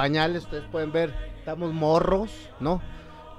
pañales, 0.00 0.44
ustedes 0.44 0.64
pueden 0.72 0.92
ver, 0.92 1.14
estamos 1.38 1.74
morros, 1.74 2.30
¿no? 2.58 2.80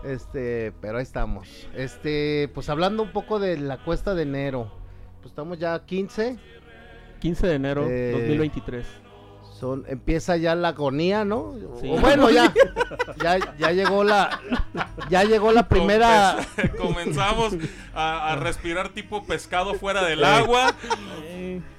Este, 0.04 0.72
pero 0.80 0.98
ahí 1.00 1.04
estamos. 1.04 1.48
Este, 1.76 2.52
pues 2.54 2.70
hablando 2.70 3.02
un 3.02 3.12
poco 3.12 3.40
de 3.40 3.58
la 3.58 3.78
cuesta 3.78 4.14
de 4.14 4.22
enero. 4.24 4.72
Pues 5.22 5.32
estamos 5.32 5.58
ya 5.58 5.84
15. 5.84 6.38
15 7.20 7.48
de 7.48 7.54
enero 7.56 7.88
Eh, 7.90 8.12
2023. 8.14 8.86
Son, 9.60 9.86
empieza 9.88 10.38
ya 10.38 10.54
la 10.54 10.70
agonía, 10.70 11.26
¿no? 11.26 11.56
Sí. 11.80 11.90
O 11.92 12.00
bueno, 12.00 12.30
ya, 12.30 12.54
ya, 13.24 13.38
ya 13.58 13.72
llegó 13.72 14.04
la, 14.04 14.40
ya 15.10 15.24
llegó 15.24 15.52
la 15.52 15.68
primera. 15.68 16.38
Compe- 16.58 16.76
Comenzamos 16.78 17.54
a, 17.96 18.34
a 18.34 18.36
respirar 18.36 18.90
tipo 18.90 19.24
pescado 19.24 19.74
fuera 19.74 20.04
del 20.06 20.24
agua. 20.24 20.74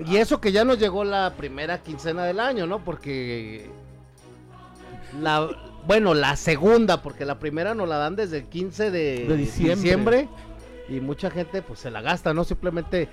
Y 0.06 0.16
eso 0.16 0.40
que 0.40 0.50
ya 0.50 0.64
nos 0.64 0.78
llegó 0.80 1.04
la 1.04 1.34
primera 1.36 1.78
quincena 1.82 2.24
del 2.24 2.40
año, 2.40 2.66
¿no? 2.66 2.84
Porque 2.84 3.68
la 5.20 5.48
bueno, 5.86 6.14
la 6.14 6.36
segunda, 6.36 7.02
porque 7.02 7.24
la 7.24 7.38
primera 7.38 7.74
nos 7.74 7.88
la 7.88 7.96
dan 7.96 8.14
desde 8.14 8.38
el 8.38 8.44
15 8.44 8.90
de, 8.90 9.26
De 9.26 9.36
diciembre. 9.36 9.74
diciembre, 9.74 10.28
y 10.88 11.00
mucha 11.00 11.30
gente 11.30 11.60
pues 11.62 11.80
se 11.80 11.90
la 11.90 12.00
gasta, 12.00 12.32
¿no? 12.32 12.44
Simplemente 12.44 13.08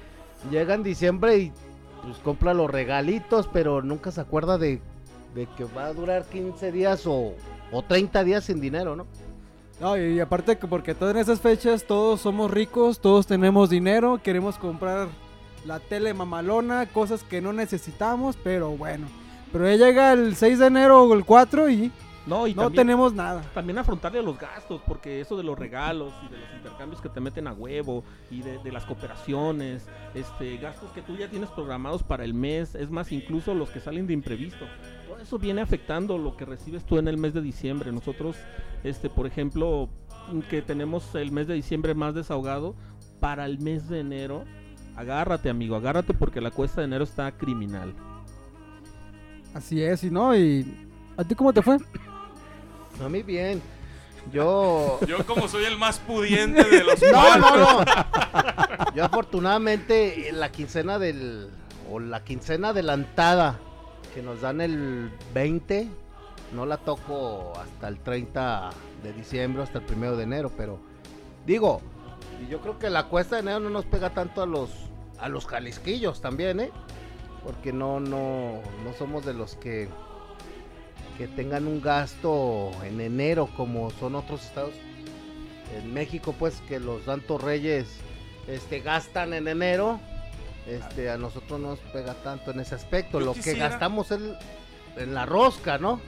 llega 0.51 0.75
en 0.75 0.83
diciembre 0.83 1.37
y 1.37 1.51
pues 2.03 2.17
compra 2.19 2.53
los 2.53 2.69
regalitos, 2.69 3.49
pero 3.51 3.81
nunca 3.81 4.11
se 4.11 4.21
acuerda 4.21 4.57
de, 4.57 4.81
de 5.33 5.47
que 5.57 5.63
va 5.65 5.87
a 5.87 5.93
durar 5.93 6.25
15 6.25 6.71
días 6.71 7.07
o, 7.07 7.33
o 7.71 7.81
30 7.81 8.23
días 8.23 8.43
sin 8.43 8.61
dinero, 8.61 8.95
¿no? 8.95 9.07
No, 9.79 9.97
y, 9.97 10.19
aparte 10.19 10.57
que 10.57 10.67
porque 10.67 10.93
todas 10.93 11.15
en 11.15 11.21
esas 11.21 11.39
fechas 11.39 11.85
todos 11.85 12.21
somos 12.21 12.51
ricos, 12.51 12.99
todos 12.99 13.25
tenemos 13.25 13.69
dinero, 13.69 14.19
queremos 14.21 14.57
comprar 14.57 15.07
la 15.65 15.79
tele 15.79 16.13
mamalona, 16.13 16.85
cosas 16.87 17.23
que 17.23 17.41
no 17.41 17.53
necesitamos, 17.53 18.37
pero 18.43 18.71
bueno. 18.71 19.07
Pero 19.51 19.69
ya 19.69 19.87
llega 19.87 20.13
el 20.13 20.35
6 20.35 20.59
de 20.59 20.67
enero 20.67 21.03
o 21.03 21.13
el 21.13 21.25
4 21.25 21.69
y 21.69 21.91
no, 22.29 22.45
y 22.45 22.53
no 22.53 22.63
también, 22.63 22.87
tenemos 22.87 23.13
nada. 23.13 23.41
también 23.55 23.79
afrontarle 23.79 24.21
los 24.21 24.37
gastos, 24.37 24.81
porque 24.85 25.19
eso 25.19 25.35
de 25.35 25.43
los 25.43 25.57
regalos 25.57 26.13
y 26.23 26.31
de 26.31 26.37
los 26.37 26.53
intercambios 26.57 27.01
que 27.01 27.09
te 27.09 27.19
meten 27.19 27.47
a 27.47 27.53
huevo 27.53 28.03
y 28.29 28.43
de, 28.43 28.59
de 28.59 28.71
las 28.71 28.85
cooperaciones, 28.85 29.87
este, 30.13 30.57
gastos 30.57 30.91
que 30.91 31.01
tú 31.01 31.15
ya 31.15 31.27
tienes 31.27 31.49
programados 31.49 32.03
para 32.03 32.23
el 32.23 32.35
mes, 32.35 32.75
es 32.75 32.91
más, 32.91 33.11
incluso 33.11 33.55
los 33.55 33.71
que 33.71 33.79
salen 33.79 34.05
de 34.05 34.13
imprevisto. 34.13 34.65
Todo 35.07 35.17
eso 35.17 35.39
viene 35.39 35.61
afectando 35.61 36.19
lo 36.19 36.37
que 36.37 36.45
recibes 36.45 36.85
tú 36.85 36.99
en 36.99 37.07
el 37.07 37.17
mes 37.17 37.33
de 37.33 37.41
diciembre. 37.41 37.91
Nosotros, 37.91 38.35
este, 38.83 39.09
por 39.09 39.25
ejemplo, 39.25 39.89
que 40.51 40.61
tenemos 40.61 41.15
el 41.15 41.31
mes 41.31 41.47
de 41.47 41.55
diciembre 41.55 41.95
más 41.95 42.13
desahogado, 42.13 42.75
para 43.19 43.45
el 43.45 43.59
mes 43.59 43.89
de 43.89 44.01
enero, 44.01 44.45
agárrate 44.95 45.49
amigo, 45.49 45.75
agárrate 45.75 46.13
porque 46.13 46.41
la 46.41 46.51
cuesta 46.51 46.81
de 46.81 46.85
enero 46.85 47.03
está 47.03 47.31
criminal. 47.31 47.93
Así 49.53 49.81
es, 49.83 50.03
y 50.03 50.11
no, 50.11 50.35
y 50.35 50.87
¿a 51.17 51.23
ti 51.23 51.35
cómo 51.35 51.53
te 51.53 51.61
fue? 51.61 51.77
A 53.03 53.09
mí 53.09 53.23
bien. 53.23 53.61
Yo 54.31 54.99
Yo 55.07 55.25
como 55.25 55.47
soy 55.47 55.65
el 55.65 55.77
más 55.77 55.99
pudiente 55.99 56.63
de 56.63 56.83
los 56.83 57.01
No, 57.11 57.37
no, 57.37 57.57
no. 57.57 57.85
Yo 58.93 59.05
afortunadamente 59.05 60.29
en 60.29 60.39
la 60.39 60.51
quincena 60.51 60.99
del 60.99 61.49
o 61.91 61.99
la 61.99 62.23
quincena 62.23 62.69
adelantada 62.69 63.59
que 64.13 64.21
nos 64.21 64.41
dan 64.41 64.61
el 64.61 65.11
20 65.33 65.87
no 66.53 66.65
la 66.65 66.77
toco 66.77 67.53
hasta 67.59 67.87
el 67.87 67.99
30 67.99 68.69
de 69.03 69.13
diciembre 69.13 69.63
hasta 69.63 69.79
el 69.79 69.85
primero 69.85 70.17
de 70.17 70.23
enero, 70.23 70.51
pero 70.55 70.79
digo, 71.45 71.81
y 72.43 72.49
yo 72.49 72.59
creo 72.59 72.79
que 72.79 72.89
la 72.89 73.05
cuesta 73.05 73.35
de 73.35 73.41
enero 73.41 73.59
no 73.59 73.69
nos 73.69 73.85
pega 73.85 74.11
tanto 74.11 74.41
a 74.41 74.45
los 74.45 74.69
a 75.19 75.27
los 75.29 75.45
jalisquillos 75.45 76.21
también, 76.21 76.59
¿eh? 76.61 76.71
Porque 77.43 77.71
no 77.73 77.99
no 77.99 78.61
no 78.83 78.93
somos 78.97 79.25
de 79.25 79.33
los 79.33 79.55
que 79.55 79.89
que 81.17 81.27
tengan 81.27 81.67
un 81.67 81.81
gasto 81.81 82.71
en 82.83 83.01
enero 83.01 83.49
como 83.57 83.91
son 83.91 84.15
otros 84.15 84.45
estados. 84.45 84.73
En 85.77 85.93
México 85.93 86.33
pues 86.37 86.61
que 86.67 86.79
los 86.79 87.03
Santos 87.03 87.41
Reyes 87.41 87.87
este 88.47 88.79
gastan 88.79 89.33
en 89.33 89.47
enero 89.47 89.99
este 90.67 91.09
a 91.09 91.17
nosotros 91.17 91.59
no 91.59 91.69
nos 91.69 91.79
pega 91.79 92.13
tanto 92.15 92.51
en 92.51 92.59
ese 92.59 92.75
aspecto. 92.75 93.19
Yo 93.19 93.25
lo 93.27 93.33
que 93.33 93.53
gastamos 93.55 94.11
es 94.11 94.19
en 94.97 95.13
la 95.13 95.25
rosca 95.25 95.77
no 95.77 95.99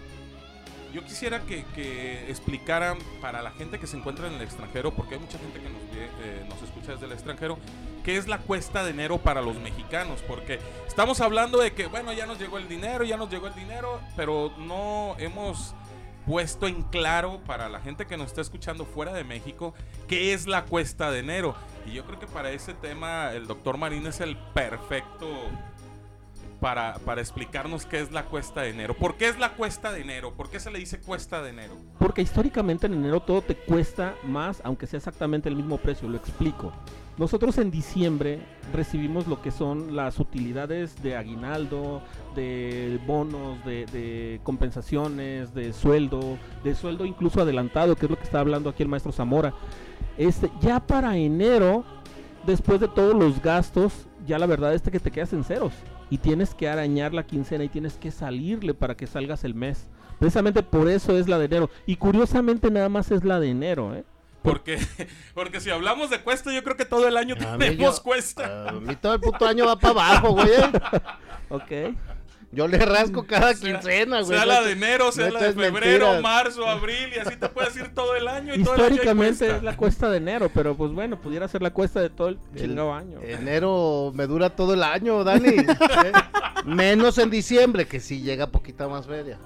Yo 0.94 1.04
quisiera 1.04 1.42
que, 1.42 1.64
que 1.76 2.30
explicaran 2.30 2.98
para 3.22 3.42
la 3.42 3.52
gente 3.52 3.80
que 3.80 3.88
se 3.88 3.98
encuentra 3.98 4.28
en 4.28 4.34
el 4.34 4.42
extranjero, 4.42 4.92
porque 4.94 5.16
hay 5.16 5.22
mucha 5.22 5.40
gente 5.40 5.60
que 5.60 5.70
nos, 5.70 5.82
eh, 5.94 6.46
nos 6.50 6.62
escucha 6.62 6.94
desde 6.94 7.06
el 7.06 7.14
extranjero, 7.14 7.58
qué 8.04 8.18
es 8.18 8.28
la 8.28 8.40
cuesta 8.40 8.84
de 8.84 8.92
enero 8.92 9.18
para 9.18 9.42
los 9.42 9.58
mexicanos, 9.58 10.22
porque 10.28 10.60
estamos 10.88 11.22
hablando 11.22 11.60
de 11.60 11.74
que, 11.74 11.88
bueno, 11.88 12.12
ya 12.14 12.26
nos 12.26 12.40
llegó 12.40 12.58
el 12.58 12.68
dinero, 12.68 13.04
ya 13.04 13.18
nos 13.18 13.30
llegó 13.30 13.48
el 13.48 13.56
dinero, 13.56 14.02
pero 14.16 14.52
no 14.58 15.16
hemos 15.18 15.74
puesto 16.26 16.68
en 16.68 16.84
claro 16.84 17.40
para 17.46 17.70
la 17.70 17.80
gente 17.80 18.06
que 18.06 18.18
nos 18.18 18.28
está 18.28 18.42
escuchando 18.42 18.86
fuera 18.86 19.14
de 19.14 19.24
México 19.24 19.74
qué 20.08 20.34
es 20.34 20.48
la 20.48 20.66
cuesta 20.66 21.12
de 21.12 21.20
enero. 21.20 21.56
Y 21.86 21.94
yo 21.94 22.06
creo 22.06 22.20
que 22.20 22.28
para 22.28 22.52
ese 22.52 22.74
tema 22.74 23.32
el 23.34 23.48
doctor 23.48 23.78
Marín 23.78 24.06
es 24.08 24.20
el 24.22 24.38
perfecto 24.38 25.28
para, 26.62 26.94
para 27.00 27.22
explicarnos 27.22 27.88
qué 27.88 28.00
es 28.00 28.12
la 28.12 28.26
cuesta 28.26 28.62
de 28.62 28.70
enero. 28.70 28.94
¿Por 28.94 29.16
qué 29.16 29.28
es 29.28 29.40
la 29.40 29.54
cuesta 29.54 29.92
de 29.92 30.02
enero? 30.02 30.34
¿Por 30.34 30.50
qué 30.50 30.60
se 30.60 30.70
le 30.70 30.78
dice 30.78 31.00
cuesta 31.00 31.42
de 31.42 31.50
enero? 31.50 31.74
Porque 31.98 32.22
históricamente 32.22 32.86
en 32.86 32.94
enero 32.94 33.20
todo 33.20 33.42
te 33.42 33.56
cuesta 33.56 34.14
más, 34.24 34.62
aunque 34.64 34.86
sea 34.86 34.98
exactamente 35.00 35.50
el 35.50 35.56
mismo 35.56 35.80
precio. 35.80 36.08
Lo 36.08 36.18
explico. 36.18 36.72
Nosotros 37.18 37.58
en 37.58 37.72
diciembre 37.72 38.40
recibimos 38.74 39.26
lo 39.28 39.42
que 39.42 39.50
son 39.50 39.96
las 39.96 40.20
utilidades 40.20 41.02
de 41.02 41.18
aguinaldo, 41.18 42.04
de 42.36 43.00
bonos, 43.08 43.66
de, 43.66 43.88
de 43.88 44.40
compensaciones, 44.44 45.56
de 45.56 45.74
sueldo, 45.74 46.38
de 46.64 46.76
sueldo 46.76 47.06
incluso 47.06 47.42
adelantado, 47.42 47.96
que 47.96 48.06
es 48.06 48.10
lo 48.12 48.18
que 48.18 48.24
está 48.24 48.40
hablando 48.40 48.70
aquí 48.70 48.84
el 48.84 48.90
maestro 48.90 49.12
Zamora. 49.12 49.52
Este, 50.16 50.52
ya 50.62 50.80
para 50.80 51.18
enero, 51.18 51.84
después 52.46 52.80
de 52.80 52.88
todos 52.88 53.16
los 53.16 53.42
gastos, 53.42 54.08
ya 54.28 54.38
la 54.38 54.46
verdad 54.46 54.76
es 54.76 54.84
que 54.84 55.00
te 55.00 55.10
quedas 55.10 55.34
en 55.34 55.44
ceros 55.44 55.74
y 56.12 56.20
tienes 56.20 56.54
que 56.54 56.70
arañar 56.70 57.12
la 57.16 57.24
quincena 57.26 57.64
y 57.64 57.70
tienes 57.70 57.96
que 57.98 58.12
salirle 58.12 58.76
para 58.76 58.96
que 58.96 59.08
salgas 59.08 59.44
el 59.44 59.56
mes. 59.56 59.88
Precisamente 60.20 60.62
por 60.62 60.88
eso 60.88 61.18
es 61.18 61.28
la 61.28 61.40
de 61.40 61.46
enero. 61.46 61.72
Y 61.88 61.96
curiosamente 61.96 62.70
nada 62.70 62.90
más 62.90 63.10
es 63.10 63.24
la 63.24 63.40
de 63.40 63.50
enero, 63.50 63.96
¿eh? 63.96 64.04
Porque, 64.44 64.78
porque 65.34 65.60
si 65.60 65.70
hablamos 65.72 66.10
de 66.12 66.20
cuesta, 66.22 66.52
yo 66.54 66.64
creo 66.64 66.76
que 66.76 66.86
todo 66.86 67.08
el 67.08 67.16
año 67.18 67.36
A 67.36 67.58
mí 67.58 67.66
tenemos 67.66 67.98
yo- 67.98 68.04
cuesta. 68.04 68.70
a 68.70 68.72
mí 68.74 68.96
todo 68.96 69.14
el 69.16 69.20
puto 69.22 69.46
año 69.48 69.66
va 69.66 69.76
para 69.78 69.92
abajo 70.12 70.32
güey 70.34 70.48
¿eh? 70.50 70.72
Ok. 71.50 71.96
Yo 72.52 72.68
le 72.68 72.78
rasco 72.80 73.26
cada 73.26 73.54
Sea- 73.56 73.72
quincena 73.80 74.18
güey 74.22 74.38
sea 74.38 74.40
no 74.42 74.46
la 74.46 74.62
de 74.62 74.72
enero, 74.74 75.12
sea 75.12 75.28
no 75.28 75.34
la 75.36 75.40
de 75.42 75.50
es 75.50 75.56
febrero, 75.56 76.22
marzo, 76.22 76.68
abril, 76.68 77.10
y 77.16 77.20
así 77.20 77.36
te 77.38 77.48
puedes 77.50 77.76
ir 77.78 77.94
todo 77.94 78.16
el 78.16 78.28
año. 78.28 78.54
Y 78.56 78.64
todo 78.64 78.76
el 78.76 78.82
año 78.82 78.90
Históricamente 78.92 79.50
es 79.58 79.64
la 79.64 79.78
cuesta 79.78 80.10
de 80.10 80.18
enero, 80.18 80.50
pero 80.54 80.76
pues 80.76 80.92
bueno, 80.92 81.20
pudiera 81.20 81.48
ser 81.48 81.62
la 81.62 81.72
cuesta 81.72 82.02
de 82.02 82.10
todo 82.10 82.30
el 82.30 82.40
El- 82.56 82.62
chingado 82.62 82.94
año. 82.94 83.20
enero 83.22 84.12
me 84.16 84.28
dura 84.28 84.50
todo 84.50 84.74
el 84.74 84.84
año 84.84 85.24
Dani 85.24 85.50
¿eh? 85.60 85.66
menos 86.66 87.18
en 87.18 87.30
diciembre 87.30 87.88
que 87.88 88.00
sí 88.00 88.22
llega 88.22 88.48
poquita 88.48 88.88
más 88.88 89.08
feria 89.08 89.38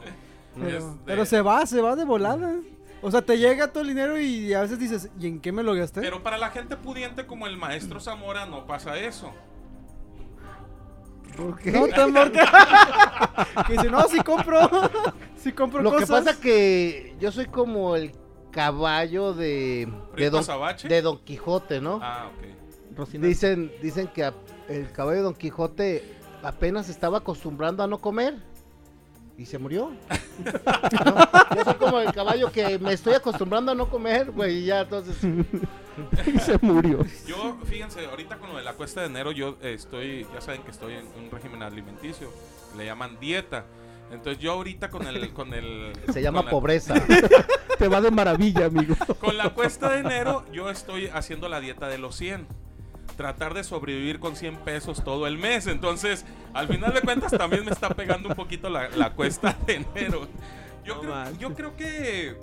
Pero, 0.60 0.78
Este- 0.78 1.00
pero 1.06 1.26
se 1.26 1.42
va, 1.42 1.66
se 1.66 1.82
va 1.82 1.96
de 1.96 2.06
volada. 2.06 2.54
O 3.02 3.12
sea, 3.12 3.22
te 3.22 3.38
llega 3.38 3.68
todo 3.68 3.82
el 3.82 3.90
dinero 3.90 4.20
y 4.20 4.52
a 4.54 4.62
veces 4.62 4.80
dices, 4.80 5.10
¿y 5.20 5.28
en 5.28 5.40
qué 5.40 5.52
me 5.52 5.62
lo 5.62 5.76
gasté? 5.76 6.02
Pero 6.02 6.24
para 6.24 6.40
la 6.40 6.50
gente 6.50 6.76
pudiente 6.76 7.28
como 7.28 7.46
el 7.46 7.56
maestro 7.56 8.00
Zamora 8.00 8.48
no 8.48 8.66
pasa 8.66 8.98
eso. 8.98 9.32
¿Por 11.36 11.60
qué? 11.60 11.72
No, 11.72 11.88
tan 11.88 12.14
que 13.68 13.74
dice, 13.74 13.90
no, 13.90 14.04
si 14.08 14.20
compro, 14.22 14.60
si 15.38 15.52
compro 15.52 15.82
Lo 15.82 15.96
que 15.98 16.06
pasa 16.08 16.40
que 16.40 17.16
yo 17.20 17.32
soy 17.32 17.46
como 17.46 17.96
el 17.96 18.12
caballo 18.52 19.34
de 19.34 19.46
de 19.86 19.94
¿Prieto 20.14 20.32
don, 20.38 20.42
Azabache? 20.42 20.88
de 20.88 21.02
Don 21.02 21.20
Quijote, 21.20 21.82
¿no? 21.82 22.00
Ah, 22.02 22.30
ok. 22.98 23.10
Dicen 23.20 23.72
dicen 23.82 24.08
que 24.08 24.24
a- 24.24 24.34
el 24.70 24.92
caballo 24.92 25.18
de 25.18 25.24
Don 25.24 25.34
Quijote 25.36 26.04
apenas 26.44 26.88
estaba 26.90 27.18
acostumbrando 27.18 27.84
a 27.84 27.88
no 27.88 28.00
comer 28.00 28.36
y 29.38 29.46
se 29.46 29.58
murió. 29.58 29.92
¿No? 31.06 31.16
Yo 31.56 31.64
soy 31.64 31.74
como 31.76 32.00
el 32.00 32.12
caballo 32.14 32.52
que 32.52 32.80
me 32.80 32.94
estoy 32.94 33.14
acostumbrando 33.14 33.72
a 33.72 33.76
no 33.76 33.90
comer, 33.90 34.32
güey, 34.32 34.60
y 34.60 34.66
ya 34.66 34.82
entonces 34.82 35.18
y 36.34 36.40
se 36.40 36.58
murió. 36.62 37.06
Yo, 37.28 37.58
fíjense, 37.66 38.06
ahorita 38.06 38.38
con 38.38 38.50
lo 38.50 38.58
de 38.58 38.64
la 38.64 38.74
cuesta 38.74 39.02
de 39.02 39.08
enero, 39.08 39.32
yo 39.32 39.58
estoy, 39.62 40.26
ya 40.34 40.42
saben 40.42 40.62
que 40.64 40.72
estoy 40.72 40.94
en 40.96 41.06
un 41.22 41.30
régimen 41.32 41.64
alimenticio, 41.64 42.32
le 42.78 42.86
llaman 42.86 43.20
dieta. 43.20 43.66
Entonces 44.12 44.42
yo 44.42 44.52
ahorita 44.52 44.90
con 44.90 45.08
el, 45.08 45.34
con 45.34 45.54
el, 45.54 45.92
se 46.14 46.22
llama 46.22 46.40
con 46.40 46.46
la- 46.46 46.52
pobreza. 46.52 46.94
Te 47.80 47.88
va 47.88 48.00
de 48.02 48.12
maravilla, 48.12 48.66
amigo. 48.68 48.96
Con 49.20 49.36
la 49.38 49.50
cuesta 49.50 49.90
de 49.90 50.00
enero, 50.00 50.46
yo 50.54 50.70
estoy 50.70 51.08
haciendo 51.08 51.50
la 51.50 51.60
dieta 51.60 51.88
de 51.88 51.98
los 51.98 52.16
100. 52.16 52.48
Tratar 53.18 53.54
de 53.54 53.64
sobrevivir 53.64 54.20
con 54.20 54.36
100 54.36 54.58
pesos 54.58 55.04
todo 55.04 55.26
el 55.28 55.38
mes. 55.38 55.68
Entonces, 55.68 56.26
al 56.54 56.68
final 56.68 56.94
de 56.94 57.02
cuentas, 57.02 57.32
también 57.32 57.64
me 57.66 57.72
está 57.72 57.90
pegando 57.90 58.30
un 58.30 58.36
poquito 58.36 58.70
la, 58.70 58.90
la 58.90 59.14
cuesta 59.14 59.56
de 59.66 59.76
enero. 59.76 60.28
Yo, 60.84 60.96
No 60.96 61.02
creo, 61.02 61.32
yo 61.40 61.54
creo 61.56 61.76
que 61.76 62.36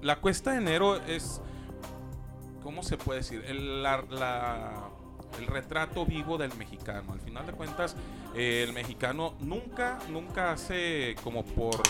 la 0.00 0.16
cuesta 0.16 0.52
de 0.52 0.58
enero 0.58 0.96
es. 1.06 1.40
¿Cómo 2.62 2.82
se 2.82 2.96
puede 2.96 3.20
decir? 3.20 3.44
El, 3.46 3.82
la- 3.82 4.04
la- 4.08 4.88
el 5.38 5.46
retrato 5.46 6.04
vivo 6.06 6.36
del 6.38 6.54
mexicano. 6.56 7.12
Al 7.14 7.20
final 7.20 7.46
de 7.46 7.52
cuentas, 7.52 7.96
eh, 8.36 8.64
el 8.66 8.72
mexicano 8.74 9.34
nunca, 9.40 9.98
nunca 10.10 10.52
hace 10.52 11.16
como 11.24 11.44
por 11.44 11.80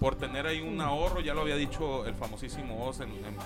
por 0.00 0.14
tener 0.14 0.46
ahí 0.46 0.60
un 0.60 0.80
ahorro, 0.80 1.18
ya 1.20 1.34
lo 1.34 1.40
había 1.40 1.56
dicho 1.56 2.06
el 2.06 2.14
famosísimo 2.14 2.86
Oz 2.86 3.00
en, 3.00 3.08
en 3.10 3.36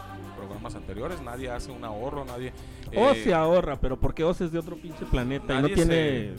programas 0.46 0.74
anteriores, 0.74 1.20
nadie 1.22 1.50
hace 1.50 1.70
un 1.70 1.84
ahorro, 1.84 2.24
nadie... 2.24 2.52
Eh, 2.90 3.20
se 3.24 3.32
ahorra, 3.34 3.80
pero 3.80 3.98
porque 3.98 4.24
Oz 4.24 4.40
es 4.40 4.52
de 4.52 4.58
otro 4.58 4.76
pinche 4.76 5.04
planeta 5.06 5.58
y 5.58 5.62
no 5.62 5.68
tiene... 5.68 6.32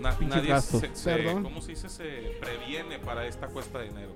na- 0.00 0.16
pinches 0.16 0.36
nadie 0.36 0.48
gastos. 0.50 0.80
se, 0.80 0.94
se- 0.94 1.16
Perdón. 1.16 1.42
¿cómo 1.42 1.60
se 1.60 1.72
dice? 1.72 1.88
Se 1.88 2.04
previene 2.40 2.98
para 2.98 3.26
esta 3.26 3.48
cuesta 3.48 3.78
de 3.80 3.88
dinero. 3.88 4.12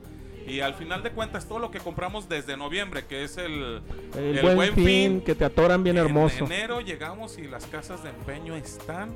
Y 0.46 0.58
al 0.60 0.74
final 0.74 1.02
de 1.04 1.10
cuentas, 1.12 1.46
todo 1.46 1.60
lo 1.60 1.70
que 1.70 1.78
compramos 1.78 2.28
desde 2.28 2.56
noviembre, 2.56 3.04
que 3.06 3.22
es 3.22 3.36
el, 3.38 3.80
El, 4.16 4.38
el 4.38 4.42
buen, 4.42 4.56
buen 4.56 4.74
fin, 4.74 4.84
fin, 4.84 5.20
que 5.20 5.34
te 5.36 5.44
atoran 5.44 5.84
bien 5.84 5.96
en 5.98 6.04
hermoso. 6.06 6.44
enero 6.46 6.80
llegamos 6.80 7.38
y 7.38 7.42
las 7.46 7.66
casas 7.66 8.02
de 8.02 8.10
empeño 8.10 8.56
están 8.56 9.10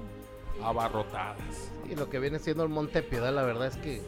abarrotadas. 0.62 1.70
Y 1.90 1.94
lo 1.94 2.08
que 2.10 2.18
viene 2.18 2.38
siendo 2.38 2.62
el 2.62 2.68
Monte 2.68 3.02
Piedad, 3.02 3.32
la 3.34 3.42
verdad 3.42 3.66
es 3.68 3.76
que 3.76 4.02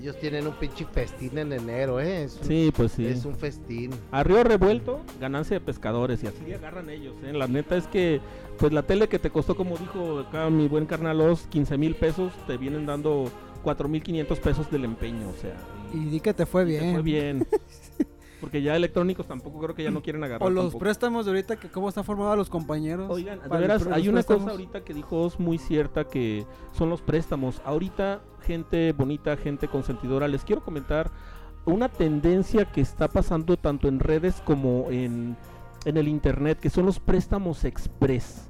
ellos 0.00 0.18
tienen 0.18 0.46
un 0.46 0.54
pinche 0.54 0.86
festín 0.86 1.36
en 1.38 1.52
enero, 1.52 2.00
¿eh? 2.00 2.24
Es 2.24 2.38
un, 2.40 2.44
Sí, 2.48 2.72
pues 2.74 2.92
sí. 2.92 3.06
es 3.06 3.24
un 3.24 3.36
festín. 3.36 3.90
A 4.10 4.22
río 4.22 4.42
revuelto, 4.42 5.00
ganancia 5.20 5.58
de 5.58 5.60
pescadores 5.64 6.22
y 6.24 6.26
así 6.26 6.52
agarran 6.52 6.88
ellos. 6.90 7.14
¿eh? 7.24 7.32
La 7.32 7.46
neta 7.46 7.76
es 7.76 7.86
que, 7.86 8.20
pues 8.58 8.72
la 8.72 8.82
tele 8.82 9.08
que 9.08 9.18
te 9.18 9.30
costó, 9.30 9.54
como 9.56 9.76
dijo 9.76 10.20
acá 10.20 10.48
mi 10.50 10.68
buen 10.68 10.86
carnal 10.86 11.20
Oz, 11.20 11.46
15 11.50 11.76
mil 11.78 11.94
pesos, 11.94 12.32
te 12.46 12.56
vienen 12.56 12.86
dando 12.86 13.30
4 13.62 13.88
mil 13.88 14.02
500 14.02 14.38
pesos 14.40 14.70
del 14.70 14.84
empeño. 14.84 15.28
O 15.28 15.34
sea, 15.40 15.54
Y 15.92 15.98
di 16.06 16.20
que 16.20 16.32
te 16.32 16.46
fue 16.46 16.62
te 16.64 16.70
bien. 16.70 16.92
fue 16.94 17.02
bien. 17.02 17.46
Porque 18.40 18.62
ya 18.62 18.74
electrónicos 18.76 19.26
tampoco 19.26 19.58
creo 19.60 19.74
que 19.74 19.82
ya 19.82 19.90
no 19.90 20.02
quieren 20.02 20.24
agarrar. 20.24 20.46
O 20.46 20.50
los 20.50 20.64
tampoco. 20.64 20.78
préstamos 20.80 21.26
de 21.26 21.32
ahorita, 21.32 21.56
que 21.56 21.68
cómo 21.68 21.88
están 21.88 22.04
formados 22.04 22.36
los 22.36 22.48
compañeros. 22.48 23.10
Oigan, 23.10 23.40
de 23.40 23.48
veras, 23.48 23.86
hay 23.86 24.08
una 24.08 24.22
cosa 24.22 24.50
ahorita 24.50 24.82
que 24.82 24.94
dijo 24.94 25.22
Oz 25.22 25.38
muy 25.38 25.58
cierta 25.58 26.04
que 26.04 26.46
son 26.72 26.88
los 26.90 27.02
préstamos. 27.02 27.60
Ahorita, 27.64 28.22
gente 28.42 28.92
bonita, 28.92 29.36
gente 29.36 29.68
consentidora, 29.68 30.28
les 30.28 30.44
quiero 30.44 30.64
comentar 30.64 31.10
una 31.66 31.88
tendencia 31.88 32.64
que 32.64 32.80
está 32.80 33.08
pasando 33.08 33.56
tanto 33.56 33.88
en 33.88 34.00
redes 34.00 34.42
como 34.44 34.86
en, 34.90 35.36
en 35.84 35.96
el 35.96 36.08
internet, 36.08 36.58
que 36.58 36.70
son 36.70 36.86
los 36.86 36.98
préstamos 36.98 37.64
express. 37.64 38.48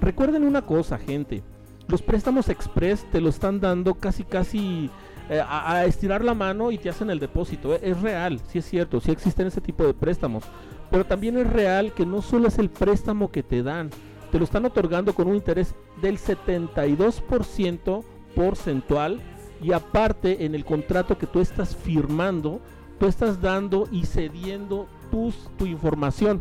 Recuerden 0.00 0.44
una 0.44 0.62
cosa, 0.62 0.98
gente. 0.98 1.42
Los 1.88 2.02
préstamos 2.02 2.48
express 2.48 3.08
te 3.12 3.20
lo 3.20 3.28
están 3.28 3.60
dando 3.60 3.94
casi 3.94 4.24
casi 4.24 4.90
eh, 5.28 5.42
a, 5.46 5.84
estirar 5.86 6.24
la 6.24 6.34
mano 6.34 6.70
y 6.70 6.78
te 6.78 6.88
hacen 6.88 7.10
el 7.10 7.18
depósito. 7.18 7.74
Eh, 7.74 7.80
Es 7.82 8.00
real, 8.00 8.40
sí 8.48 8.58
es 8.58 8.64
cierto, 8.64 9.00
sí 9.00 9.10
existen 9.10 9.48
ese 9.48 9.60
tipo 9.60 9.84
de 9.84 9.94
préstamos. 9.94 10.44
Pero 10.90 11.04
también 11.04 11.36
es 11.36 11.46
real 11.48 11.92
que 11.92 12.06
no 12.06 12.22
solo 12.22 12.48
es 12.48 12.58
el 12.58 12.70
préstamo 12.70 13.30
que 13.30 13.42
te 13.42 13.62
dan, 13.62 13.90
te 14.30 14.38
lo 14.38 14.44
están 14.44 14.64
otorgando 14.64 15.14
con 15.14 15.28
un 15.28 15.34
interés 15.34 15.74
del 16.00 16.18
72% 16.18 18.04
porcentual 18.34 19.20
y 19.62 19.72
aparte 19.72 20.44
en 20.44 20.54
el 20.54 20.64
contrato 20.64 21.18
que 21.18 21.26
tú 21.26 21.40
estás 21.40 21.74
firmando, 21.74 22.60
tú 23.00 23.06
estás 23.06 23.40
dando 23.40 23.88
y 23.90 24.04
cediendo 24.04 24.86
tus, 25.10 25.34
tu 25.56 25.66
información, 25.66 26.40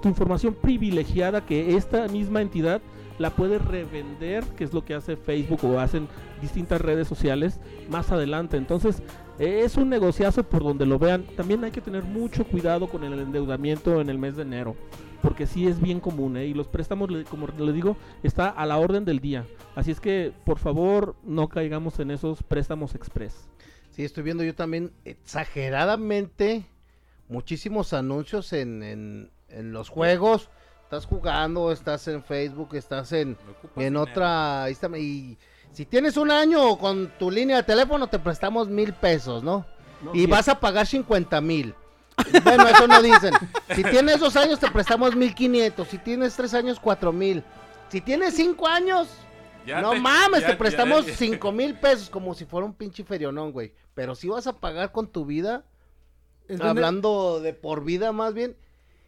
tu 0.00 0.08
información 0.08 0.54
privilegiada 0.54 1.44
que 1.44 1.76
esta 1.76 2.06
misma 2.08 2.40
entidad 2.40 2.80
la 3.18 3.30
puede 3.30 3.58
revender, 3.58 4.44
que 4.56 4.64
es 4.64 4.72
lo 4.72 4.84
que 4.84 4.94
hace 4.94 5.16
Facebook 5.16 5.64
o 5.64 5.78
hacen 5.78 6.08
distintas 6.40 6.80
redes 6.80 7.06
sociales 7.08 7.60
más 7.88 8.10
adelante. 8.10 8.56
Entonces, 8.56 9.02
es 9.38 9.76
un 9.76 9.88
negociazo 9.88 10.44
por 10.44 10.62
donde 10.62 10.86
lo 10.86 10.98
vean. 10.98 11.24
También 11.36 11.64
hay 11.64 11.70
que 11.70 11.80
tener 11.80 12.04
mucho 12.04 12.44
cuidado 12.44 12.88
con 12.88 13.04
el 13.04 13.18
endeudamiento 13.18 14.00
en 14.00 14.08
el 14.08 14.18
mes 14.18 14.36
de 14.36 14.42
enero, 14.42 14.76
porque 15.22 15.46
sí 15.46 15.66
es 15.66 15.80
bien 15.80 16.00
común, 16.00 16.36
¿eh? 16.36 16.46
y 16.46 16.54
los 16.54 16.68
préstamos, 16.68 17.10
como 17.28 17.46
le 17.46 17.72
digo, 17.72 17.96
está 18.22 18.48
a 18.48 18.66
la 18.66 18.78
orden 18.78 19.04
del 19.04 19.20
día. 19.20 19.44
Así 19.74 19.90
es 19.90 20.00
que, 20.00 20.32
por 20.44 20.58
favor, 20.58 21.16
no 21.24 21.48
caigamos 21.48 21.98
en 22.00 22.10
esos 22.10 22.42
préstamos 22.42 22.94
express. 22.94 23.48
Sí, 23.90 24.04
estoy 24.04 24.24
viendo 24.24 24.42
yo 24.42 24.54
también 24.54 24.92
exageradamente 25.04 26.66
muchísimos 27.28 27.92
anuncios 27.92 28.52
en, 28.52 28.82
en, 28.82 29.30
en 29.48 29.72
los 29.72 29.88
juegos. 29.88 30.50
Estás 30.94 31.06
jugando, 31.10 31.72
estás 31.72 32.06
en 32.06 32.22
Facebook, 32.22 32.76
estás 32.76 33.10
en, 33.10 33.36
en 33.74 33.96
otra... 33.96 34.62
ahí 34.62 34.72
está, 34.72 34.88
y 34.96 35.36
si 35.72 35.84
tienes 35.86 36.16
un 36.16 36.30
año 36.30 36.78
con 36.78 37.10
tu 37.18 37.32
línea 37.32 37.56
de 37.56 37.62
teléfono, 37.64 38.06
te 38.06 38.20
prestamos 38.20 38.68
mil 38.68 38.92
pesos, 38.92 39.42
¿no? 39.42 39.66
No, 40.02 40.14
Y 40.14 40.26
vas 40.26 40.46
a 40.48 40.60
pagar 40.60 40.86
50 40.86 41.40
mil. 41.40 41.74
Bueno, 42.44 42.68
eso 42.68 42.86
no 42.86 43.02
dicen. 43.02 43.34
Si 43.74 43.82
tienes 43.90 44.20
dos 44.20 44.36
años, 44.36 44.60
te 44.60 44.70
prestamos 44.70 45.16
1500. 45.16 45.88
Si 45.88 45.98
tienes 45.98 46.36
tres 46.36 46.54
años, 46.54 46.78
cuatro 46.78 47.12
mil. 47.12 47.42
Si 47.88 48.00
tienes 48.00 48.34
cinco 48.34 48.68
años, 48.68 49.08
Ya 49.66 49.80
no 49.82 49.90
te- 49.90 49.98
mames, 50.00 50.42
ya- 50.42 50.46
te 50.46 50.54
prestamos 50.54 51.06
ya- 51.06 51.16
cinco 51.16 51.50
mil 51.50 51.74
pesos 51.74 52.08
como 52.08 52.34
si 52.34 52.44
fuera 52.44 52.66
un 52.66 52.72
pinche 52.74 53.02
ferionón, 53.02 53.50
güey. 53.50 53.72
Pero 53.94 54.14
si 54.14 54.28
vas 54.28 54.46
a 54.46 54.52
pagar 54.52 54.92
con 54.92 55.08
tu 55.08 55.24
vida, 55.26 55.64
hablando 56.60 57.40
de 57.40 57.52
por 57.52 57.82
vida 57.82 58.12
más 58.12 58.32
bien, 58.32 58.56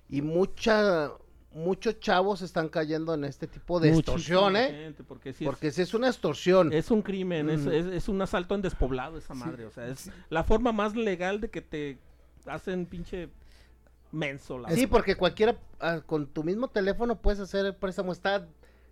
y 0.09 0.23
mucha, 0.23 1.13
muchos 1.57 1.99
chavos 2.01 2.43
están 2.43 2.69
cayendo 2.69 3.15
en 3.15 3.25
este 3.25 3.47
tipo 3.47 3.81
de 3.81 3.91
muchísima 3.91 4.17
extorsión, 4.17 4.57
¿eh? 4.57 4.69
gente, 4.85 5.03
porque 5.03 5.33
sí 5.33 5.45
es- 5.45 5.49
Porque 5.51 5.71
si 5.71 5.83
es 5.83 5.95
una 5.95 6.09
extorsión. 6.09 6.73
Es 6.73 6.91
un 6.91 7.03
crimen, 7.03 7.49
es, 7.51 7.63
Ujú. 7.63 7.71
es- 7.71 7.87
es 7.87 8.09
un 8.09 8.21
asalto 8.23 8.55
en 8.55 8.63
despoblado 8.63 9.17
esa 9.19 9.35
madre. 9.35 9.65
O 9.67 9.71
sea, 9.71 9.89
es 9.89 10.11
la 10.29 10.45
forma 10.45 10.73
más 10.73 10.95
legal 10.95 11.41
de 11.41 11.49
que 11.51 11.63
te 11.63 11.99
hacen 12.47 12.87
pinche 12.87 13.29
menso. 14.13 14.59
La 14.59 14.71
Sí, 14.71 14.87
porque 14.87 15.17
cualquiera 15.17 15.57
ah, 15.81 16.01
con 16.05 16.27
tu 16.27 16.45
mismo 16.45 16.69
teléfono 16.69 17.17
puedes 17.21 17.41
hacer 17.41 17.65
el 17.67 17.75
préstamo. 17.75 18.13
Está 18.13 18.47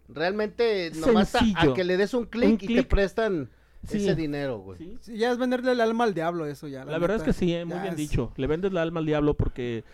realmente 0.08 0.90
nomás 0.96 1.34
a, 1.34 1.40
que 1.74 1.84
le 1.84 1.96
des 1.96 2.14
un 2.14 2.26
clic 2.26 2.62
y 2.62 2.74
te 2.76 2.82
prestan 2.82 3.50
Sí. 3.86 3.98
ese 3.98 4.14
dinero, 4.14 4.58
güey. 4.60 4.78
Sí, 4.78 4.98
Sí, 5.02 5.18
ya 5.18 5.30
es 5.30 5.36
venderle 5.38 5.72
el 5.72 5.80
alma 5.82 6.04
al 6.04 6.14
diablo 6.14 6.46
eso 6.46 6.66
ya. 6.68 6.84
La 6.86 6.98
verdad 6.98 7.18
es 7.18 7.22
que 7.22 7.32
sí, 7.34 7.52
eh, 7.54 7.64
muy 7.66 7.74
Ya 7.76 7.82
bien 7.82 7.92
es- 7.94 7.98
dicho. 7.98 8.32
Le 8.36 8.46
vendes 8.46 8.72
la 8.72 8.80
alma 8.82 9.00
al 9.00 9.06
diablo 9.06 9.34
porque 9.34 9.84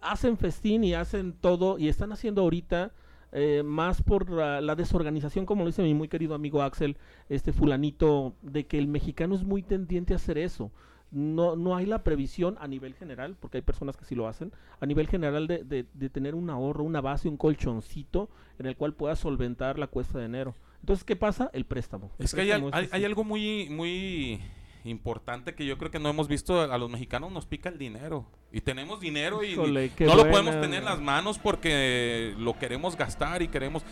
hacen 0.00 0.36
festín 0.36 0.84
y 0.84 0.94
hacen 0.94 1.32
todo 1.32 1.78
y 1.78 1.88
están 1.88 2.12
haciendo 2.12 2.42
ahorita 2.42 2.92
eh, 3.32 3.62
más 3.64 4.02
por 4.02 4.28
la, 4.30 4.60
la 4.60 4.74
desorganización, 4.74 5.46
como 5.46 5.62
lo 5.62 5.68
dice 5.68 5.82
mi 5.82 5.94
muy 5.94 6.08
querido 6.08 6.34
amigo 6.34 6.62
Axel, 6.62 6.96
este 7.28 7.52
fulanito, 7.52 8.34
de 8.42 8.66
que 8.66 8.78
el 8.78 8.88
mexicano 8.88 9.34
es 9.34 9.44
muy 9.44 9.62
tendiente 9.62 10.12
a 10.14 10.16
hacer 10.16 10.36
eso. 10.38 10.70
No, 11.12 11.56
no 11.56 11.74
hay 11.76 11.86
la 11.86 12.04
previsión 12.04 12.56
a 12.60 12.68
nivel 12.68 12.94
general, 12.94 13.36
porque 13.40 13.58
hay 13.58 13.62
personas 13.62 13.96
que 13.96 14.04
sí 14.04 14.14
lo 14.14 14.28
hacen, 14.28 14.52
a 14.80 14.86
nivel 14.86 15.08
general 15.08 15.46
de, 15.48 15.64
de- 15.64 15.86
de 15.92 16.08
tener 16.08 16.34
un 16.36 16.50
ahorro, 16.50 16.84
una 16.84 17.00
base, 17.00 17.28
un 17.28 17.36
colchoncito 17.36 18.28
en 18.60 18.66
el 18.66 18.76
cual 18.76 18.94
puedas 18.94 19.18
solventar 19.18 19.78
la 19.78 19.88
cuesta 19.88 20.18
de 20.20 20.26
enero. 20.26 20.54
Entonces, 20.80 21.04
¿qué 21.04 21.16
pasa? 21.16 21.50
El 21.52 21.64
préstamo. 21.64 22.10
El 22.18 22.24
Es 22.26 22.34
que 22.34 22.40
hay, 22.42 22.50
hay- 22.72 22.88
hay 22.92 23.04
algo 23.04 23.24
muy, 23.24 23.68
muy 23.70 24.40
importante 24.84 25.54
que 25.54 25.64
yo 25.66 25.76
creo 25.78 25.90
que 25.90 25.98
no 25.98 26.08
hemos 26.08 26.28
visto. 26.28 26.60
A 26.60 26.78
los 26.78 26.90
mexicanos 26.90 27.30
nos 27.32 27.46
pica 27.46 27.68
el 27.68 27.78
dinero. 27.78 28.26
Y 28.52 28.60
tenemos 28.62 29.00
dinero 29.00 29.42
y 29.44 29.52
Híjole, 29.52 29.90
no 30.00 30.06
lo 30.06 30.14
buena. 30.16 30.30
podemos 30.30 30.60
tener 30.60 30.80
en 30.80 30.84
las 30.84 31.00
manos 31.00 31.38
porque 31.38 32.34
lo 32.38 32.58
queremos 32.58 32.96
gastar 32.96 33.42
y 33.42 33.48
queremos... 33.48 33.82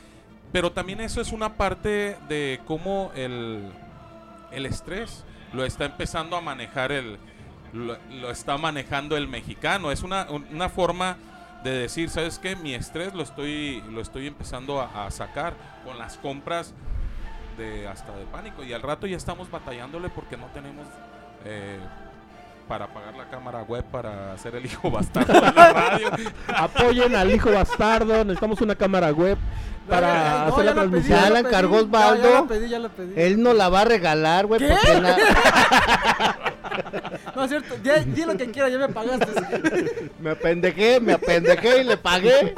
Pero 0.53 0.73
también 0.73 1.01
eso 1.01 1.21
es 1.21 1.33
una 1.33 1.57
parte 1.57 2.17
de 2.29 2.61
cómo 2.65 3.13
el, 3.15 3.71
el 4.51 4.65
estrés 4.67 5.25
lo 5.53 5.65
está 5.65 5.85
empezando 5.85 6.37
a 6.37 6.41
manejar 6.41 6.91
el... 6.93 7.19
Lo, 7.75 7.99
lo 8.11 8.31
está 8.31 8.57
manejando 8.57 9.17
el 9.19 9.29
mexicano. 9.29 9.93
Es 9.93 10.03
una, 10.03 10.27
un- 10.31 10.47
una 10.51 10.71
forma 10.71 11.19
de 11.65 11.71
decir, 11.73 12.09
¿sabes 12.09 12.39
qué? 12.39 12.57
Mi 12.57 12.73
estrés 12.75 13.13
lo 13.13 13.23
estoy, 13.23 13.83
lo 13.91 14.01
estoy 14.01 14.27
empezando 14.27 14.81
a, 14.81 15.07
a 15.07 15.11
sacar 15.11 15.55
con 15.85 15.99
las 15.99 16.17
compras 16.17 16.73
de 17.59 17.87
hasta 17.89 18.15
de 18.17 18.25
pánico. 18.27 18.65
Y 18.65 18.73
al 18.73 18.81
rato 18.83 19.07
ya 19.07 19.17
estamos 19.17 19.51
batallándole 19.51 20.09
porque 20.09 20.37
no 20.37 20.47
tenemos 20.55 20.87
eh, 21.45 21.79
para 22.69 22.87
pagar 22.89 23.15
la 23.17 23.29
cámara 23.29 23.63
web 23.63 23.85
para 23.85 24.33
hacer 24.33 24.55
el 24.55 24.65
hijo 24.67 24.91
bastardo 24.93 25.33
de 25.35 25.41
la 25.53 25.73
radio. 25.73 26.11
Apoyen 26.57 27.15
al 27.17 27.31
hijo 27.35 27.51
bastardo. 27.51 28.25
Necesitamos 28.25 28.61
una 28.63 28.75
cámara 28.77 29.11
web 29.11 29.37
para 29.89 30.07
Ya, 30.09 30.45
no, 30.49 30.53
hacer 30.55 30.59
la 30.59 30.65
ya 30.65 30.65
la 30.65 30.75
transmisión. 30.75 31.19
Ya 31.21 31.31
la 31.31 31.39
encargó 31.41 31.77
ya- 31.77 31.83
Osvaldo. 31.83 32.29
Ya, 32.29 32.41
la 32.41 32.47
pedí, 32.47 32.69
ya 32.69 32.79
la 32.79 32.89
pedí. 32.91 33.13
Él 33.17 33.43
no 33.43 33.53
la 33.55 33.69
va 33.69 33.81
a 33.81 33.85
regalar, 33.85 34.47
güey, 34.47 34.61
na- 34.61 35.17
No 37.35 37.45
es 37.45 37.51
cierto, 37.51 37.75
di 38.07 38.25
lo 38.25 38.37
que 38.37 38.51
quiera, 38.51 38.69
ya 38.69 38.79
me 38.79 38.89
pagaste. 38.89 39.27
me 40.21 40.31
apendejé, 40.31 41.01
me 41.01 41.13
apendejé 41.13 41.81
y 41.81 41.85
le 41.85 41.97
pagué. 41.97 42.55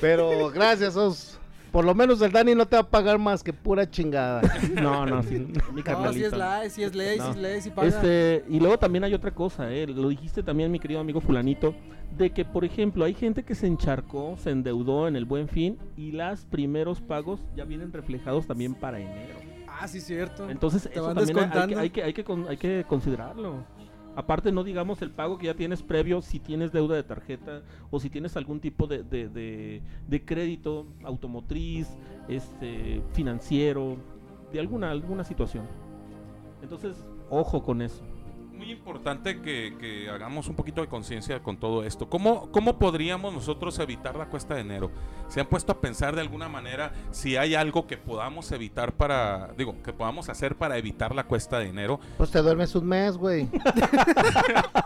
Pero 0.00 0.50
gracias, 0.50 0.96
Os. 0.96 1.35
Por 1.72 1.84
lo 1.84 1.94
menos 1.94 2.20
el 2.22 2.32
Dani 2.32 2.54
no 2.54 2.66
te 2.66 2.76
va 2.76 2.82
a 2.82 2.88
pagar 2.90 3.18
más 3.18 3.42
que 3.42 3.52
pura 3.52 3.88
chingada. 3.90 4.40
No, 4.74 5.04
no, 5.06 5.22
sí, 5.22 5.38
mi 5.72 5.82
No, 5.82 6.12
si 6.12 6.24
es 6.24 6.32
ley, 6.32 6.70
si 6.70 6.82
es 6.82 6.94
ley, 6.94 7.18
si 7.20 7.28
es 7.30 7.36
ley, 7.36 7.60
si 7.60 7.70
paga. 7.70 7.88
Este, 7.88 8.44
y 8.48 8.60
luego 8.60 8.78
también 8.78 9.04
hay 9.04 9.14
otra 9.14 9.30
cosa, 9.32 9.70
eh, 9.72 9.86
lo 9.86 10.08
dijiste 10.08 10.42
también 10.42 10.70
mi 10.70 10.78
querido 10.78 11.00
amigo 11.00 11.20
fulanito, 11.20 11.74
de 12.16 12.30
que 12.30 12.44
por 12.44 12.64
ejemplo 12.64 13.04
hay 13.04 13.14
gente 13.14 13.42
que 13.44 13.54
se 13.54 13.66
encharcó, 13.66 14.36
se 14.38 14.50
endeudó 14.50 15.08
en 15.08 15.16
el 15.16 15.24
buen 15.24 15.48
fin 15.48 15.78
y 15.96 16.12
los 16.12 16.44
primeros 16.46 17.00
pagos 17.00 17.40
ya 17.56 17.64
vienen 17.64 17.92
reflejados 17.92 18.46
también 18.46 18.74
para 18.74 18.98
enero. 19.00 19.34
Ah, 19.78 19.86
sí, 19.88 20.00
cierto. 20.00 20.48
Entonces 20.48 20.84
Te 20.84 20.94
eso 20.94 21.04
van 21.04 21.14
también 21.16 21.38
hay- 21.38 21.44
hay, 21.44 21.50
que, 21.68 21.74
hay, 21.78 21.90
que, 21.90 22.02
hay, 22.04 22.12
que 22.14 22.24
con- 22.24 22.48
hay 22.48 22.56
que 22.56 22.84
considerarlo. 22.88 23.64
Aparte 24.16 24.50
no 24.50 24.64
digamos 24.64 25.02
el 25.02 25.10
pago 25.10 25.36
que 25.36 25.46
ya 25.46 25.54
tienes 25.54 25.82
previo 25.82 26.22
si 26.22 26.40
tienes 26.40 26.72
deuda 26.72 26.96
de 26.96 27.02
tarjeta 27.02 27.62
o 27.90 28.00
si 28.00 28.08
tienes 28.08 28.34
algún 28.36 28.60
tipo 28.60 28.86
de, 28.86 29.02
de, 29.02 29.28
de- 30.08 30.24
crédito 30.24 30.86
automotriz, 31.04 31.86
este 32.26 33.02
financiero, 33.12 33.98
de 34.52 34.58
alguna, 34.58 34.90
alguna 34.90 35.22
situación. 35.22 35.66
Entonces, 36.62 36.96
ojo 37.28 37.62
con 37.62 37.82
eso. 37.82 38.02
Muy 38.56 38.70
importante 38.70 39.40
que, 39.40 39.76
que 39.78 40.08
hagamos 40.08 40.48
un 40.48 40.56
poquito 40.56 40.80
de 40.80 40.88
conciencia 40.88 41.42
con 41.42 41.56
todo 41.58 41.84
esto. 41.84 42.08
¿Cómo, 42.08 42.50
¿Cómo 42.50 42.78
podríamos 42.78 43.32
nosotros 43.32 43.78
evitar 43.78 44.16
la 44.16 44.26
cuesta 44.26 44.54
de 44.54 44.62
enero? 44.62 44.90
¿Se 45.28 45.40
han 45.40 45.46
puesto 45.46 45.72
a 45.72 45.80
pensar 45.80 46.14
de 46.14 46.20
alguna 46.20 46.48
manera 46.48 46.92
si 47.10 47.36
hay 47.36 47.54
algo 47.54 47.86
que 47.86 47.96
podamos 47.96 48.50
evitar 48.52 48.92
para, 48.92 49.52
digo, 49.56 49.74
que 49.82 49.92
podamos 49.92 50.28
hacer 50.28 50.56
para 50.56 50.78
evitar 50.78 51.14
la 51.14 51.24
cuesta 51.24 51.58
de 51.58 51.68
enero? 51.68 52.00
Pues 52.16 52.30
te 52.30 52.40
duermes 52.40 52.74
un 52.74 52.86
mes, 52.86 53.16
güey. 53.16 53.48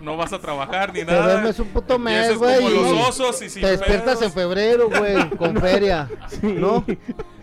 No 0.00 0.16
vas 0.16 0.32
a 0.32 0.38
trabajar 0.38 0.92
ni 0.92 1.00
Te 1.00 1.06
nada. 1.06 1.32
duermes 1.32 1.58
un 1.58 1.68
puto 1.68 1.98
mes, 1.98 2.36
güey. 2.38 2.56
como 2.62 2.70
los 2.92 3.08
osos 3.08 3.42
y 3.42 3.48
sin 3.50 3.62
Te 3.62 3.70
despiertas 3.72 4.18
pedos. 4.18 4.22
en 4.22 4.32
febrero, 4.32 4.88
güey, 4.88 5.30
con 5.30 5.56
feria. 5.60 6.08
¿No? 6.42 6.84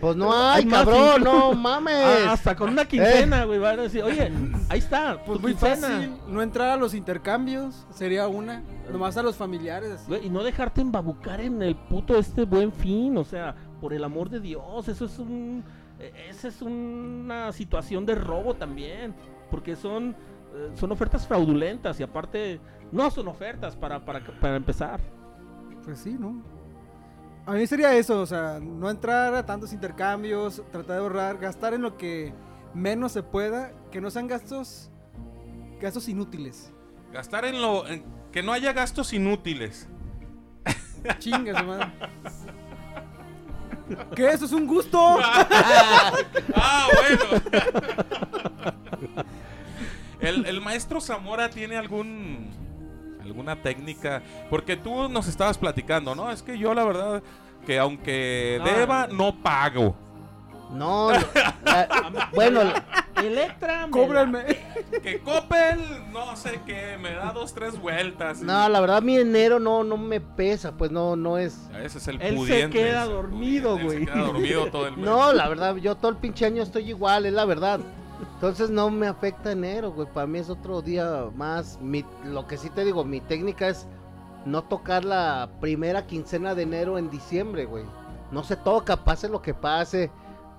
Pues 0.00 0.16
no 0.16 0.32
hay, 0.32 0.60
Hay 0.62 0.66
más 0.66 0.84
cabrón, 0.84 1.22
no 1.22 1.52
mames. 1.54 1.94
Ah, 1.96 2.32
hasta 2.32 2.56
con 2.56 2.70
una 2.70 2.84
quincena, 2.86 3.44
güey. 3.44 3.58
Van 3.58 3.78
a 3.78 3.82
decir, 3.82 4.02
oye, 4.02 4.32
ahí 4.68 4.78
está, 4.78 5.22
Pues 5.24 5.40
muy 5.40 5.52
quincena. 5.52 5.88
fácil, 5.88 6.12
no 6.28 6.42
entrar 6.42 6.70
a 6.70 6.76
los 6.76 6.94
intercambios 6.94 7.86
sería 7.94 8.26
una, 8.28 8.62
nomás 8.90 9.16
a 9.16 9.22
los 9.22 9.36
familiares. 9.36 10.00
Güey, 10.08 10.26
y 10.26 10.30
no 10.30 10.42
dejarte 10.42 10.80
embabucar 10.80 11.40
en 11.40 11.62
el 11.62 11.76
puto 11.76 12.18
este 12.18 12.44
buen 12.44 12.72
fin, 12.72 13.16
o 13.18 13.24
sea, 13.24 13.54
por 13.80 13.92
el 13.92 14.02
amor 14.04 14.30
de 14.30 14.40
Dios, 14.40 14.88
eso 14.88 15.04
es 15.04 15.18
un 15.18 15.62
eh, 15.98 16.12
esa 16.30 16.48
es 16.48 16.60
una 16.62 17.52
situación 17.52 18.04
de 18.06 18.14
robo 18.14 18.54
también, 18.54 19.14
porque 19.50 19.76
son 19.76 20.10
eh, 20.10 20.14
son 20.74 20.92
ofertas 20.92 21.26
fraudulentas 21.26 21.98
y 22.00 22.02
aparte 22.02 22.60
no 22.92 23.10
son 23.10 23.28
ofertas 23.28 23.76
para 23.76 24.04
para, 24.04 24.20
para 24.40 24.56
empezar. 24.56 25.00
Pues 25.84 25.98
sí, 26.00 26.16
¿no? 26.18 26.42
A 27.46 27.52
mí 27.52 27.66
sería 27.66 27.94
eso, 27.94 28.20
o 28.20 28.26
sea, 28.26 28.58
no 28.60 28.90
entrar 28.90 29.32
a 29.34 29.46
tantos 29.46 29.72
intercambios, 29.72 30.62
tratar 30.72 30.96
de 30.96 31.02
ahorrar, 31.02 31.38
gastar 31.38 31.74
en 31.74 31.82
lo 31.82 31.96
que 31.96 32.34
menos 32.74 33.12
se 33.12 33.22
pueda, 33.22 33.72
que 33.92 34.00
no 34.00 34.10
sean 34.10 34.26
gastos 34.26 34.90
gastos 35.80 36.08
inútiles. 36.08 36.72
Gastar 37.12 37.44
en 37.44 37.62
lo. 37.62 37.86
en- 37.86 38.04
que 38.32 38.42
no 38.42 38.52
haya 38.52 38.72
gastos 38.72 39.12
inútiles. 39.12 39.88
Chingas, 41.20 41.64
madre. 41.64 41.86
¿Qué? 44.16 44.28
¿Eso 44.28 44.46
es 44.46 44.52
un 44.52 44.66
gusto? 44.66 44.98
ah, 46.54 46.88
bueno. 46.92 47.42
el, 50.20 50.46
el 50.46 50.60
maestro 50.60 51.00
Zamora 51.00 51.50
tiene 51.50 51.76
algún 51.76 52.50
alguna 53.22 53.56
técnica, 53.60 54.22
porque 54.50 54.76
tú 54.76 55.08
nos 55.08 55.26
estabas 55.26 55.58
platicando, 55.58 56.14
¿no? 56.14 56.30
Es 56.30 56.42
que 56.42 56.56
yo 56.58 56.72
la 56.74 56.84
verdad 56.84 57.22
que 57.66 57.78
aunque 57.78 58.56
No. 58.60 58.64
deba 58.64 59.06
no 59.08 59.34
pago. 59.42 59.96
No, 60.72 61.10
la- 61.64 62.30
bueno, 62.34 62.64
la- 62.64 62.84
Electra, 63.22 63.86
me. 63.86 64.44
Que 65.00 65.20
Coppel, 65.20 65.78
no 66.12 66.36
sé 66.36 66.60
qué, 66.66 66.98
me 67.00 67.12
da 67.14 67.32
dos 67.32 67.54
tres 67.54 67.80
vueltas. 67.80 68.40
no, 68.42 68.68
la 68.68 68.80
verdad 68.80 69.00
mi 69.00 69.16
enero 69.16 69.58
no, 69.58 69.84
no 69.84 69.96
me 69.96 70.20
pesa, 70.20 70.72
pues 70.76 70.90
no, 70.90 71.16
no 71.16 71.38
es. 71.38 71.68
Ese 71.82 71.98
es 71.98 72.08
el 72.08 72.20
Él 72.20 72.30
se 72.30 72.34
pudiente, 72.36 72.78
queda 72.78 73.04
ese 73.04 73.12
dormido, 73.12 73.78
pudiente, 73.78 73.80
él 73.80 73.86
güey. 73.86 73.98
Se 74.06 74.12
queda 74.12 74.24
dormido 74.26 74.66
todo 74.70 74.86
el 74.88 74.96
mes. 74.96 75.04
No, 75.06 75.32
la 75.32 75.48
verdad, 75.48 75.76
yo 75.76 75.94
todo 75.96 76.10
el 76.10 76.16
pinche 76.18 76.46
año 76.46 76.62
estoy 76.62 76.88
igual, 76.90 77.26
es 77.26 77.32
la 77.32 77.44
verdad. 77.44 77.80
Entonces 78.36 78.68
no 78.68 78.90
me 78.90 79.06
afecta 79.06 79.50
enero, 79.52 79.92
güey. 79.92 80.06
Para 80.12 80.26
mí 80.26 80.38
es 80.38 80.50
otro 80.50 80.82
día 80.82 81.30
más. 81.34 81.80
Mi- 81.80 82.04
lo 82.24 82.46
que 82.46 82.58
sí 82.58 82.68
te 82.68 82.84
digo, 82.84 83.02
mi 83.02 83.20
técnica 83.22 83.68
es 83.68 83.86
no 84.44 84.62
tocar 84.62 85.04
la 85.06 85.48
primera 85.60 86.06
quincena 86.06 86.54
de 86.54 86.64
enero 86.64 86.98
en 86.98 87.08
diciembre, 87.10 87.64
güey. 87.64 87.84
No 88.30 88.44
se 88.44 88.56
toca, 88.56 89.04
pase 89.04 89.28
lo 89.30 89.40
que 89.40 89.54
pase. 89.54 90.10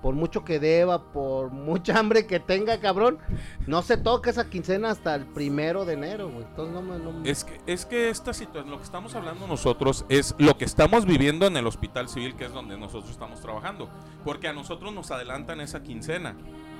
Por 0.02 0.14
mucho 0.14 0.44
que 0.44 0.60
deba, 0.60 1.10
por 1.12 1.50
mucha 1.50 1.98
hambre 1.98 2.26
que 2.26 2.38
tenga, 2.40 2.78
cabrón. 2.78 3.18
No 3.66 3.82
se 3.82 3.96
toca 3.96 4.30
esa 4.30 4.48
quincena 4.48 4.90
hasta 4.90 5.14
el 5.14 5.24
primero 5.26 5.84
de 5.84 5.94
enero, 5.94 6.30
güey. 6.30 6.44
Entonces 6.44 6.74
no 6.74 6.82
me. 7.12 7.28
Es 7.30 7.44
que, 7.44 7.60
es 7.66 7.84
que 7.86 8.08
esta 8.10 8.32
situación, 8.32 8.70
lo 8.70 8.78
que 8.78 8.84
estamos 8.84 9.14
hablando 9.16 9.46
nosotros 9.48 10.04
es 10.08 10.34
lo 10.38 10.56
que 10.56 10.64
estamos 10.64 11.04
viviendo 11.04 11.46
en 11.46 11.56
el 11.56 11.66
hospital 11.66 12.08
civil, 12.08 12.34
que 12.36 12.44
es 12.44 12.52
donde 12.52 12.76
nosotros 12.78 13.10
estamos 13.10 13.40
trabajando. 13.40 13.88
Porque 14.24 14.46
a 14.48 14.52
nosotros 14.52 14.92
nos 14.92 15.10
adelantan 15.12 15.60
esa 15.60 15.82
quincena. 15.82 16.36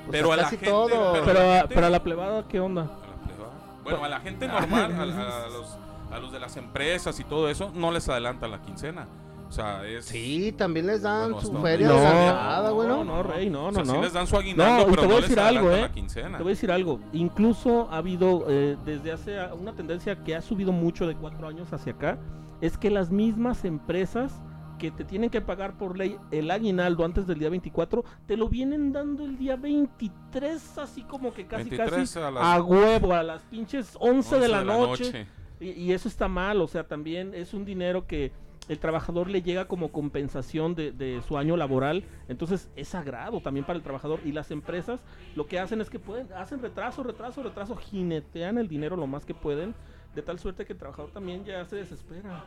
Pues, 0.09 0.19
pero 0.21 0.33
a 0.33 0.37
la 0.37 0.49
gente- 0.49 0.67
todo. 0.67 1.13
pero- 1.13 1.25
Pero, 1.25 1.39
la 1.41 1.55
a- 1.55 1.59
gente- 1.61 1.75
pero 1.75 1.87
a 1.87 1.91
la 1.91 2.03
plebada, 2.03 2.49
¿qué 2.49 2.61
onda? 2.61 2.83
A 2.83 2.85
la 2.87 3.27
plebada. 3.27 3.53
Bueno, 3.85 4.05
a 4.05 4.09
la 4.09 4.21
gente 4.21 4.49
normal, 4.49 4.93
a, 4.93 5.45
a 5.45 5.49
los, 5.49 5.79
a 6.11 6.19
los 6.19 6.33
de 6.33 6.41
las 6.41 6.57
empresas 6.57 7.19
y 7.21 7.25
todo 7.25 7.49
eso, 7.49 7.71
no 7.75 7.91
les 7.93 8.09
adelantan 8.09 8.51
la 8.51 8.61
quincena. 8.63 9.07
O 9.49 9.51
sea, 9.51 9.83
es. 9.87 10.05
Sí, 10.05 10.53
también 10.59 10.87
les 10.87 11.01
dan 11.01 11.33
Bueno, 11.33 11.41
su 11.41 11.57
feria 11.63 11.89
No, 11.89 11.95
de 11.95 12.71
güey, 12.71 12.87
no, 12.89 12.97
¿no? 12.99 13.05
no, 13.05 13.23
rey, 13.23 13.49
no, 13.49 13.69
o 13.69 13.71
no, 13.71 13.83
sí 13.83 13.93
no. 13.93 14.03
les 14.03 14.13
dan 14.13 14.27
su 14.27 14.37
aguinaldo, 14.37 14.85
No, 14.85 14.91
pero 14.91 15.03
te 15.03 15.07
voy 15.07 15.09
no 15.09 15.17
a 15.17 15.21
les 15.21 15.29
decir 15.31 15.41
algo, 15.43 15.73
¿eh? 15.73 15.81
la 15.81 15.93
quincena. 15.93 16.37
Te 16.37 16.43
voy 16.43 16.51
a 16.51 16.55
decir 16.55 16.71
algo. 16.71 17.01
Incluso 17.15 17.89
ha 17.91 17.97
habido 17.97 18.45
eh, 18.49 18.77
desde 18.85 19.11
hace 19.11 19.41
a- 19.41 19.55
una 19.55 19.73
tendencia 19.75 20.23
que 20.23 20.37
ha 20.37 20.43
subido 20.43 20.71
mucho 20.73 21.07
de 21.07 21.15
cuatro 21.17 21.49
años 21.49 21.73
hacia 21.73 21.93
acá, 21.95 22.19
es 22.61 22.77
que 22.77 22.91
las 22.91 23.11
mismas 23.11 23.65
empresas 23.65 24.43
que 24.79 24.91
te 24.91 25.05
tienen 25.05 25.31
que 25.31 25.41
pagar 25.41 25.77
por 25.77 25.99
ley 25.99 26.17
el 26.31 26.51
aguinaldo 26.51 27.05
antes 27.05 27.27
del 27.27 27.39
día 27.39 27.51
24, 27.51 28.05
te 28.27 28.37
lo 28.37 28.49
vienen 28.49 28.93
dando 28.93 29.25
el 29.25 29.37
día 29.37 29.57
23, 29.57 30.79
así 30.79 31.03
como 31.03 31.33
que 31.35 31.47
casi 31.47 31.71
23 31.71 31.91
casi 31.91 32.19
a 32.19 32.31
las 32.31 32.45
a 32.45 32.63
huevo, 32.63 33.13
a 33.13 33.23
las 33.23 33.43
pinches 33.43 33.97
11, 33.99 34.37
11 34.37 34.39
de 34.39 34.49
la, 34.49 34.65
noche. 34.65 35.27
Y, 35.61 35.71
y 35.71 35.93
eso 35.93 36.09
está 36.09 36.29
mal, 36.29 36.61
o 36.61 36.69
sea, 36.69 36.87
también 36.87 37.35
es 37.35 37.53
un 37.53 37.65
dinero 37.65 38.07
que 38.07 38.33
el 38.69 38.79
trabajador 38.79 39.29
le 39.31 39.43
llega 39.43 39.67
como 39.67 39.91
compensación 39.91 40.75
de, 40.75 40.93
de 40.93 41.23
su 41.27 41.39
año 41.39 41.57
laboral, 41.57 42.05
entonces 42.29 42.71
es 42.77 42.89
sagrado 42.89 43.41
también 43.41 43.65
para 43.65 43.77
el 43.77 43.83
trabajador 43.83 44.21
y 44.25 44.33
las 44.33 44.51
empresas 44.51 45.03
lo 45.35 45.47
que 45.47 45.59
hacen 45.59 45.81
es 45.81 45.91
que 45.91 45.99
pueden, 45.99 46.33
hacen 46.35 46.61
retraso, 46.61 47.03
retraso, 47.03 47.43
retraso, 47.43 47.77
jinetean 47.77 48.59
el 48.59 48.69
dinero 48.69 48.97
lo 48.97 49.07
más 49.07 49.25
que 49.25 49.35
pueden, 49.35 49.75
de 50.15 50.23
tal 50.23 50.39
suerte 50.39 50.65
que 50.65 50.75
el 50.75 50.79
trabajador 50.79 51.11
también 51.11 51.45
ya 51.45 51.65
se 51.65 51.77
desespera. 51.77 52.45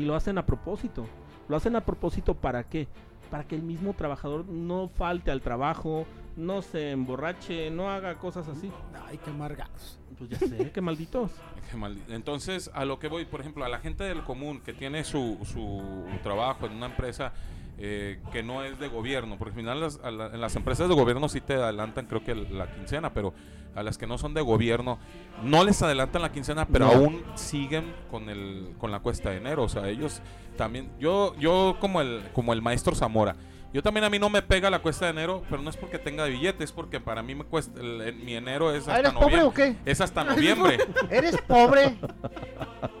Y 0.00 0.04
lo 0.06 0.14
hacen 0.14 0.38
a 0.38 0.46
propósito. 0.46 1.04
Lo 1.48 1.56
hacen 1.56 1.76
a 1.76 1.82
propósito 1.84 2.34
para 2.34 2.64
qué? 2.64 2.88
Para 3.30 3.44
que 3.44 3.54
el 3.54 3.62
mismo 3.62 3.92
trabajador 3.92 4.46
no 4.46 4.88
falte 4.88 5.30
al 5.30 5.42
trabajo, 5.42 6.06
no 6.36 6.62
se 6.62 6.92
emborrache, 6.92 7.70
no 7.70 7.90
haga 7.90 8.14
cosas 8.16 8.48
así. 8.48 8.70
Ay, 9.06 9.18
qué 9.22 9.30
amargados. 9.30 9.98
Pues 10.16 10.30
ya 10.30 10.38
sé, 10.38 10.70
qué 10.74 10.80
malditos. 10.80 11.30
Qué 11.70 12.14
Entonces, 12.14 12.70
a 12.72 12.84
lo 12.86 12.98
que 12.98 13.08
voy, 13.08 13.26
por 13.26 13.40
ejemplo, 13.40 13.64
a 13.64 13.68
la 13.68 13.78
gente 13.78 14.04
del 14.04 14.22
común 14.22 14.60
que 14.60 14.72
tiene 14.72 15.04
su, 15.04 15.38
su 15.44 15.82
trabajo 16.22 16.64
en 16.66 16.72
una 16.72 16.86
empresa 16.86 17.32
eh, 17.78 18.20
que 18.32 18.42
no 18.42 18.62
es 18.64 18.78
de 18.78 18.88
gobierno, 18.88 19.36
porque 19.38 19.50
al 19.52 19.56
final 19.56 19.80
las- 19.80 20.00
a 20.02 20.10
la- 20.10 20.26
en 20.26 20.40
las 20.40 20.54
empresas 20.56 20.88
de 20.88 20.94
gobierno 20.94 21.28
sí 21.28 21.40
te 21.40 21.54
adelantan 21.54 22.06
creo 22.06 22.22
que 22.24 22.34
la 22.34 22.70
quincena, 22.74 23.12
pero 23.12 23.32
a 23.74 23.82
las 23.82 23.98
que 23.98 24.06
no 24.06 24.18
son 24.18 24.34
de 24.34 24.40
gobierno 24.40 24.98
no 25.42 25.64
les 25.64 25.80
adelantan 25.82 26.22
la 26.22 26.32
quincena, 26.32 26.66
pero 26.66 26.86
No. 26.86 26.92
aún 26.92 27.22
siguen 27.34 27.94
con 28.10 28.28
el 28.28 28.74
con 28.78 28.90
la 28.90 29.00
cuesta 29.00 29.30
de 29.30 29.36
enero, 29.38 29.62
o 29.64 29.68
sea, 29.68 29.88
ellos 29.88 30.20
también 30.56 30.90
yo 30.98 31.34
yo 31.38 31.76
como 31.80 32.00
el 32.00 32.22
como 32.32 32.52
el 32.52 32.62
maestro 32.62 32.94
Zamora 32.94 33.36
yo 33.72 33.84
también 33.84 34.02
a 34.02 34.10
mí 34.10 34.18
no 34.18 34.28
me 34.30 34.42
pega 34.42 34.68
la 34.68 34.80
cuesta 34.80 35.04
de 35.04 35.12
enero, 35.12 35.44
pero 35.48 35.62
no 35.62 35.70
es 35.70 35.76
porque 35.76 36.00
tenga 36.00 36.24
billete, 36.24 36.64
es 36.64 36.72
porque 36.72 36.98
para 36.98 37.22
mí 37.22 37.36
me 37.36 37.44
cuesta 37.44 37.78
el- 37.80 38.00
el- 38.00 38.16
mi 38.16 38.34
enero 38.34 38.74
es 38.74 38.88
Ah, 38.88 38.96
hasta 38.96 38.98
¿Eres 38.98 39.12
pobre 39.12 39.36
noviembre. 39.36 39.42
o 39.44 39.54
qué? 39.54 39.76
Es 39.88 40.00
hasta 40.00 40.24
noviembre. 40.74 40.78
¿Eres 41.08 41.40
pobre? 41.42 41.96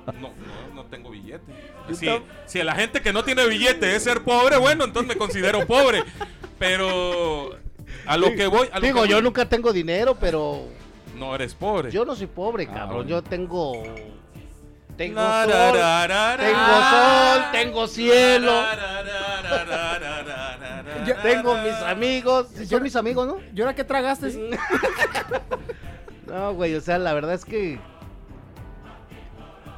No, 0.06 0.28
no, 0.30 0.74
no 0.74 0.84
tengo 0.84 1.10
billete. 1.10 1.52
Si, 1.92 2.06
si 2.46 2.62
la 2.62 2.76
gente 2.76 3.00
que 3.02 3.12
no 3.12 3.24
tiene 3.24 3.48
billete 3.48 3.96
es 3.96 4.04
ser 4.04 4.22
pobre, 4.22 4.58
bueno, 4.58 4.84
entonces 4.84 5.08
me 5.08 5.16
considero 5.18 5.66
pobre. 5.66 6.04
Pero 6.60 7.56
a 8.06 8.16
lo 8.16 8.34
que 8.34 8.46
voy. 8.46 8.68
Digo, 8.82 9.04
yo 9.06 9.22
nunca 9.22 9.48
tengo 9.48 9.72
dinero, 9.72 10.16
pero. 10.18 10.68
No 11.16 11.34
eres 11.34 11.54
pobre. 11.54 11.90
Yo 11.90 12.04
no 12.04 12.14
soy 12.14 12.26
pobre, 12.26 12.66
ah, 12.70 12.74
cabrón. 12.74 13.06
Yo 13.06 13.22
tengo. 13.22 13.82
Tengo 14.96 15.20
sol, 15.20 15.78
tengo 17.52 17.86
cielo. 17.86 18.52
Tengo 21.22 21.56
mis 21.56 21.74
amigos. 21.74 22.48
Sí, 22.54 22.66
son 22.66 22.82
mis 22.82 22.96
amigos, 22.96 23.26
¿no? 23.26 23.38
¿Y 23.54 23.60
ahora 23.60 23.74
qué 23.74 23.84
tragaste? 23.84 24.50
no, 26.26 26.52
güey, 26.52 26.74
o 26.74 26.80
sea, 26.82 26.98
la 26.98 27.14
verdad 27.14 27.32
es 27.34 27.44
que. 27.46 27.78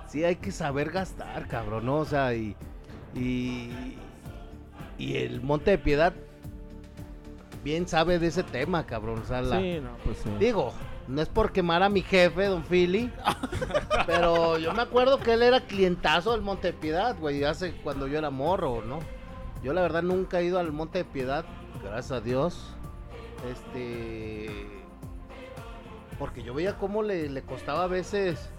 Sí, 0.08 0.24
hay 0.24 0.36
que 0.36 0.50
saber 0.50 0.90
gastar, 0.90 1.46
cabrón, 1.46 1.86
¿no? 1.86 1.98
O 1.98 2.04
sea, 2.04 2.34
y. 2.34 2.56
Y. 3.14 3.70
Y 4.98 5.16
el 5.16 5.40
Monte 5.40 5.70
de 5.70 5.78
Piedad 5.78 6.14
Bien 7.62 7.86
sabe 7.86 8.18
de 8.18 8.26
ese 8.28 8.42
tema, 8.42 8.84
cabrón. 8.86 9.20
O 9.20 9.24
sea, 9.24 9.40
la. 9.42 9.58
Sí, 9.60 9.78
no, 9.80 9.90
pues 10.04 10.18
sí. 10.18 10.30
Digo, 10.40 10.72
no 11.08 11.22
es 11.22 11.28
por 11.28 11.52
quemar 11.52 11.82
a 11.82 11.88
mi 11.88 12.02
jefe, 12.02 12.46
don 12.46 12.64
Philly. 12.64 13.12
pero 14.06 14.58
yo 14.58 14.72
me 14.72 14.82
acuerdo 14.82 15.18
que 15.18 15.34
él 15.34 15.42
era 15.42 15.60
clientazo 15.66 16.32
del 16.32 16.42
Monte 16.42 16.68
de 16.68 16.72
Piedad, 16.72 17.16
güey, 17.18 17.44
hace 17.44 17.72
cuando 17.82 18.06
yo 18.08 18.18
era 18.18 18.30
morro, 18.30 18.82
¿no? 18.84 18.98
Yo 19.62 19.72
la 19.72 19.82
verdad 19.82 20.02
nunca 20.02 20.40
he 20.40 20.44
ido 20.44 20.58
al 20.58 20.72
Monte 20.72 20.98
de 20.98 21.04
Piedad, 21.04 21.44
gracias 21.82 22.10
a 22.12 22.20
Dios. 22.20 22.74
Este. 23.50 24.66
Porque 26.18 26.42
yo 26.42 26.54
veía 26.54 26.76
cómo 26.78 27.02
le, 27.02 27.28
le 27.28 27.42
costaba 27.42 27.84
a 27.84 27.88
veces 27.88 28.50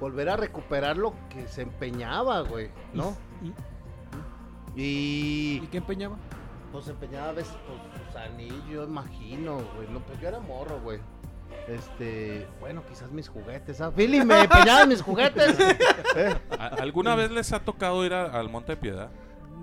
volver 0.00 0.28
a 0.28 0.36
recuperar 0.36 0.96
lo 0.96 1.14
que 1.30 1.46
se 1.46 1.62
empeñaba, 1.62 2.40
güey, 2.40 2.70
¿no? 2.92 3.16
Y- 3.42 3.52
Y. 4.80 5.60
¿Y 5.62 5.66
qué 5.70 5.78
empeñaba? 5.78 6.16
Pues 6.72 6.88
empeñaba 6.88 7.28
a 7.30 7.32
veces 7.32 7.54
por 7.66 7.91
sus 8.24 8.34
anillos, 8.34 8.88
imagino, 8.88 9.56
güey. 9.76 9.88
No, 9.92 10.00
pues 10.00 10.20
yo 10.20 10.28
era 10.28 10.40
morro, 10.40 10.80
güey. 10.82 10.98
Este, 11.68 12.46
bueno, 12.60 12.82
quizás 12.88 13.10
mis 13.12 13.28
juguetes. 13.28 13.80
¿ah? 13.80 13.90
Philly, 13.94 14.24
me 14.24 14.40
empeñaban 14.44 14.88
mis 14.88 15.00
juguetes. 15.02 15.56
¿Eh? 16.16 16.34
¿A- 16.58 16.66
¿Alguna 16.66 17.14
vez 17.14 17.30
les 17.30 17.52
ha 17.52 17.60
tocado 17.60 18.04
ir 18.04 18.12
a- 18.14 18.26
al 18.38 18.48
Monte 18.48 18.72
de 18.72 18.76
Piedad? 18.76 19.10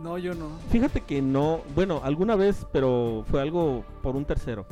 No, 0.01 0.17
yo 0.17 0.33
no. 0.33 0.47
Fíjate 0.71 1.01
que 1.01 1.21
no, 1.21 1.61
bueno, 1.75 1.99
alguna 2.03 2.35
vez, 2.37 2.65
pero 2.71 3.25
fue 3.29 3.41
algo 3.41 3.83
por 4.01 4.15
un 4.15 4.23
tercero. 4.23 4.65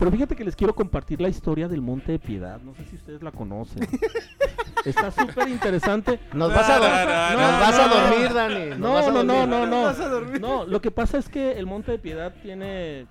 Pero 0.00 0.10
fíjate 0.10 0.34
que 0.34 0.44
les 0.44 0.56
quiero 0.56 0.74
compartir 0.74 1.20
la 1.20 1.28
historia 1.28 1.68
del 1.68 1.80
Monte 1.82 2.10
de 2.12 2.18
Piedad. 2.18 2.58
No 2.60 2.74
sé 2.74 2.84
si 2.86 2.96
ustedes 2.96 3.22
la 3.22 3.30
conocen. 3.30 3.86
Está 4.84 5.10
súper 5.10 5.48
interesante. 5.48 6.18
Nos 6.32 6.52
vas 6.52 6.68
a, 6.70 6.78
dor- 6.78 7.36
No, 7.36 7.40
nos 7.42 7.60
vas 7.60 7.78
a 7.78 7.88
dormir, 7.88 8.32
Dani. 8.32 8.64
No, 8.78 9.12
no, 9.12 9.22
no, 9.22 9.34
dormir. 9.34 9.48
no, 9.48 9.66
no. 9.66 9.82
Vas 9.82 10.00
a 10.00 10.08
dormir. 10.08 10.40
No, 10.40 10.64
lo 10.64 10.80
que 10.80 10.90
pasa 10.90 11.18
es 11.18 11.28
que 11.28 11.52
el 11.52 11.66
Monte 11.66 11.92
de 11.92 11.98
Piedad 11.98 12.34
tiene, 12.42 13.06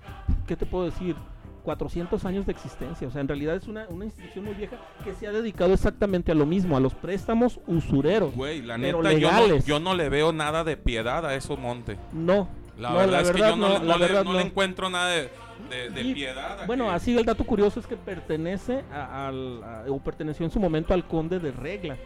¿qué 0.46 0.56
te 0.56 0.66
puedo 0.66 0.84
decir? 0.86 1.14
400 1.62 2.24
años 2.24 2.44
de 2.46 2.52
existencia. 2.52 3.06
O 3.06 3.10
sea, 3.12 3.20
en 3.20 3.28
realidad 3.28 3.54
es 3.54 3.68
una, 3.68 3.86
una 3.88 4.06
institución 4.06 4.46
muy 4.46 4.54
vieja 4.54 4.76
que 5.04 5.14
se 5.14 5.26
ha 5.28 5.32
dedicado 5.32 5.72
exactamente 5.74 6.32
a 6.32 6.34
lo 6.34 6.46
mismo, 6.46 6.76
a 6.76 6.80
los 6.80 6.94
préstamos 6.94 7.60
usureros. 7.68 8.34
Güey, 8.34 8.62
la 8.62 8.76
Pero 8.78 9.00
neta, 9.02 9.12
yo 9.18 9.30
no, 9.30 9.56
yo 9.58 9.78
no 9.78 9.94
le 9.94 10.08
veo 10.08 10.32
nada 10.32 10.64
de 10.64 10.76
piedad 10.76 11.24
a 11.24 11.34
esos 11.36 11.56
montes. 11.58 11.98
No. 12.12 12.48
La 12.78 12.90
no, 12.90 12.96
verdad 12.96 13.12
la 13.12 13.20
es 13.20 13.30
que 13.30 13.38
yo 13.38 13.56
no, 13.56 13.68
no, 13.68 13.68
le- 13.78 13.84
la 13.84 13.92
no 13.92 13.98
le, 13.98 14.06
verdad 14.06 14.24
no 14.24 14.32
le 14.32 14.38
no. 14.40 14.44
encuentro 14.46 14.88
nada 14.90 15.08
de, 15.10 15.30
de- 15.68 15.90
de 15.90 16.02
Y, 16.02 16.14
piedad. 16.14 16.66
Bueno, 16.66 16.86
que- 16.86 16.90
así 16.92 17.16
el 17.16 17.24
dato 17.24 17.44
curioso 17.44 17.80
es 17.80 17.86
que 17.86 17.96
pertenece 17.96 18.84
a- 18.92 19.28
al, 19.28 19.62
a- 19.62 19.84
o 19.88 19.98
perteneció 19.98 20.44
en 20.44 20.50
su 20.50 20.60
momento 20.60 20.94
al 20.94 21.06
conde 21.06 21.38
de 21.38 21.52
Regla. 21.52 21.96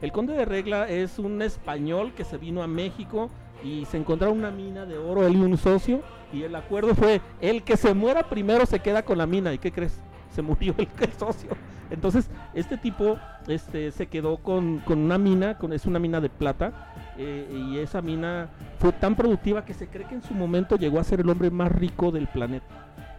El 0.00 0.10
conde 0.12 0.32
de 0.34 0.44
Regla 0.44 0.88
es 0.88 1.18
un 1.18 1.42
español 1.42 2.12
que 2.14 2.24
se 2.24 2.36
vino 2.38 2.62
a 2.62 2.66
México 2.66 3.30
y 3.62 3.84
se 3.84 3.96
encontraron 3.96 4.38
una 4.38 4.50
mina 4.50 4.84
de 4.86 4.98
oro 4.98 5.24
él 5.26 5.34
y 5.36 5.40
un 5.40 5.56
socio 5.56 6.02
y 6.32 6.42
el 6.42 6.54
acuerdo 6.56 6.94
fue 6.96 7.20
el 7.40 7.62
que 7.62 7.76
se 7.76 7.94
muera 7.94 8.24
primero 8.28 8.66
se 8.66 8.80
queda 8.80 9.04
con 9.04 9.18
la 9.18 9.26
mina 9.26 9.52
y 9.54 9.58
qué 9.58 9.70
crees 9.70 10.00
se 10.34 10.42
murió 10.42 10.74
el, 10.78 10.88
el 11.00 11.12
socio 11.12 11.50
entonces 11.90 12.28
este 12.54 12.76
tipo 12.76 13.18
este 13.46 13.92
se 13.92 14.08
quedó 14.08 14.38
con, 14.38 14.78
con 14.80 14.98
una 14.98 15.16
mina 15.16 15.58
con 15.58 15.72
es 15.72 15.86
una 15.86 16.00
mina 16.00 16.20
de 16.20 16.28
plata 16.30 16.92
eh, 17.16 17.46
y 17.70 17.78
esa 17.78 18.02
mina 18.02 18.48
fue 18.80 18.90
tan 18.90 19.14
productiva 19.14 19.64
que 19.64 19.74
se 19.74 19.86
cree 19.86 20.08
que 20.08 20.16
en 20.16 20.22
su 20.22 20.34
momento 20.34 20.76
llegó 20.76 20.98
a 20.98 21.04
ser 21.04 21.20
el 21.20 21.28
hombre 21.30 21.48
más 21.52 21.70
rico 21.70 22.10
del 22.10 22.26
planeta 22.26 22.66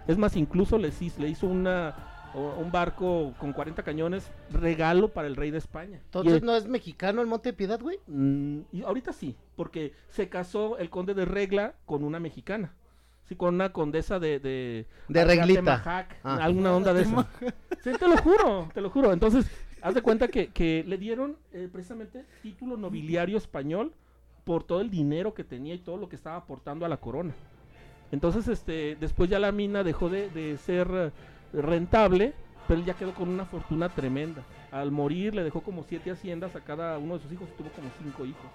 es 0.08 0.18
más, 0.18 0.36
incluso 0.36 0.78
le, 0.78 0.90
hizo- 1.00 1.22
le 1.22 1.30
hizo 1.30 1.48
una, 1.48 1.96
un 2.34 2.72
barco 2.72 3.34
con 3.40 3.54
40 3.54 3.84
cañones 3.84 4.30
regalo 4.52 5.10
para 5.10 5.28
el 5.28 5.36
rey 5.36 5.52
de 5.52 5.58
España. 5.60 6.00
Entonces, 6.06 6.42
¿no 6.44 6.56
es 6.56 6.68
mexicano 6.68 7.22
el 7.22 7.28
Monte 7.28 7.50
de 7.50 7.54
Piedad, 7.54 7.80
güey? 7.80 8.00
mm, 8.08 8.60
y 8.72 8.84
ahorita 8.84 9.14
sí, 9.14 9.36
porque 9.56 9.94
se 10.10 10.30
casó 10.30 10.78
el 10.78 10.90
conde 10.90 11.14
de 11.14 11.26
Regla 11.26 11.74
con 11.86 12.04
una 12.04 12.20
mexicana. 12.20 12.74
Sí, 13.26 13.36
con 13.38 13.56
una 13.56 13.72
condesa 13.72 14.20
de... 14.20 14.40
De, 14.40 14.86
De 15.08 15.24
Reglita. 15.24 15.82
Ah. 16.26 16.36
Alguna 16.42 16.76
onda 16.76 16.94
de 16.94 17.04
eso. 17.04 17.26
Sí, 17.82 17.92
te 17.98 18.08
lo 18.08 18.18
juro, 18.18 18.70
te 18.74 18.82
lo 18.82 18.90
juro. 18.90 19.14
Entonces, 19.14 19.50
haz 19.82 19.94
de 19.94 20.02
cuenta 20.02 20.28
que, 20.28 20.48
que 20.50 20.84
le 20.86 20.98
dieron 20.98 21.38
eh, 21.54 21.70
precisamente 21.72 22.26
título 22.42 22.76
nobiliario 22.76 23.38
español 23.38 23.94
por 24.44 24.66
todo 24.66 24.82
el 24.82 24.90
dinero 24.90 25.34
que 25.34 25.46
tenía 25.46 25.74
y 25.74 25.80
todo 25.80 25.96
lo 25.96 26.10
que 26.10 26.18
estaba 26.18 26.36
aportando 26.36 26.86
a 26.86 26.90
la 26.90 26.98
corona. 26.98 27.34
Entonces, 28.12 28.48
este, 28.48 28.96
después 29.00 29.30
ya 29.30 29.40
la 29.40 29.52
mina 29.52 29.84
dejó 29.84 30.10
de, 30.10 30.30
de 30.30 30.58
ser 30.58 30.88
eh, 30.94 31.12
rentable, 31.54 32.34
pero 32.68 32.80
él 32.80 32.86
ya 32.86 32.94
quedó 32.94 33.14
con 33.14 33.30
una 33.30 33.46
fortuna 33.46 33.90
tremenda. 33.90 34.44
Al 34.72 34.92
morir 34.92 35.36
le 35.36 35.44
dejó 35.44 35.62
como 35.62 35.84
siete 35.84 36.12
haciendas 36.12 36.56
a 36.56 36.62
cada 36.62 36.98
uno 36.98 37.16
de 37.16 37.24
sus 37.24 37.32
hijos, 37.32 37.48
tuvo 37.58 37.70
como 37.70 37.90
cinco 38.02 38.26
hijos. 38.26 38.50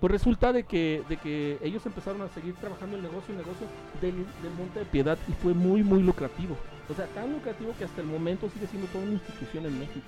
Pues 0.00 0.12
resulta 0.12 0.52
de 0.52 0.62
que, 0.62 1.02
de 1.08 1.16
que 1.16 1.58
ellos 1.60 1.84
empezaron 1.84 2.22
a 2.22 2.28
seguir 2.28 2.54
trabajando 2.54 2.96
el 2.96 3.02
negocio, 3.02 3.32
el 3.34 3.38
negocio 3.38 3.66
del, 4.00 4.14
del 4.14 4.54
Monte 4.56 4.78
de 4.80 4.84
Piedad 4.84 5.18
y 5.28 5.32
fue 5.32 5.54
muy, 5.54 5.82
muy 5.82 6.02
lucrativo. 6.02 6.56
O 6.88 6.94
sea, 6.94 7.06
tan 7.06 7.32
lucrativo 7.32 7.74
que 7.76 7.84
hasta 7.84 8.00
el 8.00 8.06
momento 8.06 8.48
sigue 8.48 8.68
siendo 8.68 8.86
toda 8.88 9.04
una 9.04 9.14
institución 9.14 9.66
en 9.66 9.78
México, 9.78 10.06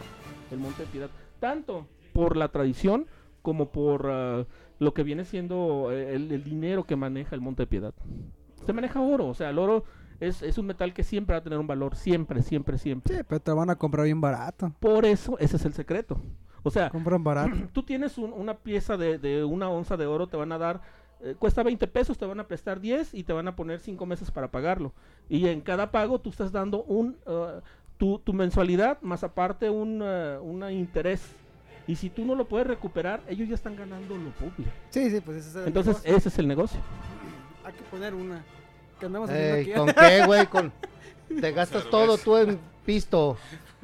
el 0.53 0.59
Monte 0.59 0.85
de 0.85 0.89
Piedad. 0.89 1.11
Tanto 1.41 1.87
por 2.13 2.37
la 2.37 2.49
tradición 2.49 3.07
como 3.43 3.71
por 3.73 4.07
ah, 4.11 4.47
lo 4.79 4.95
que 4.95 5.03
viene 5.03 5.25
siendo 5.25 5.91
eh, 5.93 6.15
el, 6.15 6.31
el 6.33 6.45
dinero 6.45 6.85
que 6.85 6.97
maneja 6.97 7.35
el 7.35 7.41
Monte 7.41 7.63
de 7.63 7.67
Piedad. 7.67 7.95
Se 8.67 8.73
maneja 8.73 9.01
oro, 9.01 9.27
o 9.29 9.35
sea, 9.35 9.51
el 9.51 9.59
oro 9.59 9.85
es, 10.21 10.43
es 10.43 10.59
un 10.59 10.67
metal 10.67 10.93
que 10.93 11.03
siempre 11.03 11.35
va 11.35 11.39
a 11.39 11.43
tener 11.43 11.59
un 11.59 11.67
valor, 11.67 11.97
siempre, 11.97 12.43
siempre, 12.43 12.77
siempre. 12.79 13.15
Sí, 13.17 13.23
pero 13.27 13.41
te 13.41 13.53
van 13.53 13.71
a 13.71 13.77
comprar 13.77 14.05
bien 14.05 14.21
barato. 14.21 14.73
Por 14.81 15.07
eso, 15.07 15.39
ese 15.39 15.57
es 15.57 15.65
el 15.65 15.73
secreto. 15.73 16.21
O 16.63 16.71
sea, 16.71 16.91
Compran 16.91 17.25
barato. 17.25 17.57
tú 17.73 17.83
tienes 17.83 18.19
un- 18.19 18.33
una 18.35 18.59
pieza 18.59 18.97
de, 18.99 19.19
de 19.19 19.45
una 19.45 19.71
onza 19.71 19.97
de 19.97 20.07
oro, 20.07 20.29
te 20.29 20.37
van 20.37 20.53
a 20.53 20.59
dar, 20.59 20.83
eh, 21.21 21.35
cuesta 21.39 21.63
20 21.63 21.87
pesos, 21.87 22.19
te 22.19 22.27
van 22.27 22.39
a 22.39 22.47
prestar 22.47 22.81
10 22.81 23.15
y 23.15 23.25
te 23.25 23.33
van 23.33 23.49
a 23.49 23.57
poner 23.57 23.81
5 23.81 24.05
meses 24.05 24.31
para 24.31 24.51
pagarlo. 24.51 24.93
Y 25.29 25.47
en 25.49 25.63
cada 25.63 25.91
pago 25.91 26.21
tú 26.21 26.29
estás 26.29 26.53
dando 26.53 26.83
un, 26.85 27.17
eh, 27.27 27.61
tu, 27.97 28.19
tu 28.19 28.35
mensualidad 28.35 29.01
más 29.01 29.25
aparte 29.25 29.71
un 29.71 30.01
eh, 30.03 30.39
una 30.43 30.71
interés. 30.71 31.35
Y 31.91 31.97
si 31.97 32.09
tú 32.11 32.25
no 32.25 32.35
lo 32.37 32.45
puedes 32.47 32.67
recuperar, 32.69 33.21
ellos 33.29 33.49
ya 33.49 33.55
están 33.57 33.75
ganando 33.75 34.17
lo 34.17 34.31
público. 34.31 34.71
Sí, 34.91 35.11
sí, 35.11 35.21
pues 35.21 35.39
ese 35.39 35.49
es 35.51 35.57
el 35.57 35.67
Entonces, 35.67 35.95
negocio. 35.97 36.17
ese 36.17 36.29
es 36.29 36.39
el 36.39 36.47
negocio. 36.49 36.81
Hay 37.65 37.73
que 37.73 37.83
poner 37.83 38.15
una. 38.15 38.45
Que 39.01 39.07
andamos 39.07 39.29
haciendo 39.31 39.55
Ey, 39.57 39.63
aquí. 39.63 39.73
¿Con 39.73 39.89
qué, 39.93 40.27
güey? 40.27 40.47
Con... 40.47 40.73
Te 41.41 41.53
gastas 41.53 41.83
Cerveza. 41.83 41.91
todo 41.91 42.19
tú 42.19 42.37
en 42.37 42.59
pisto. 42.87 43.37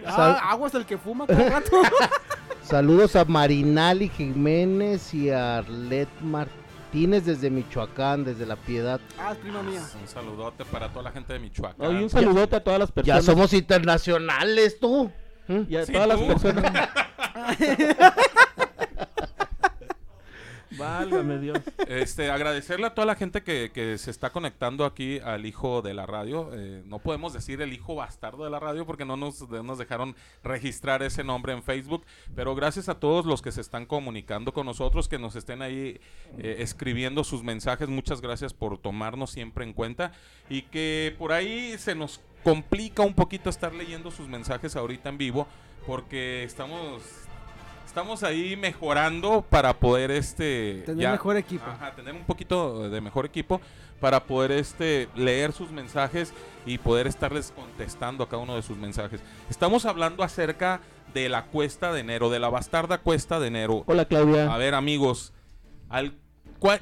Sal- 0.05 0.37
Ah, 0.41 0.51
aguas 0.53 0.75
el 0.75 0.85
que 0.87 0.99
fuma 0.99 1.27
cada 1.27 1.49
rato. 1.49 1.81
Saludos 2.63 3.17
a 3.17 3.25
Marinali 3.25 4.09
Jiménez 4.09 5.13
y 5.15 5.31
a 5.31 5.59
Arlet 5.59 6.09
Martínez 6.21 7.25
desde 7.25 7.51
Michoacán, 7.51 8.25
desde 8.25 8.45
La 8.47 8.57
Piedad. 8.57 9.01
ah, 9.19 9.33
es 9.33 9.39
prima 9.39 9.63
mía. 9.63 9.81
Un 10.01 10.07
saludote 10.09 10.65
para 10.65 10.89
toda 10.91 11.05
la 11.05 11.13
gente 11.13 11.33
de 11.33 11.39
Michoacán. 11.39 11.93
Y 11.99 12.03
un 12.05 12.11
saludote 12.11 12.57
a 12.57 12.63
todas 12.63 12.79
las 12.81 12.89
Ya 12.91 12.95
personas. 12.95 13.25
somos 13.25 13.53
internacionales, 13.53 14.79
tú. 14.81 15.11
¿Mm? 15.49 15.61
y 15.69 15.77
a 15.77 15.87
Sí, 15.87 15.93
todas 15.93 16.09
las 16.09 16.21
personas. 16.21 16.89
Válgame 20.77 21.39
Dios. 21.39 21.59
Este, 21.89 22.31
agradecerle 22.31 22.87
a 22.89 22.95
toda 22.95 23.07
la 23.07 23.15
gente 23.15 23.43
que, 23.43 23.71
que 23.73 23.97
se 23.99 24.11
está 24.11 24.31
conectando 24.31 24.85
aquí 24.85 25.21
al 25.21 25.47
hijo 25.47 25.81
de 25.81 25.95
la 25.95 26.05
radio. 26.07 26.51
Eh, 26.53 26.83
no 26.85 26.99
podemos 26.99 27.33
decir 27.33 27.63
el 27.63 27.73
hijo 27.73 27.95
bastardo 27.95 28.45
de 28.45 28.51
la 28.51 28.59
radio 28.61 28.85
porque 28.85 29.05
no 29.07 29.17
nos, 29.17 29.49
de- 29.49 29.63
nos 29.63 29.79
dejaron 29.79 30.17
registrar 30.43 31.03
ese 31.03 31.25
nombre 31.25 31.53
en 31.55 31.63
Facebook. 31.63 32.05
Pero 32.35 32.55
gracias 32.55 32.89
a 32.91 32.99
todos 32.99 33.25
los 33.25 33.41
que 33.43 33.53
se 33.53 33.61
están 33.63 33.87
comunicando 33.87 34.53
con 34.53 34.67
nosotros, 34.67 35.09
que 35.09 35.19
nos 35.19 35.35
estén 35.37 35.63
ahí 35.63 35.99
eh, 36.39 36.57
escribiendo 36.59 37.25
sus 37.25 37.43
mensajes. 37.43 37.89
Muchas 37.89 38.21
gracias 38.21 38.53
por 38.53 38.77
tomarnos 38.77 39.31
siempre 39.31 39.65
en 39.65 39.73
cuenta. 39.73 40.13
Y 40.51 40.63
que 40.63 41.15
por 41.17 41.33
ahí 41.33 41.79
se 41.79 41.95
nos 41.95 42.21
complica 42.45 43.03
un 43.03 43.15
poquito 43.15 43.49
estar 43.49 43.73
leyendo 43.73 44.11
sus 44.11 44.29
mensajes 44.29 44.77
ahorita 44.77 45.09
en 45.09 45.17
vivo 45.17 45.47
porque 45.87 46.43
estamos... 46.43 47.03
Estamos 47.97 48.23
ahí 48.25 48.57
mejorando 48.57 49.41
para 49.49 49.73
poder 49.73 50.11
este 50.11 50.83
Tener 50.85 51.03
ya- 51.05 51.13
mejor 51.13 51.39
equipo. 51.39 51.65
Ajá, 51.65 51.93
tener 51.93 52.13
un 52.13 52.25
poquito 52.25 52.91
de 52.91 53.01
mejor 53.01 53.25
equipo 53.25 53.59
para 54.01 54.23
poder 54.25 54.53
este 54.53 55.09
leer 55.17 55.53
sus 55.55 55.71
mensajes 55.71 56.35
y 56.67 56.77
poder 56.77 57.07
estarles 57.07 57.55
contestando 57.57 58.23
a 58.23 58.29
cada 58.29 58.43
uno 58.43 58.55
de 58.55 58.61
sus 58.61 58.77
mensajes. 58.77 59.23
Estamos 59.49 59.87
hablando 59.87 60.23
acerca 60.23 60.83
de 61.15 61.31
la 61.31 61.47
cuesta 61.47 61.91
de 61.91 62.01
enero, 62.01 62.29
de 62.29 62.39
la 62.39 62.51
bastarda 62.51 62.99
cuesta 62.99 63.41
de 63.41 63.47
enero. 63.47 63.83
Hola 63.87 64.05
Claudia. 64.05 64.53
A 64.53 64.59
ver, 64.59 64.75
amigos, 64.75 65.33
al, 65.89 66.11
¿cuál- 66.13 66.26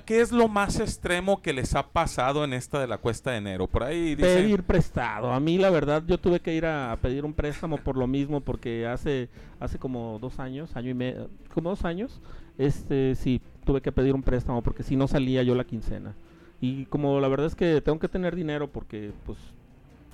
¿qué 0.05 0.21
es 0.21 0.33
lo 0.33 0.49
más 0.49 0.81
extremo 0.81 1.43
que 1.43 1.53
les 1.53 1.75
ha 1.75 1.89
pasado 1.89 2.45
en 2.45 2.53
esta 2.53 2.81
de 2.81 2.87
la 2.87 2.99
cuesta 2.99 3.33
de 3.33 3.39
enero? 3.39 3.67
Por 3.67 3.83
ahí 3.83 4.15
dicen... 4.15 4.43
pedir 4.43 4.63
prestado. 4.63 5.33
A 5.33 5.41
mí 5.41 5.59
la 5.59 5.71
verdad 5.71 6.03
yo 6.07 6.19
tuve 6.19 6.41
que 6.41 6.55
ir 6.55 6.67
a 6.67 6.97
pedir 7.01 7.25
un 7.25 7.35
préstamo 7.35 7.79
por 7.79 7.97
lo 7.97 8.07
mismo 8.07 8.41
porque 8.41 8.87
hace 8.87 9.29
hace 9.61 9.79
como 9.79 10.19
dos 10.21 10.39
años, 10.39 10.77
año 10.77 10.91
y 10.91 10.95
medio, 10.95 11.31
como 11.53 11.71
dos 11.71 11.85
años, 11.85 12.21
este 12.59 13.15
sí 13.15 13.41
tuve 13.65 13.81
que 13.81 13.93
pedir 13.93 14.15
un 14.15 14.23
préstamo 14.23 14.63
porque 14.63 14.83
si 14.83 14.97
no 14.97 15.09
salía 15.09 15.43
yo 15.43 15.55
la 15.55 15.65
quincena. 15.65 16.15
Y 16.61 16.87
como 16.87 17.21
la 17.21 17.29
verdad 17.29 17.47
es 17.47 17.55
que 17.55 17.81
tengo 17.81 17.99
que 17.99 18.09
tener 18.09 18.37
dinero 18.37 18.71
porque 18.71 19.13
pues 19.27 19.39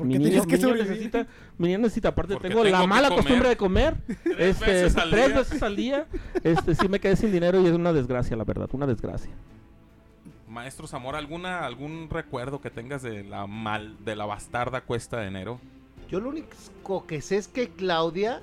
Porque 0.00 0.18
mi 0.18 0.24
niño, 0.24 0.42
que 0.46 0.56
mi 0.56 0.62
niño 0.64 0.74
necesita, 0.76 1.26
mi 1.58 1.66
niño 1.68 1.78
necesita, 1.78 2.08
aparte 2.08 2.34
Porque 2.34 2.48
tengo, 2.48 2.62
tengo 2.64 2.76
la 2.78 2.86
mala 2.86 3.08
comer. 3.08 3.22
costumbre 3.22 3.48
de 3.50 3.56
comer, 3.56 3.96
este, 4.38 4.64
veces 4.66 4.96
al 4.96 5.10
tres 5.10 5.26
día. 5.28 5.36
veces 5.38 5.62
al 5.62 5.76
día, 5.76 6.06
este 6.42 6.74
sí 6.74 6.88
me 6.88 6.98
quedé 7.00 7.16
sin 7.16 7.32
dinero 7.32 7.60
y 7.60 7.66
es 7.66 7.72
una 7.72 7.92
desgracia 7.92 8.36
la 8.36 8.44
verdad, 8.44 8.68
una 8.72 8.86
desgracia. 8.86 9.30
Maestro 10.48 10.86
Zamora, 10.88 11.18
¿alguna, 11.18 11.64
¿algún 11.64 12.08
recuerdo 12.10 12.60
que 12.60 12.70
tengas 12.70 13.02
de 13.02 13.22
la 13.22 13.46
mal, 13.46 13.96
de 14.04 14.16
la 14.16 14.26
bastarda 14.26 14.80
cuesta 14.80 15.18
de 15.20 15.28
enero? 15.28 15.60
Yo 16.10 16.18
lo 16.18 16.30
único 16.30 17.06
que 17.06 17.20
sé 17.22 17.36
es 17.36 17.46
que 17.46 17.68
Claudia 17.68 18.40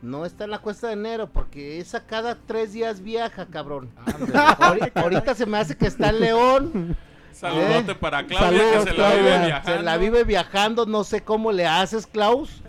no 0.00 0.24
está 0.24 0.44
en 0.44 0.50
la 0.50 0.60
cuesta 0.60 0.86
de 0.86 0.94
enero 0.94 1.28
porque 1.30 1.78
esa 1.78 2.06
cada 2.06 2.36
tres 2.46 2.72
días 2.72 3.02
viaja, 3.02 3.46
cabrón. 3.46 3.90
Ahori- 4.06 4.90
Ahorita 4.94 5.34
se 5.34 5.44
me 5.44 5.58
hace 5.58 5.76
que 5.76 5.86
está 5.86 6.08
en 6.08 6.20
León. 6.20 6.96
Saludote 7.34 7.92
Eh. 7.92 7.94
para 7.94 8.26
Claudia 8.26 8.58
Saludos, 8.60 8.84
que 8.84 8.90
se 8.92 8.96
la 8.96 9.10
vive 9.14 9.46
viajando. 9.46 9.72
Se 9.78 9.82
la 9.82 9.96
vive 9.96 10.24
viajando, 10.24 10.86
no 10.86 11.04
sé 11.04 11.22
cómo 11.24 11.52
le 11.52 11.66
haces, 11.66 12.06
Klaus. 12.06 12.62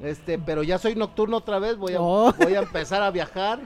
Este, 0.00 0.38
pero 0.38 0.62
ya 0.62 0.78
soy 0.78 0.94
nocturno 0.94 1.36
otra 1.38 1.58
vez, 1.58 1.76
voy 1.76 1.94
a, 1.94 2.00
Oh. 2.00 2.32
voy 2.38 2.54
a 2.54 2.60
empezar 2.60 3.02
a 3.02 3.10
viajar. 3.10 3.60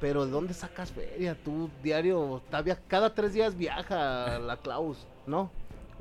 Pero 0.00 0.24
¿de 0.26 0.30
dónde 0.32 0.54
sacas 0.54 0.92
feria? 0.92 1.36
Tú 1.44 1.70
diario, 1.82 2.38
está 2.44 2.62
via- 2.62 2.78
cada 2.86 3.14
tres 3.14 3.32
días 3.32 3.56
viaja 3.56 4.38
la 4.38 4.56
Klaus, 4.56 5.06
¿no? 5.26 5.50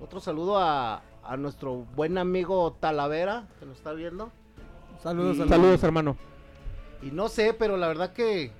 Otro 0.01 0.19
saludo 0.19 0.59
a, 0.59 1.01
a 1.23 1.35
nuestro 1.37 1.85
buen 1.95 2.17
amigo 2.19 2.75
Talavera, 2.79 3.47
que 3.59 3.65
nos 3.65 3.77
está 3.77 3.93
viendo. 3.93 4.31
Saludos, 5.01 5.35
Y- 5.35 5.39
saludos. 5.39 5.49
Saludos, 5.57 5.83
hermano. 5.83 6.17
Y 7.01 7.07
no 7.07 7.27
sé, 7.27 7.53
pero 7.53 7.75
la 7.77 7.87
verdad 7.87 8.13
que 8.13 8.51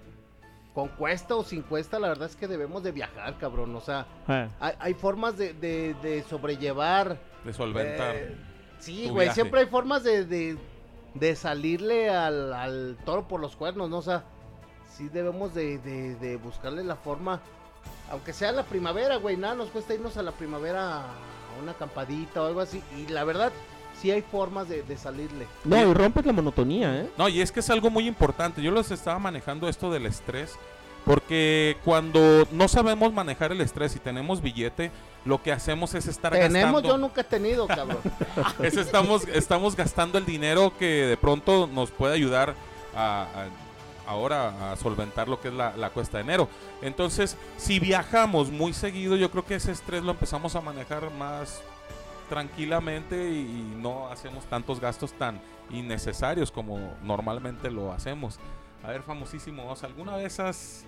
con 0.78 0.90
cuesta 0.90 1.36
o 1.36 1.44
sin 1.44 1.64
cuesta, 1.64 1.98
la 1.98 2.08
verdad 2.08 2.30
es 2.30 2.36
que 2.36 2.48
debemos 2.48 2.84
de 2.84 2.92
viajar, 2.92 3.36
cabrón. 3.40 3.76
O 3.76 3.82
sea, 3.82 4.06
Ah, 4.28 4.48
hay, 4.60 4.74
hay 4.80 4.94
formas 4.94 5.36
de, 5.36 5.54
de- 5.56 5.96
de 6.04 6.22
sobrellevar. 6.30 7.18
De 7.44 7.52
solventar. 7.52 8.16
eh, 8.16 8.36
sí, 8.78 9.06
güey, 9.10 9.26
viaje. 9.26 9.34
siempre 9.34 9.62
hay 9.62 9.66
formas 9.66 10.04
de, 10.04 10.24
de, 10.26 10.56
de 11.16 11.36
salirle 11.36 12.12
al, 12.12 12.54
al 12.54 12.96
toro 13.06 13.28
por 13.28 13.40
los 13.42 13.56
cuernos, 13.56 13.90
¿no? 13.90 13.98
O 13.98 14.02
sea, 14.04 14.26
sí 14.96 15.10
debemos 15.10 15.56
de, 15.56 15.80
de- 15.80 16.14
de 16.18 16.36
buscarle 16.38 16.84
la 16.84 16.96
forma, 16.96 17.42
aunque 18.12 18.32
sea 18.32 18.52
la 18.52 18.62
primavera, 18.62 19.16
güey, 19.16 19.36
nada, 19.36 19.56
nos 19.56 19.70
cuesta 19.72 19.96
irnos 19.96 20.16
a 20.18 20.22
la 20.22 20.32
primavera 20.34 21.00
a 21.00 21.06
una 21.60 21.72
acampadita 21.72 22.44
o 22.44 22.46
algo 22.46 22.60
así. 22.62 22.84
Y 22.96 23.08
la 23.08 23.24
verdad, 23.24 23.52
sí 24.02 24.12
hay 24.12 24.22
formas 24.22 24.68
de, 24.70 24.84
de 24.84 24.98
salirle. 24.98 25.48
No, 25.64 25.78
y 25.78 25.94
rompes 25.94 26.26
la 26.26 26.34
monotonía, 26.34 26.96
¿eh? 27.02 27.10
No, 27.18 27.28
y 27.30 27.42
es 27.42 27.52
que 27.52 27.60
es 27.62 27.70
algo 27.70 27.90
muy 27.90 28.08
importante. 28.08 28.62
Yo 28.62 28.72
les 28.72 28.92
estaba 28.92 29.20
manejando 29.20 29.68
esto 29.68 29.92
del 29.92 30.06
estrés. 30.06 30.56
Porque 31.06 31.78
cuando 31.86 32.46
no 32.52 32.68
sabemos 32.68 33.14
manejar 33.14 33.54
el 33.54 33.62
estrés 33.62 33.96
y 33.96 34.00
tenemos 34.00 34.42
billete, 34.42 34.92
lo 35.24 35.42
que 35.42 35.54
hacemos 35.54 35.94
es 35.94 36.06
estar 36.06 36.34
Tenemos, 36.34 36.74
gastando. 36.74 36.82
yo 36.82 36.98
nunca 36.98 37.22
he 37.22 37.24
tenido, 37.24 37.66
cabrón. 37.66 38.00
es 38.62 38.76
estamos, 38.76 39.26
estamos 39.30 39.78
gastando 39.78 40.18
el 40.18 40.26
dinero 40.26 40.74
que 40.78 40.86
de 41.06 41.16
pronto 41.16 41.66
nos 41.72 41.92
puede 41.92 42.14
ayudar 42.14 42.56
a, 42.94 43.22
a- 43.24 44.10
ahora 44.12 44.74
a 44.74 44.76
solventar 44.76 45.30
lo 45.30 45.40
que 45.40 45.48
es 45.48 45.54
la, 45.54 45.78
la 45.78 45.92
cuesta 45.92 46.18
de 46.18 46.24
enero. 46.24 46.50
Entonces, 46.82 47.38
si 47.56 47.80
viajamos 47.80 48.52
muy 48.52 48.74
seguido, 48.74 49.16
yo 49.16 49.32
creo 49.32 49.46
que 49.46 49.56
ese 49.56 49.72
estrés 49.72 50.04
lo 50.04 50.12
empezamos 50.12 50.58
a 50.58 50.62
manejar 50.62 51.10
más 51.12 51.62
tranquilamente 52.30 53.30
y, 53.32 53.38
y 53.40 53.74
no 53.78 54.08
hacemos 54.10 54.46
tantos 54.46 54.80
gastos 54.80 55.14
tan 55.14 55.40
innecesarios 55.70 56.52
como 56.52 56.96
normalmente 57.04 57.70
lo 57.72 57.92
hacemos. 57.92 58.40
A 58.84 58.90
ver, 58.90 59.02
famosísimo, 59.04 59.76
¿alguna 59.82 60.16
vez 60.16 60.40
has, 60.40 60.86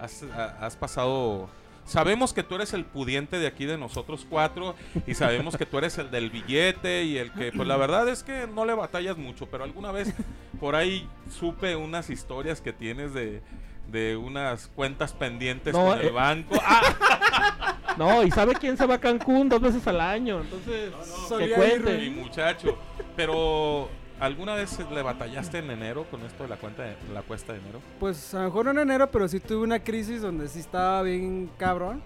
has, 0.00 0.22
ha- 0.34 0.64
has 0.66 0.76
pasado... 0.76 1.48
Sabemos 1.86 2.32
que 2.32 2.42
tú 2.44 2.54
eres 2.54 2.72
el 2.74 2.84
pudiente 2.84 3.38
de 3.38 3.48
aquí 3.48 3.64
de 3.64 3.76
nosotros 3.76 4.24
cuatro 4.28 4.76
y 5.08 5.14
sabemos 5.14 5.56
que 5.56 5.66
tú 5.66 5.78
eres 5.78 5.98
el 5.98 6.10
del 6.10 6.30
billete 6.30 7.02
y 7.04 7.16
el 7.18 7.32
que, 7.32 7.50
pues 7.50 7.66
la 7.66 7.76
verdad 7.76 8.06
es 8.08 8.22
que 8.22 8.46
no 8.46 8.64
le 8.64 8.74
batallas 8.74 9.16
mucho, 9.16 9.46
pero 9.46 9.64
alguna 9.64 9.90
vez 9.90 10.14
por 10.60 10.76
ahí 10.76 11.08
supe 11.30 11.74
unas 11.74 12.08
historias 12.10 12.60
que 12.60 12.72
tienes 12.72 13.12
de, 13.14 13.42
de 13.90 14.16
unas 14.16 14.68
cuentas 14.68 15.14
pendientes 15.14 15.72
No, 15.74 15.86
con 15.86 15.98
el 15.98 16.08
eh. 16.08 16.10
banco. 16.10 16.54
¡Ah! 16.64 17.69
No, 17.96 18.22
y 18.22 18.30
sabe 18.30 18.54
quién 18.54 18.76
se 18.76 18.86
va 18.86 18.94
a 18.94 19.00
Cancún 19.00 19.48
dos 19.48 19.60
veces 19.60 19.86
al 19.86 20.00
año, 20.00 20.40
entonces 20.40 20.90
que 20.90 21.28
Solía 21.28 21.56
cuente. 21.56 21.98
mi 21.98 22.10
muchacho. 22.10 22.78
Pero, 23.16 23.88
¿alguna 24.20 24.54
vez 24.54 24.78
le 24.90 25.02
batallaste 25.02 25.58
en 25.58 25.70
enero 25.70 26.04
con 26.10 26.22
esto 26.24 26.44
de 26.44 26.48
la 26.48 26.56
cuenta 26.56 26.82
de 26.84 26.96
la 27.12 27.22
cuesta 27.22 27.52
de 27.52 27.58
enero? 27.60 27.80
Pues 27.98 28.32
a 28.34 28.38
lo 28.38 28.44
mejor 28.44 28.64
no 28.66 28.70
en 28.72 28.78
enero, 28.78 29.10
pero 29.10 29.28
sí 29.28 29.40
tuve 29.40 29.64
una 29.64 29.80
crisis 29.82 30.22
donde 30.22 30.48
sí 30.48 30.60
estaba 30.60 31.02
bien 31.02 31.50
cabrón. 31.58 32.02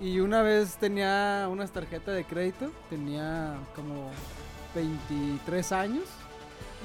Y 0.00 0.20
una 0.20 0.42
vez 0.42 0.76
tenía 0.76 1.48
unas 1.50 1.72
tarjetas 1.72 2.14
de 2.14 2.24
crédito, 2.24 2.70
tenía 2.88 3.54
como 3.74 4.10
23 4.74 5.72
años. 5.72 6.04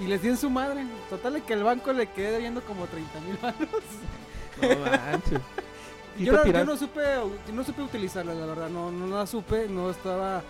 Y 0.01 0.07
les 0.07 0.21
di 0.21 0.29
en 0.29 0.37
su 0.37 0.49
madre. 0.49 0.85
Total 1.09 1.33
de 1.33 1.41
que 1.41 1.53
el 1.53 1.63
banco 1.63 1.91
le 1.93 2.07
quedé 2.07 2.31
debiendo 2.31 2.61
como 2.61 2.85
30 2.87 3.19
mil 3.21 3.37
manos. 3.41 3.83
No 4.61 4.91
manches. 4.91 5.41
¿Y 6.19 6.25
yo, 6.25 6.31
te 6.33 6.37
no, 6.37 6.43
yo 6.45 6.51
tiras- 6.51 6.65
no 6.65 6.77
supe, 6.77 7.01
no 7.53 7.63
supe 7.63 7.81
utilizarla, 7.81 8.33
la 8.33 8.45
verdad. 8.45 8.69
No, 8.69 8.91
no 8.91 9.17
la 9.17 9.25
supe, 9.25 9.67
no 9.67 9.89
estaba 9.89 10.41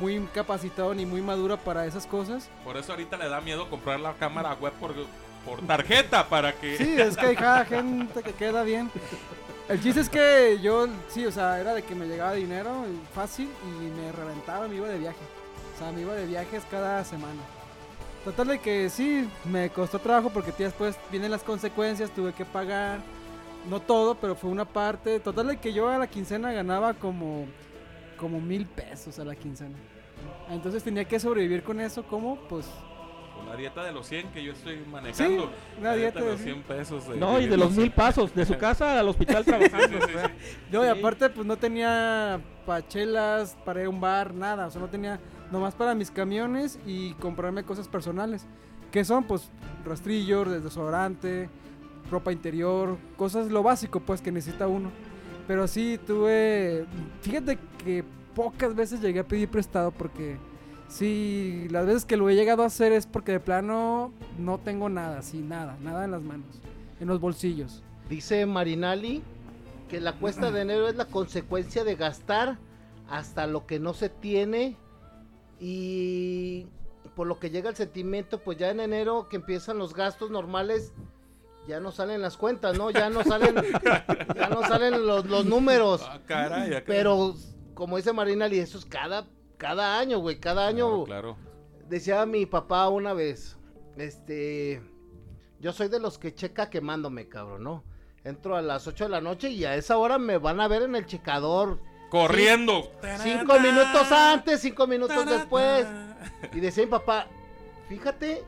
muy 0.00 0.20
capacitado 0.34 0.94
ni 0.94 1.04
muy 1.06 1.20
madura 1.22 1.56
para 1.56 1.84
esas 1.86 2.06
cosas. 2.06 2.48
Por 2.64 2.76
eso 2.76 2.92
ahorita 2.92 3.16
le 3.16 3.28
da 3.28 3.40
miedo 3.40 3.68
comprar 3.68 3.98
la 4.00 4.12
cámara 4.14 4.54
web 4.54 4.72
por, 4.74 4.94
por 5.44 5.60
tarjeta 5.66 6.28
para 6.28 6.52
que... 6.52 6.76
Sí, 6.76 6.94
es 7.00 7.16
que 7.16 7.26
hay 7.26 7.36
cada 7.36 7.64
gente 7.66 8.22
que 8.22 8.32
queda 8.32 8.62
bien. 8.62 8.90
El 9.68 9.82
chiste 9.82 10.00
es 10.00 10.08
que 10.08 10.58
yo, 10.62 10.86
sí, 11.08 11.26
o 11.26 11.32
sea, 11.32 11.58
era 11.60 11.74
de 11.74 11.82
que 11.82 11.94
me 11.94 12.06
llegaba 12.06 12.34
dinero 12.34 12.84
fácil 13.14 13.48
y 13.64 14.00
me 14.00 14.12
reventaba, 14.12 14.68
me 14.68 14.76
iba 14.76 14.86
de 14.86 14.98
viaje. 14.98 15.18
O 15.74 15.78
sea, 15.78 15.90
me 15.92 16.02
iba 16.02 16.14
de 16.14 16.26
viajes 16.26 16.62
cada 16.70 17.02
semana. 17.04 17.40
Total 18.24 18.46
de 18.48 18.58
que 18.60 18.88
sí, 18.90 19.28
me 19.44 19.70
costó 19.70 19.98
trabajo 19.98 20.30
porque 20.30 20.52
tía, 20.52 20.66
después 20.66 20.96
vienen 21.10 21.30
las 21.30 21.42
consecuencias, 21.42 22.10
tuve 22.10 22.32
que 22.32 22.44
pagar. 22.44 23.00
No 23.68 23.80
todo, 23.80 24.14
pero 24.16 24.34
fue 24.36 24.50
una 24.50 24.64
parte. 24.64 25.18
Total 25.20 25.46
de 25.48 25.56
que 25.58 25.72
yo 25.72 25.88
a 25.88 25.98
la 25.98 26.06
quincena 26.06 26.52
ganaba 26.52 26.94
como, 26.94 27.46
como 28.16 28.40
mil 28.40 28.66
pesos 28.66 29.18
a 29.18 29.24
la 29.24 29.34
quincena. 29.34 29.76
Entonces 30.50 30.82
tenía 30.82 31.04
que 31.04 31.18
sobrevivir 31.18 31.62
con 31.62 31.80
eso, 31.80 32.04
¿cómo? 32.04 32.36
Pues 32.48 32.66
Con 33.36 33.48
la 33.48 33.56
dieta 33.56 33.82
de 33.84 33.92
los 33.92 34.06
100 34.06 34.28
que 34.28 34.42
yo 34.44 34.52
estoy 34.52 34.78
manejando. 34.90 35.42
Sí, 35.44 35.48
una 35.78 35.90
La 35.90 35.96
dieta 35.96 36.20
de 36.20 36.26
de 36.26 36.32
los 36.32 36.40
100 36.40 36.62
pesos. 36.62 37.08
de- 37.08 37.16
No, 37.16 37.40
y 37.40 37.46
de 37.46 37.56
los 37.56 37.72
mil 37.72 37.90
pasos, 37.90 38.34
de 38.34 38.46
su 38.46 38.56
casa 38.56 38.98
al 38.98 39.08
hospital 39.08 39.44
trabajando. 39.44 39.98
No, 40.70 40.84
y 40.84 40.88
aparte 40.88 41.28
pues 41.28 41.46
no 41.46 41.56
tenía 41.56 42.40
pachelas 42.64 43.56
para 43.64 43.80
ir 43.80 43.86
a 43.86 43.90
un 43.90 44.00
bar, 44.00 44.32
nada, 44.34 44.66
o 44.66 44.70
sea, 44.70 44.80
no 44.80 44.88
tenía 44.88 45.20
nomás 45.50 45.74
para 45.74 45.94
mis 45.94 46.10
camiones 46.10 46.78
y 46.86 47.12
comprarme 47.14 47.62
cosas 47.64 47.88
personales, 47.88 48.46
que 48.90 49.04
son 49.04 49.24
pues 49.24 49.50
rastrillos, 49.84 50.62
desodorante, 50.64 51.48
ropa 52.10 52.32
interior, 52.32 52.96
cosas 53.16 53.50
lo 53.50 53.62
básico 53.62 54.00
pues 54.00 54.20
que 54.20 54.32
necesita 54.32 54.68
uno. 54.68 54.90
Pero 55.46 55.68
sí 55.68 55.98
tuve, 56.06 56.86
fíjate 57.22 57.58
que 57.84 58.04
pocas 58.34 58.74
veces 58.74 59.00
llegué 59.00 59.20
a 59.20 59.24
pedir 59.26 59.48
prestado 59.48 59.92
porque 59.92 60.36
sí, 60.88 61.66
las 61.70 61.86
veces 61.86 62.04
que 62.04 62.16
lo 62.16 62.28
he 62.28 62.34
llegado 62.34 62.62
a 62.62 62.66
hacer 62.66 62.92
es 62.92 63.06
porque 63.06 63.32
de 63.32 63.40
plano 63.40 64.12
no 64.38 64.58
tengo 64.58 64.88
nada, 64.88 65.22
sí, 65.22 65.38
nada, 65.38 65.76
nada 65.82 66.04
en 66.04 66.10
las 66.10 66.22
manos, 66.22 66.60
en 67.00 67.08
los 67.08 67.20
bolsillos. 67.20 67.82
Dice 68.08 68.44
Marinali 68.46 69.22
que 69.88 70.00
la 70.00 70.14
cuesta 70.14 70.50
de 70.50 70.62
enero 70.62 70.88
es 70.88 70.96
la 70.96 71.06
consecuencia 71.06 71.84
de 71.84 71.94
gastar 71.94 72.58
hasta 73.08 73.46
lo 73.46 73.66
que 73.66 73.78
no 73.78 73.94
se 73.94 74.08
tiene 74.08 74.76
y 75.60 76.66
por 77.14 77.26
lo 77.26 77.38
que 77.38 77.50
llega 77.50 77.70
el 77.70 77.76
sentimiento, 77.76 78.38
pues 78.42 78.58
ya 78.58 78.70
en 78.70 78.80
enero 78.80 79.28
que 79.28 79.36
empiezan 79.36 79.78
los 79.78 79.94
gastos 79.94 80.30
normales, 80.30 80.92
ya 81.66 81.80
no 81.80 81.90
salen 81.92 82.22
las 82.22 82.36
cuentas, 82.36 82.76
¿no? 82.78 82.90
Ya 82.90 83.10
no 83.10 83.24
salen, 83.24 83.54
ya 84.34 84.48
no 84.48 84.62
salen 84.62 85.06
los, 85.06 85.26
los 85.26 85.44
números. 85.44 86.02
Ah, 86.04 86.20
caray, 86.26 86.82
Pero 86.86 87.34
como 87.74 87.96
dice 87.96 88.12
Marinali, 88.12 88.58
eso 88.58 88.78
es 88.78 88.84
cada, 88.84 89.26
cada 89.58 89.98
año, 89.98 90.18
güey, 90.18 90.38
cada 90.38 90.66
año. 90.66 91.04
Claro, 91.04 91.36
claro. 91.36 91.36
Decía 91.88 92.26
mi 92.26 92.46
papá 92.46 92.88
una 92.88 93.12
vez, 93.12 93.56
este, 93.96 94.82
yo 95.60 95.72
soy 95.72 95.88
de 95.88 96.00
los 96.00 96.18
que 96.18 96.34
checa 96.34 96.70
quemándome, 96.70 97.28
cabrón, 97.28 97.64
¿no? 97.64 97.84
Entro 98.24 98.56
a 98.56 98.62
las 98.62 98.86
8 98.86 99.04
de 99.04 99.10
la 99.10 99.20
noche 99.20 99.50
y 99.50 99.64
a 99.64 99.76
esa 99.76 99.98
hora 99.98 100.18
me 100.18 100.38
van 100.38 100.60
a 100.60 100.68
ver 100.68 100.82
en 100.82 100.96
el 100.96 101.06
checador. 101.06 101.80
Corriendo. 102.10 102.90
Cinco 103.18 103.58
minutos 103.60 104.10
antes, 104.10 104.60
cinco 104.60 104.86
minutos 104.86 105.26
después. 105.26 105.86
Y 106.52 106.60
decía 106.60 106.84
mi 106.84 106.90
papá, 106.90 107.28
fíjate 107.88 108.42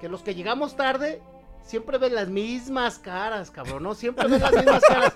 que 0.00 0.08
los 0.08 0.22
que 0.22 0.34
llegamos 0.34 0.76
tarde 0.76 1.20
siempre 1.68 1.98
ven 1.98 2.14
las 2.14 2.28
mismas 2.28 2.98
caras, 2.98 3.50
cabrón, 3.50 3.82
¿no? 3.82 3.94
Siempre 3.94 4.26
ven 4.26 4.40
las 4.40 4.52
mismas 4.52 4.82
caras. 4.88 5.14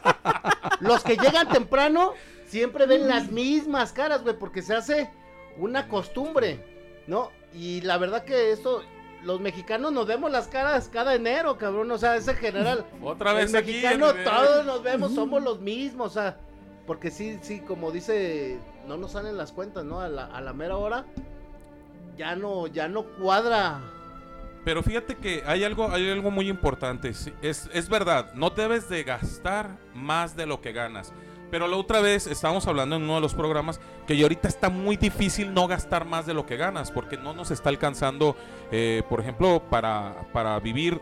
Los 0.80 1.02
que 1.02 1.16
llegan 1.16 1.48
temprano 1.48 2.12
siempre 2.46 2.86
ven 2.86 3.08
las 3.08 3.30
mismas 3.30 3.92
caras, 3.92 4.22
güey, 4.22 4.38
porque 4.38 4.60
se 4.60 4.74
hace 4.74 5.10
una 5.56 5.88
costumbre, 5.88 6.62
¿no? 7.06 7.30
Y 7.54 7.80
la 7.80 7.96
verdad 7.96 8.24
que 8.24 8.52
esto, 8.52 8.82
los 9.24 9.40
mexicanos 9.40 9.92
nos 9.92 10.06
vemos 10.06 10.30
las 10.30 10.46
caras 10.48 10.90
cada 10.92 11.14
enero, 11.14 11.56
cabrón, 11.56 11.90
o 11.90 11.96
sea, 11.96 12.16
es 12.16 12.28
en 12.28 12.36
general. 12.36 12.84
Otra 13.02 13.30
El 13.30 13.36
vez 13.38 13.54
aquí. 13.54 13.70
mexicano, 13.72 14.12
todos 14.22 14.66
nos 14.66 14.82
vemos, 14.82 15.14
somos 15.14 15.42
los 15.42 15.60
mismos, 15.60 16.10
o 16.10 16.14
sea, 16.14 16.36
porque 16.86 17.10
sí, 17.10 17.38
sí, 17.40 17.60
como 17.60 17.90
dice, 17.90 18.58
no 18.86 18.98
nos 18.98 19.12
salen 19.12 19.38
las 19.38 19.52
cuentas, 19.52 19.84
¿no? 19.84 20.00
A 20.00 20.08
la, 20.08 20.26
a 20.26 20.42
la 20.42 20.52
mera 20.52 20.76
hora, 20.76 21.06
ya 22.18 22.36
no, 22.36 22.66
ya 22.66 22.88
no 22.88 23.04
cuadra. 23.04 23.80
Pero 24.64 24.82
fíjate 24.82 25.16
que 25.16 25.42
hay 25.46 25.64
algo, 25.64 25.90
hay 25.90 26.08
algo 26.10 26.30
muy 26.30 26.48
importante. 26.48 27.14
sí, 27.14 27.32
Es, 27.42 27.68
es 27.72 27.88
verdad, 27.88 28.32
no 28.34 28.50
debes 28.50 28.88
de 28.88 29.02
gastar 29.02 29.76
más 29.94 30.36
de 30.36 30.46
lo 30.46 30.60
que 30.60 30.72
ganas. 30.72 31.12
Pero 31.50 31.66
la 31.68 31.76
otra 31.76 32.00
vez 32.00 32.26
estábamos 32.26 32.66
hablando 32.66 32.96
en 32.96 33.02
uno 33.02 33.16
de 33.16 33.20
los 33.20 33.34
programas 33.34 33.78
que 34.06 34.20
ahorita 34.22 34.48
está 34.48 34.70
muy 34.70 34.96
difícil 34.96 35.52
no 35.52 35.66
gastar 35.66 36.06
más 36.06 36.24
de 36.24 36.32
lo 36.32 36.46
que 36.46 36.56
ganas 36.56 36.90
porque 36.90 37.18
no 37.18 37.34
nos 37.34 37.50
está 37.50 37.68
alcanzando, 37.68 38.36
eh, 38.70 39.02
por 39.08 39.20
ejemplo, 39.20 39.62
para, 39.68 40.14
para 40.32 40.58
vivir, 40.60 40.98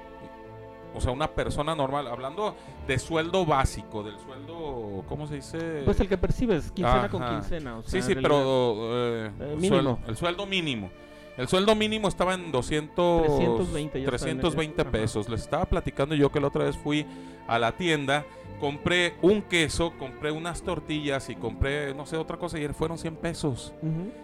o 0.93 1.01
sea, 1.01 1.13
una 1.13 1.29
persona 1.29 1.77
normal, 1.77 2.09
hablando 2.09 2.57
de 2.89 2.99
sueldo 2.99 3.47
básico, 3.47 4.03
del 4.03 4.19
sueldo, 4.19 5.05
¿cómo 5.09 5.29
se 5.29 5.37
dice? 5.37 5.83
Pues 5.85 6.01
el 6.01 6.09
que 6.09 6.19
percibes, 6.19 6.73
quincena 6.73 7.09
con 7.09 7.25
quincena. 7.29 7.77
o 7.79 7.83
Sí, 7.85 7.91
sea, 7.93 8.03
sí, 8.03 8.15
realidad. 8.15 8.29
pero 8.29 8.77
eh, 8.97 9.31
Eh, 9.39 9.57
mínimo. 9.57 10.01
el 10.09 10.17
sueldo 10.17 10.47
mínimo. 10.47 10.91
El 11.41 11.49
sueldo 11.49 11.75
mínimo 11.75 12.07
estaba 12.07 12.35
en 12.35 12.53
200, 12.53 13.23
320 13.23 14.03
ya 14.03 14.09
está 14.11 14.29
en 14.29 14.41
320 14.41 14.83
el- 14.83 14.89
ajá. 14.89 14.93
pesos. 14.93 15.29
Les 15.31 15.41
estaba 15.41 15.65
platicando 15.65 16.15
yo 16.15 16.31
que 16.31 16.39
la 16.39 16.49
otra 16.49 16.65
vez 16.65 16.77
fui 16.77 17.07
a 17.49 17.59
la 17.59 17.73
tienda, 17.73 18.27
compré 18.61 19.15
un 19.23 19.41
queso, 19.41 19.95
compré 19.99 20.33
unas 20.33 20.61
tortillas 20.61 21.31
y 21.31 21.37
compré, 21.37 21.95
no 21.95 22.05
sé, 22.05 22.19
otra 22.19 22.37
cosa 22.37 22.59
y 22.59 22.69
fueron 22.69 22.99
100 22.99 23.17
pesos. 23.17 23.73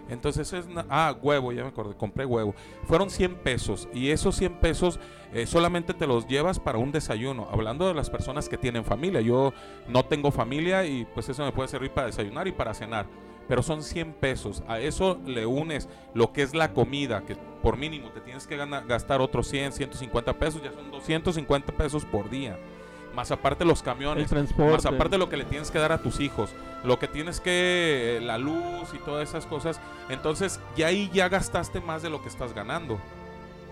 Entonces 0.09 0.53
es... 0.53 0.67
Ah, 0.89 1.15
huevo, 1.19 1.51
ya 1.51 1.63
me 1.63 1.69
acordé, 1.69 1.95
compré 1.95 2.23
huevo. 2.23 2.53
Fueron 2.83 3.09
100 3.09 3.33
pesos 3.37 3.89
y 3.95 4.11
esos 4.11 4.35
100 4.35 4.59
pesos 4.59 4.99
eh, 5.33 5.47
solamente 5.47 5.95
te 5.95 6.05
los 6.05 6.27
llevas 6.27 6.59
para 6.59 6.77
un 6.77 6.91
desayuno. 6.91 7.47
Hablando 7.51 7.87
de 7.87 7.95
las 7.95 8.11
personas 8.11 8.47
que 8.47 8.59
tienen 8.59 8.85
familia. 8.85 9.21
Yo 9.21 9.53
no 9.87 10.05
tengo 10.05 10.29
familia 10.29 10.85
y 10.85 11.05
pues 11.15 11.27
eso 11.29 11.43
me 11.43 11.51
puede 11.51 11.67
servir 11.67 11.89
para 11.89 12.05
desayunar 12.05 12.47
y 12.47 12.51
para 12.51 12.75
cenar. 12.75 13.07
Pero 13.47 13.63
son 13.63 13.81
100 13.83 14.13
pesos. 14.13 14.61
A 14.67 14.79
eso 14.79 15.17
le 15.25 15.45
unes 15.45 15.87
lo 16.13 16.33
que 16.33 16.41
es 16.41 16.53
la 16.53 16.73
comida, 16.73 17.21
que 17.25 17.35
por 17.61 17.77
mínimo 17.77 18.09
te 18.09 18.19
tienes 18.21 18.45
que 18.47 18.57
gana- 18.57 18.81
gastar 18.81 19.21
otros 19.21 19.47
100, 19.47 19.71
150 19.73 20.33
pesos. 20.33 20.61
Ya 20.61 20.71
son 20.73 20.91
250 20.91 21.71
pesos 21.73 22.03
por 22.05 22.29
día. 22.29 22.57
Más 23.15 23.31
aparte 23.31 23.65
los 23.65 23.81
camiones. 23.81 24.25
Más 24.73 24.85
aparte 24.95 25.17
lo 25.17 25.29
que 25.29 25.37
le 25.37 25.45
tienes 25.45 25.71
que 25.71 25.79
dar 25.79 25.91
a 25.91 26.01
tus 26.01 26.19
hijos, 26.19 26.51
lo 26.83 26.99
que 26.99 27.07
tienes 27.07 27.39
que, 27.39 28.17
eh, 28.17 28.21
la 28.21 28.37
luz 28.37 28.93
y 28.93 28.97
todas 28.99 29.27
esas 29.27 29.45
cosas, 29.47 29.79
entonces 30.09 30.59
ya 30.75 30.87
ahí 30.87 31.09
ya 31.13 31.27
gastaste 31.27 31.79
más 31.81 32.03
de 32.03 32.09
lo 32.11 32.21
que 32.21 32.27
estás 32.29 32.53
ganando. 32.53 32.99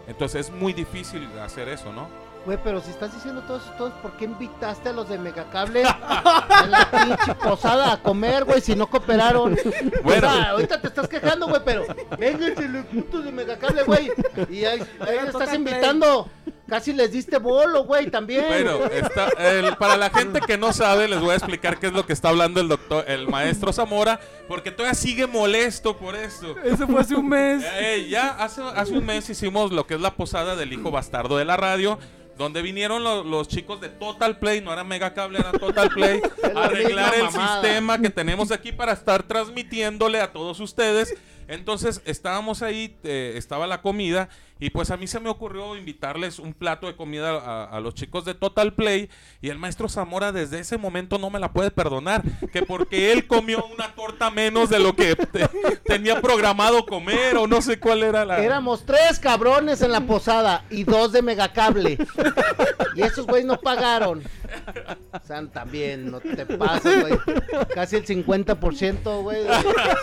Entonces 0.08 0.48
es 0.50 0.52
muy 0.56 0.74
difícil 0.74 1.28
hacer 1.44 1.68
eso, 1.68 1.92
¿no? 1.94 2.08
Güey, 2.46 2.60
pero 2.64 2.80
si 2.80 2.92
estás 2.92 3.12
diciendo 3.14 3.42
todo 3.48 3.58
eso, 3.58 3.72
todo, 3.76 3.90
¿por 4.02 4.12
qué 4.18 4.26
invitaste 4.26 4.90
a 4.90 4.94
los 4.94 5.10
de 5.10 5.18
Megacable 5.18 5.84
a 5.84 6.66
la 6.70 6.92
pinche 6.92 7.34
posada 7.36 7.94
a 7.94 7.98
comer, 8.04 8.44
güey, 8.44 8.62
si 8.62 8.76
no 8.76 8.88
cooperaron? 8.88 9.58
Bueno. 10.04 10.28
O 10.28 10.32
sea, 10.32 10.50
ahorita 10.52 10.80
te 10.82 10.88
estás 10.88 11.08
quejando, 11.08 11.48
güey, 11.48 11.62
pero 11.66 11.86
vénganse 12.20 12.68
los 12.70 12.86
putos 12.86 13.26
de 13.26 13.32
Megacable, 13.32 13.82
güey. 13.84 14.12
Y 14.52 14.64
ahí, 14.66 14.80
ahí 15.00 15.20
le 15.24 15.28
estás 15.30 15.54
invitando. 15.56 16.30
Casi 16.68 16.94
les 16.94 17.12
diste 17.12 17.38
bolo, 17.38 17.84
güey, 17.84 18.10
también. 18.10 18.46
Bueno, 18.48 18.86
está, 18.86 19.28
el- 19.38 19.76
para 19.78 19.98
la 19.98 20.10
gente 20.10 20.40
que 20.42 20.58
no 20.58 20.74
sabe, 20.74 21.08
les 21.08 21.20
voy 21.20 21.32
a 21.32 21.36
explicar 21.36 21.78
qué 21.80 21.88
es 21.88 21.94
lo 21.94 22.08
que 22.08 22.14
está 22.14 22.30
hablando 22.30 22.60
el 22.60 22.68
doctor, 22.68 23.06
el 23.08 23.28
maestro 23.28 23.72
Zamora, 23.72 24.20
porque 24.48 24.72
todavía 24.72 24.96
sigue 24.96 25.28
molesto 25.28 25.96
por 25.98 26.16
esto. 26.16 26.56
Eso 26.64 26.88
fue 26.88 27.02
hace 27.02 27.14
un 27.16 27.30
mes. 27.30 27.64
Eh, 27.76 28.08
ya 28.10 28.30
hace, 28.30 28.64
hace 28.64 28.94
un 28.98 29.06
mes 29.06 29.30
hicimos 29.30 29.72
lo 29.72 29.86
que 29.86 29.94
es 29.94 30.02
la 30.02 30.16
posada 30.16 30.56
del 30.56 30.74
hijo 30.74 30.90
bastardo 30.90 31.38
de 31.38 31.46
la 31.46 31.56
radio. 31.56 32.00
Donde 32.38 32.62
vinieron 32.62 33.04
lo- 33.04 33.24
los 33.24 33.48
chicos 33.48 33.80
de 33.80 33.88
Total 33.90 34.38
Play, 34.40 34.60
no 34.62 34.74
era 34.74 34.84
Mega 34.84 35.14
Cable, 35.14 35.40
era 35.40 35.52
Total 35.54 35.90
Play, 35.90 36.20
a 36.56 36.66
arreglar 36.66 37.16
el 37.16 37.24
mamada. 37.24 37.62
sistema 37.62 37.98
que 38.00 38.10
tenemos 38.10 38.52
aquí 38.52 38.72
para 38.74 38.92
estar 38.92 39.24
transmitiéndole 39.24 40.20
a 40.20 40.32
todos 40.34 40.60
ustedes. 40.60 41.16
Entonces 41.48 42.02
estábamos 42.06 42.62
ahí, 42.62 42.98
eh, 43.04 43.34
estaba 43.36 43.68
la 43.68 43.82
comida 43.82 44.30
y 44.60 44.70
pues 44.70 44.90
a 44.92 44.98
mí 44.98 45.06
se 45.08 45.20
me 45.20 45.30
ocurrió 45.30 45.76
invitarles 45.76 46.40
un 46.40 46.54
plato 46.54 46.88
de 46.88 46.96
comida 46.96 47.32
a, 47.32 47.66
a 47.66 47.80
los 47.82 47.94
chicos 47.94 48.24
de 48.26 48.34
Total 48.34 48.74
Play 48.74 49.10
y 49.42 49.50
el 49.50 49.58
maestro 49.60 49.90
Zamora 49.90 50.32
desde 50.32 50.60
ese 50.60 50.78
momento 50.78 51.18
no 51.18 51.30
me 51.30 51.40
la 51.40 51.52
puede 51.52 51.72
perdonar, 51.72 52.24
que 52.54 52.62
porque 52.64 53.12
él 53.12 53.28
comió 53.28 53.66
una 53.66 53.94
torta 53.96 54.32
menos 54.32 54.70
de 54.70 54.80
lo 54.80 54.96
que 54.96 55.16
te- 55.16 55.48
tenía 55.86 56.22
programado 56.22 56.86
comer 56.86 57.36
o 57.38 57.48
no 57.48 57.62
sé 57.62 57.80
cuál 57.80 58.04
era 58.04 58.24
la... 58.26 58.40
Éramos 58.40 58.86
tres 58.86 59.20
cabrones 59.20 59.82
en 59.82 59.92
la 59.92 60.02
posada 60.02 60.64
y 60.70 60.84
dos 60.86 61.12
de 61.12 61.22
Megacable. 61.22 61.98
Y 62.96 63.02
esos 63.02 63.26
güeyes 63.28 63.46
no 63.46 63.60
pagaron. 63.60 64.24
Sea, 65.26 65.46
también, 65.48 66.12
no 66.12 66.20
te 66.22 66.46
pases, 66.46 67.02
güey. 67.02 67.20
Casi 67.74 67.98
el 67.98 68.06
50%, 68.06 69.22
güey, 69.22 69.44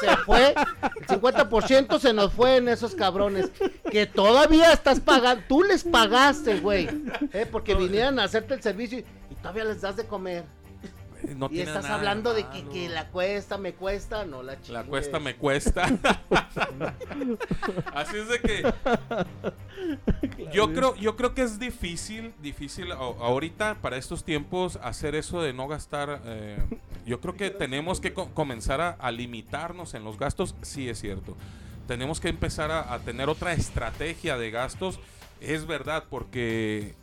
se 0.00 0.16
fue. 0.26 0.54
El 1.00 1.06
50% 1.06 1.98
se 1.98 2.12
nos 2.12 2.32
fue 2.32 2.56
en 2.56 2.68
esos 2.68 2.94
cabrones. 2.94 3.50
Que 3.90 4.06
todavía 4.42 4.72
estás 4.72 5.00
pagando. 5.00 5.44
Tú 5.48 5.62
les 5.62 5.84
pagaste, 5.84 6.60
güey. 6.60 6.88
¿eh? 7.32 7.46
Porque 7.50 7.74
vinieran 7.74 8.18
a 8.18 8.24
hacerte 8.24 8.54
el 8.54 8.62
servicio 8.62 8.98
y, 8.98 9.04
y 9.30 9.34
todavía 9.36 9.64
les 9.64 9.80
das 9.80 9.96
de 9.96 10.06
comer. 10.06 10.44
No 11.36 11.48
y 11.52 11.60
estás 11.60 11.84
nada 11.84 11.94
hablando 11.94 12.34
de 12.34 12.44
que, 12.72 12.88
la 12.88 13.06
cuesta, 13.10 13.56
me 13.56 13.74
cuesta. 13.74 14.24
No, 14.26 14.42
la 14.42 14.54
La 14.54 14.60
chingues. 14.60 14.84
cuesta 14.86 15.20
me 15.20 15.36
cuesta. 15.36 15.86
Así 17.94 18.16
es 18.16 18.28
de 18.28 18.40
que 18.40 18.72
yo 20.52 20.72
creo, 20.72 20.96
yo 20.96 21.14
creo 21.16 21.32
que 21.32 21.42
es 21.42 21.60
difícil, 21.60 22.34
difícil 22.42 22.90
ahorita 22.92 23.76
para 23.80 23.96
estos 23.98 24.24
tiempos 24.24 24.80
hacer 24.82 25.14
eso 25.14 25.40
de 25.42 25.52
no 25.52 25.68
gastar. 25.68 26.20
eh, 26.24 26.58
yo 27.06 27.20
creo 27.20 27.36
que 27.36 27.50
tenemos 27.50 28.00
que 28.00 28.12
co- 28.12 28.30
comenzar 28.34 28.80
a, 28.80 28.90
a 28.90 29.12
limitarnos 29.12 29.94
en 29.94 30.02
los 30.02 30.18
gastos. 30.18 30.56
Sí 30.62 30.88
es 30.88 30.98
cierto. 31.00 31.36
Tenemos 31.86 32.20
que 32.20 32.28
empezar 32.28 32.70
a, 32.70 32.92
a 32.94 32.98
tener 33.00 33.28
otra 33.28 33.52
estrategia 33.52 34.36
de 34.38 34.50
gastos. 34.50 34.98
Es 35.40 35.66
verdad 35.66 36.04
porque, 36.08 36.94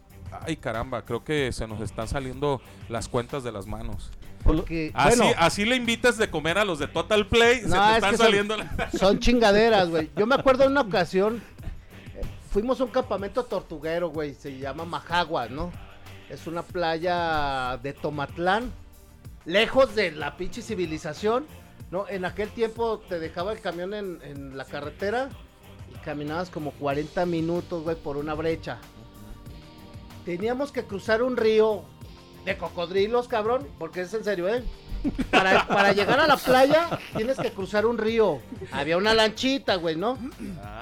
ay 0.46 0.56
caramba, 0.58 1.04
creo 1.04 1.24
que 1.24 1.52
se 1.52 1.68
nos 1.68 1.82
están 1.82 2.08
saliendo 2.08 2.62
las 2.88 3.08
cuentas 3.08 3.44
de 3.44 3.52
las 3.52 3.68
manos. 3.68 4.12
Porque, 4.44 4.92
Así, 4.94 5.20
bueno, 5.20 5.36
así 5.38 5.66
le 5.66 5.76
invitas 5.76 6.18
de 6.18 6.30
comer 6.30 6.58
a 6.58 6.64
los 6.64 6.80
de 6.80 6.88
Total 6.88 7.28
Play, 7.28 7.60
se 7.62 7.68
No, 7.68 7.76
te 7.86 7.90
es 7.90 7.96
están 7.96 8.12
que 8.12 8.18
son- 8.18 8.26
saliendo 8.26 8.56
la- 8.58 8.92
Son 8.98 9.20
chingaderas, 9.20 9.90
güey. 9.90 10.10
Yo 10.16 10.26
me 10.26 10.36
acuerdo 10.36 10.64
de 10.64 10.70
una 10.70 10.80
ocasión, 10.82 11.44
eh, 12.16 12.22
fuimos 12.50 12.80
a 12.80 12.86
un 12.86 12.90
campamento 12.92 13.44
tortuguero, 13.44 14.10
güey, 14.10 14.34
se 14.34 14.58
llama 14.58 14.86
Majagua, 14.86 15.50
¿no? 15.50 15.74
Es 16.30 16.48
una 16.48 16.62
playa 16.62 17.78
de 17.84 17.92
Tomatlán, 17.92 18.72
lejos 19.44 19.94
de 19.96 20.12
la 20.12 20.38
pinche 20.38 20.62
civilización, 20.62 21.46
¿no? 21.92 22.08
En 22.08 22.26
aquel 22.26 22.50
tiempo 22.50 23.00
te 23.10 23.20
dejaba 23.20 23.52
el 23.54 23.62
camión 23.62 23.94
en, 23.94 24.20
en 24.24 24.58
la 24.58 24.66
carretera 24.66 25.30
y 25.94 25.98
caminabas 26.06 26.50
como 26.50 26.72
40 26.72 27.26
minutos, 27.26 27.84
güey, 27.84 27.96
por 27.96 28.18
una 28.18 28.34
brecha. 28.34 28.78
Teníamos 30.26 30.72
que 30.72 30.84
cruzar 30.84 31.24
un 31.24 31.38
río 31.38 31.84
de 32.46 32.58
cocodrilos, 32.58 33.28
cabrón, 33.28 33.68
porque 33.80 34.02
es 34.02 34.14
en 34.14 34.24
serio, 34.24 34.48
¿eh? 34.48 34.64
Para, 35.32 35.66
para 35.66 35.94
llegar 35.94 36.20
a 36.20 36.28
la 36.28 36.36
playa 36.36 36.90
tienes 37.16 37.38
que 37.38 37.52
cruzar 37.54 37.86
un 37.86 37.98
río. 37.98 38.40
Había 38.74 38.98
una 38.98 39.14
lanchita, 39.14 39.76
güey, 39.76 39.96
¿no? 39.96 40.18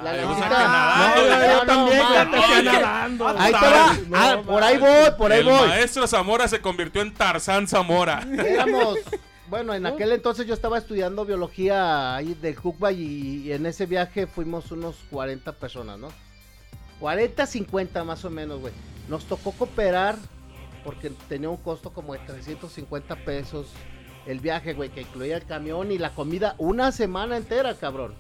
La 0.04 0.10
Ay, 0.12 0.22
lanchita. 0.22 1.66
No. 1.66 3.28
Ahí 3.28 3.52
te 3.54 3.60
va. 3.70 3.94
No, 4.08 4.18
Ah, 4.18 4.42
por 4.46 4.64
ahí 4.64 4.78
voy, 4.78 5.12
por 5.18 5.32
ahí 5.32 5.40
el 5.42 5.46
voy. 5.46 5.68
maestro 5.68 6.08
Zamora 6.08 6.48
se 6.48 6.60
convirtió 6.62 7.02
en 7.04 7.14
Tarzán 7.14 7.68
Zamora. 7.68 8.26
Éramos, 8.44 8.98
bueno, 9.50 9.74
en 9.74 9.86
aquel 9.86 10.12
entonces 10.12 10.46
yo 10.46 10.54
estaba 10.54 10.78
estudiando 10.78 11.26
biología 11.26 12.16
ahí 12.16 12.34
del 12.36 12.56
Jukba 12.56 12.92
y, 12.92 13.44
y 13.46 13.52
en 13.52 13.66
ese 13.66 13.86
viaje 13.86 14.28
fuimos 14.28 14.72
unos 14.72 14.98
40 15.10 15.52
personas, 15.54 15.98
¿no? 15.98 16.10
40, 17.00 17.46
50 17.46 18.04
más 18.04 18.26
o 18.26 18.30
menos, 18.30 18.60
güey. 18.60 18.74
Nos 19.08 19.26
tocó 19.26 19.52
cooperar 19.52 20.18
porque 20.84 21.12
tenía 21.30 21.50
un 21.50 21.58
costo 21.58 21.92
como 21.92 22.14
de 22.14 22.20
350 22.20 23.16
pesos 23.18 23.68
el 24.26 24.40
viaje, 24.40 24.74
güey, 24.74 24.90
que 24.90 25.02
incluía 25.02 25.38
el 25.38 25.46
camión 25.46 25.92
y 25.92 25.98
la 25.98 26.12
comida 26.14 26.56
una 26.58 26.92
semana 26.92 27.38
entera, 27.38 27.74
cabrón. 27.76 28.14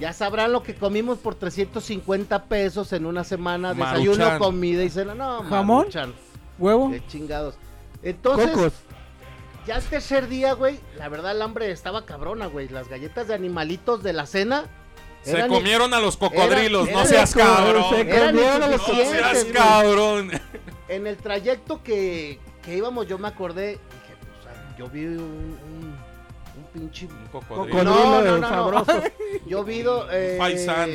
Ya 0.00 0.12
sabrán 0.12 0.52
lo 0.52 0.62
que 0.62 0.74
comimos 0.74 1.18
por 1.18 1.36
350 1.36 2.44
pesos 2.44 2.92
en 2.92 3.06
una 3.06 3.24
semana, 3.24 3.72
desayuno, 3.72 4.18
Maruchan. 4.18 4.38
comida 4.38 4.84
y 4.84 4.90
cena. 4.90 5.14
No, 5.14 5.42
¿Jamón? 5.44 5.78
Maruchan, 5.78 6.12
¿Huevo? 6.58 6.90
qué 6.90 7.02
chingados. 7.06 7.54
Entonces, 8.02 8.50
Cocos. 8.50 8.72
Ya 9.66 9.76
el 9.76 9.82
tercer 9.84 10.28
día, 10.28 10.52
güey, 10.54 10.78
la 10.98 11.08
verdad 11.08 11.32
el 11.32 11.42
hambre 11.42 11.70
estaba 11.70 12.04
cabrona, 12.06 12.46
güey. 12.46 12.68
Las 12.68 12.88
galletas 12.88 13.28
de 13.28 13.34
animalitos 13.34 14.02
de 14.02 14.12
la 14.12 14.26
cena 14.26 14.64
Se 15.22 15.32
eran- 15.32 15.48
comieron 15.48 15.92
a 15.94 16.00
los 16.00 16.16
cocodrilos, 16.16 16.88
era- 16.88 16.98
no 17.00 17.06
seas 17.06 17.34
cabrón. 17.34 17.84
se 17.90 18.08
comieron 18.08 18.62
a 18.62 18.68
los 18.68 18.88
No 18.88 18.94
seas 18.94 19.42
güey. 19.44 19.52
cabrón. 19.52 20.30
En 20.88 21.06
el 21.06 21.16
trayecto 21.16 21.82
que, 21.82 22.38
que 22.62 22.76
íbamos, 22.76 23.06
yo 23.08 23.18
me 23.18 23.26
acordé, 23.28 23.72
dije, 23.72 23.80
pues, 24.20 24.78
yo 24.78 24.88
vi 24.88 25.04
un, 25.06 25.18
un, 25.18 25.96
un 26.56 26.64
pinche... 26.72 27.06
Un 27.06 27.26
cocodrilo. 27.32 27.64
Cocodrilo 27.78 27.84
No, 27.84 28.22
no, 28.22 28.22
no, 28.22 28.38
no. 28.38 28.48
sabroso. 28.48 29.02
Yo 29.46 29.64
vi, 29.64 29.82
do- 29.82 30.06
eh, 30.12 30.36
Faisán. 30.38 30.90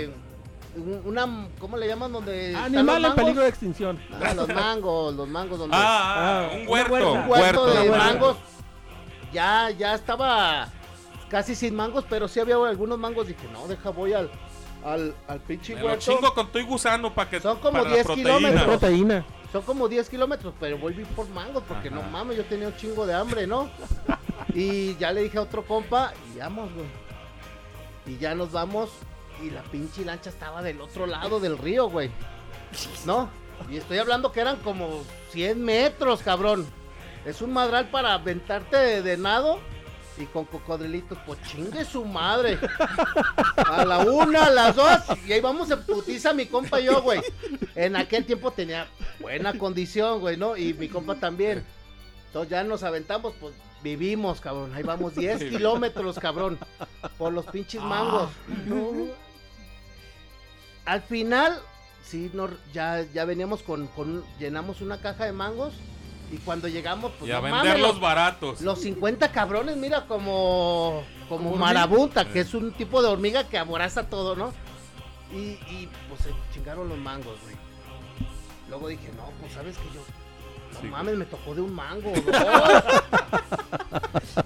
un- 0.78 1.02
una, 1.06 1.48
¿cómo 1.60 1.76
le 1.78 1.88
llaman? 1.88 2.14
Donde 2.14 2.56
Animal 2.56 3.04
en 3.04 3.16
peligro 3.16 3.44
de 3.44 3.50
extinción. 3.50 4.00
Ah, 4.24 4.34
los 4.34 4.48
mangos, 4.48 5.14
los 5.14 5.28
mangos 5.28 5.60
donde... 5.60 5.76
Ah, 5.76 5.82
ah, 5.82 6.50
Ah, 6.50 6.56
un 6.62 6.68
huerto. 6.70 7.12
un 7.12 7.30
huerto 7.30 7.66
de 7.68 7.90
huerta. 7.90 7.98
mangos. 7.98 8.38
Ya, 9.34 9.70
ya 9.72 9.94
estaba 9.96 10.67
casi 11.30 11.56
sin 11.56 11.76
mangos, 11.76 12.06
pero 12.10 12.28
sí 12.28 12.39
había 12.39 12.56
algunos 12.56 12.98
mangos. 13.00 13.28
Dije, 13.28 13.48
no, 13.54 13.67
deja, 13.67 13.89
voy 13.89 14.13
al, 14.13 14.30
al, 14.84 15.15
al 15.28 15.39
pinche 15.39 15.76
huerto. 15.76 16.00
chingo 16.00 16.34
con 16.34 16.52
tu 16.52 16.60
y 16.60 16.63
gusano 16.63 17.13
para 17.13 17.30
que 17.30 17.39
Son 17.39 17.58
como 17.60 17.78
para 17.80 17.84
la 17.89 17.94
10 17.96 18.06
proteína. 18.06 18.30
Es 18.32 18.38
kilómetros. 18.38 18.65
proteína. 18.65 19.26
Son 19.52 19.62
como 19.63 19.88
10 19.89 20.10
kilómetros, 20.10 20.54
pero 20.60 20.78
volví 20.78 21.04
por 21.06 21.28
mangos 21.30 21.63
porque 21.67 21.89
Ajá. 21.89 21.98
no 21.98 22.04
mames, 22.04 22.38
yo 22.38 22.46
tenía 22.46 22.67
un 22.67 22.76
chingo 22.78 23.06
de 23.06 23.13
hambre, 23.13 23.48
¿no? 23.48 23.70
y 24.54 24.96
ya 24.98 25.12
le 25.12 25.24
dije 25.24 25.38
a 25.38 25.41
otro 25.41 25.65
compa, 25.65 26.13
y 26.34 26.39
vamos, 26.39 26.70
güey. 26.74 26.86
Y 28.06 28.17
ya 28.17 28.34
nos 28.34 28.52
vamos, 28.52 28.89
y 29.44 29.50
la 29.50 29.62
pinche 29.63 30.06
lancha 30.06 30.30
estaba 30.30 30.62
del 30.62 30.80
otro 30.82 31.06
lado 31.06 31.39
del 31.39 31.58
río, 31.58 31.89
güey. 31.89 32.10
¿No? 33.06 33.30
Y 33.70 33.78
estoy 33.78 33.98
hablando 33.98 34.32
que 34.32 34.39
eran 34.39 34.56
como 34.58 35.04
100 35.32 35.62
metros, 35.63 36.22
cabrón. 36.22 36.65
Es 37.26 37.42
un 37.42 37.54
madral 37.54 37.90
para 37.90 38.14
aventarte 38.14 38.78
de, 38.78 39.02
de 39.02 39.18
nado 39.18 39.60
y 40.18 40.26
con 40.26 40.46
cocodrilitos, 40.46 41.18
pues 41.26 41.42
chingue 41.44 41.86
su 41.86 42.06
madre. 42.06 42.60
A 43.58 43.86
la 43.86 44.00
una, 44.00 44.46
a 44.46 44.50
las 44.50 44.76
dos, 44.76 45.00
y 45.26 45.34
ahí 45.34 45.42
vamos 45.42 45.72
en 45.72 45.84
putiza 45.84 46.34
mi 46.34 46.46
compa 46.46 46.80
y 46.80 46.86
yo, 46.86 47.02
güey. 47.02 47.22
En 47.76 47.96
aquel 47.96 48.26
tiempo 48.26 48.52
tenía 48.52 48.88
buena 49.20 49.58
condición, 49.58 50.20
güey, 50.20 50.38
¿no? 50.38 50.58
Y 50.58 50.74
mi 50.74 50.88
compa 50.88 51.16
también. 51.16 51.64
Entonces 52.28 52.50
ya 52.50 52.64
nos 52.64 52.84
aventamos, 52.84 53.34
pues 53.40 53.54
vivimos, 53.84 54.42
cabrón. 54.42 54.74
Ahí 54.74 54.84
vamos 54.84 55.16
10 55.16 55.40
kilómetros, 55.46 56.20
cabrón. 56.20 56.60
Por 57.18 57.34
los 57.34 57.46
pinches 57.48 57.82
mangos. 57.82 58.30
Al 60.86 61.02
final, 61.02 61.60
sí, 62.04 62.32
no, 62.34 62.50
ya, 62.74 63.06
ya 63.14 63.26
veníamos 63.26 63.62
con, 63.64 63.88
con, 63.88 64.24
llenamos 64.40 64.82
una 64.82 65.00
caja 65.00 65.26
de 65.26 65.32
mangos. 65.32 65.74
Y 66.32 66.38
cuando 66.38 66.70
llegamos, 66.70 67.12
pues 67.20 67.30
y 67.30 67.34
a 67.34 67.36
no 67.36 67.41
mames, 67.41 67.62
venderlos 67.63 67.91
los- 67.91 68.00
baratos. 68.02 68.62
los 68.62 68.80
50 68.82 69.32
cabrones, 69.34 69.76
mira, 69.76 70.06
como, 70.08 71.04
como 71.28 71.56
marabunta, 71.58 72.24
que 72.26 72.39
es 72.39 72.54
un 72.54 72.72
tipo 72.72 73.02
de 73.02 73.10
hormiga 73.10 73.48
que 73.50 73.58
aboraza 73.58 74.08
todo, 74.10 74.36
¿no? 74.36 74.54
Y, 75.34 75.60
y 75.72 75.89
pues 76.10 76.22
se 76.22 76.30
chingaron 76.54 76.88
los 76.89 76.98
mangos, 76.98 77.38
güey. 77.44 77.56
Luego 78.70 78.88
dije, 78.88 79.12
no, 79.17 79.30
pues 79.41 79.52
sabes 79.54 79.78
que 79.78 79.84
yo, 79.94 80.02
no 80.74 80.80
Sí. 80.80 80.88
mames, 80.88 81.15
me 81.17 81.26
tocó 81.26 81.54
de 81.54 81.62
un 81.62 81.74
mango, 81.74 82.12
dos. 82.26 82.26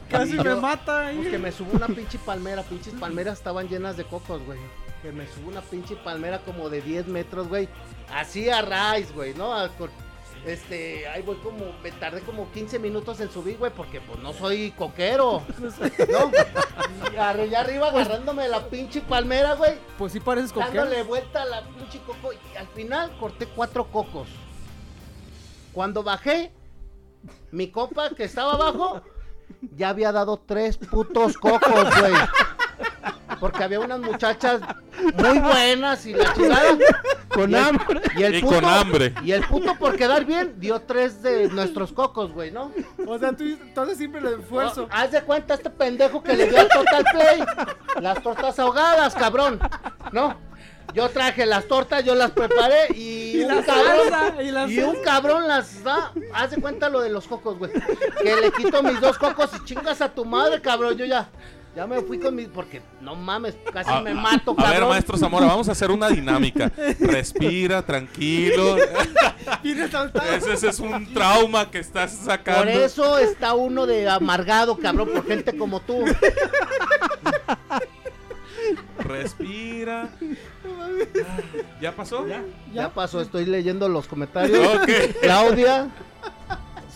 Casi 0.09 0.33
me 0.33 0.55
mata 0.55 1.07
ahí. 1.07 1.17
Pues 1.17 1.29
que 1.29 1.37
me 1.37 1.51
subo 1.51 1.71
una 1.73 1.87
pinche 1.87 2.17
palmera, 2.19 2.63
pinches 2.63 2.93
palmeras 2.95 3.37
estaban 3.37 3.67
llenas 3.67 3.97
de 3.97 4.05
cocos, 4.05 4.41
güey. 4.43 4.59
Que 5.01 5.11
me 5.11 5.27
subo 5.27 5.49
una 5.49 5.61
pinche 5.61 5.95
palmera 5.95 6.39
como 6.39 6.69
de 6.69 6.81
10 6.81 7.07
metros, 7.07 7.47
güey. 7.47 7.67
Así 8.11 8.49
a 8.49 8.61
raíz, 8.61 9.13
güey, 9.13 9.33
¿no? 9.35 9.53
A- 9.53 9.69
este, 10.45 11.07
ahí 11.07 11.21
voy 11.21 11.35
como, 11.37 11.65
me 11.81 11.91
tardé 11.91 12.21
como 12.21 12.51
15 12.51 12.79
minutos 12.79 13.19
en 13.19 13.31
subir, 13.31 13.57
güey, 13.57 13.71
porque 13.71 13.99
pues 14.01 14.19
no 14.19 14.33
soy 14.33 14.71
coquero, 14.71 15.41
¿no? 15.59 16.31
Y 17.11 17.17
allá 17.17 17.59
arriba 17.59 17.89
agarrándome 17.89 18.47
la 18.47 18.65
pinche 18.67 19.01
palmera, 19.01 19.55
güey. 19.55 19.77
Pues 19.97 20.13
sí 20.13 20.19
pareces 20.19 20.53
Dándole 20.53 20.85
coquero. 20.89 21.05
vuelta 21.05 21.41
a 21.41 21.45
la 21.45 21.61
pinche 21.63 21.99
coco. 22.05 22.31
Y 22.33 22.57
al 22.57 22.67
final 22.67 23.15
corté 23.19 23.47
cuatro 23.47 23.85
cocos. 23.85 24.27
Cuando 25.73 26.03
bajé, 26.03 26.51
mi 27.51 27.69
compa 27.69 28.09
que 28.11 28.23
estaba 28.25 28.53
abajo 28.53 29.01
ya 29.75 29.89
había 29.89 30.11
dado 30.11 30.37
tres 30.37 30.77
putos 30.77 31.37
cocos, 31.37 31.99
güey. 31.99 32.13
Porque 33.39 33.63
había 33.63 33.79
unas 33.79 33.99
muchachas 33.99 34.61
muy 35.17 35.39
buenas 35.39 36.05
y 36.05 36.13
la 36.13 36.33
chingada. 36.33 36.77
Con 37.29 37.51
Y 37.51 37.53
el- 37.55 37.59
hambre. 37.63 38.01
Y 38.15 38.23
el 38.23 38.35
Y 38.35 38.41
puto, 38.41 38.55
con 38.55 38.65
hambre. 38.65 39.13
Y 39.23 39.31
el 39.31 39.43
puto 39.45 39.75
por 39.77 39.95
quedar 39.97 40.25
bien 40.25 40.55
dio 40.59 40.81
tres 40.81 41.21
de 41.21 41.47
nuestros 41.49 41.91
cocos, 41.91 42.31
güey, 42.31 42.51
¿no? 42.51 42.71
O 43.05 43.17
sea, 43.19 43.33
tú 43.33 43.43
entonces 43.43 43.97
siempre 43.97 44.21
el 44.21 44.39
esfuerzo. 44.39 44.87
Haz 44.91 45.11
de 45.11 45.21
cuenta 45.21 45.53
este 45.55 45.69
pendejo 45.69 46.23
que 46.23 46.35
le 46.35 46.47
dio 46.47 46.59
al 46.59 46.69
Total 46.69 47.03
Play. 47.11 47.43
Las 48.01 48.21
tortas 48.23 48.57
ahogadas, 48.59 49.13
cabrón. 49.15 49.59
¿No? 50.11 50.37
Yo 50.93 51.09
traje 51.09 51.45
las 51.45 51.67
tortas, 51.67 52.05
yo 52.05 52.15
las 52.15 52.31
preparé 52.31 52.87
y, 52.95 53.41
Y 53.41 53.43
un 53.43 53.55
la 53.57 53.63
cabrón. 53.63 54.09
salsa, 54.09 54.43
y 54.43 54.51
la 54.51 54.67
y 54.67 54.79
un 54.79 54.95
cabrón 55.03 55.45
las 55.45 55.83
da. 55.83 56.13
Haz 56.33 56.51
de 56.51 56.61
cuenta 56.61 56.87
lo 56.87 57.01
de 57.01 57.09
los 57.09 57.27
cocos, 57.27 57.57
güey. 57.57 57.71
Que 58.23 58.35
le 58.37 58.49
quito 58.51 58.81
mis 58.81 59.01
dos 59.01 59.17
cocos 59.17 59.49
y 59.59 59.65
chingas 59.65 59.99
a 60.01 60.07
tu 60.07 60.23
madre, 60.23 60.61
cabrón. 60.61 60.95
Yo 60.97 61.03
ya. 61.03 61.27
Ya 61.75 61.85
me 61.85 62.01
fui 62.01 62.17
con 62.19 62.33
mis. 62.35 62.47
Porque 62.47 62.81
no 63.01 63.15
mames, 63.15 63.55
casi 63.73 63.91
A- 63.91 63.99
me 64.01 64.13
mato, 64.13 64.51
A 64.51 64.55
cabrón. 64.55 64.73
ver, 64.73 64.85
maestro 64.89 65.17
Zamora, 65.17 65.45
vamos 65.45 65.67
a 65.67 65.73
hacer 65.73 65.91
una 65.91 66.07
dinámica. 66.09 66.71
Respira, 66.99 67.81
tranquilo. 67.85 68.77
Ese, 70.35 70.53
ese 70.53 70.69
es 70.69 70.79
un 70.79 71.13
trauma 71.13 71.69
que 71.69 71.79
estás 71.79 72.11
sacando. 72.13 72.61
Por 72.61 72.69
eso 72.69 73.17
está 73.19 73.53
uno 73.53 73.85
de 73.85 74.07
amargado, 74.09 74.77
cabrón, 74.77 75.09
por 75.13 75.25
gente 75.27 75.55
como 75.57 75.79
tú. 75.81 76.03
Respira. 78.99 80.09
¿Ya 81.81 81.91
pasó? 81.95 82.25
Ya 82.73 82.89
pasó, 82.93 83.21
estoy 83.21 83.45
leyendo 83.45 83.87
los 83.89 84.07
comentarios. 84.07 84.79
Claudia, 85.21 85.89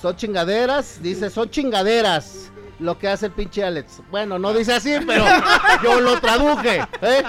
son 0.02 0.16
chingaderas, 0.16 1.00
dice, 1.02 1.30
son 1.30 1.50
chingaderas 1.50 2.52
lo 2.80 2.98
que 2.98 3.08
hace 3.08 3.28
el 3.28 3.32
pinche 3.34 3.64
Alex. 3.64 4.02
Bueno, 4.10 4.40
no 4.40 4.54
dice 4.54 4.74
así, 4.74 4.96
pero 5.06 5.26
yo 5.84 6.00
lo 6.02 6.20
traduje. 6.20 6.80
¿eh? 7.02 7.24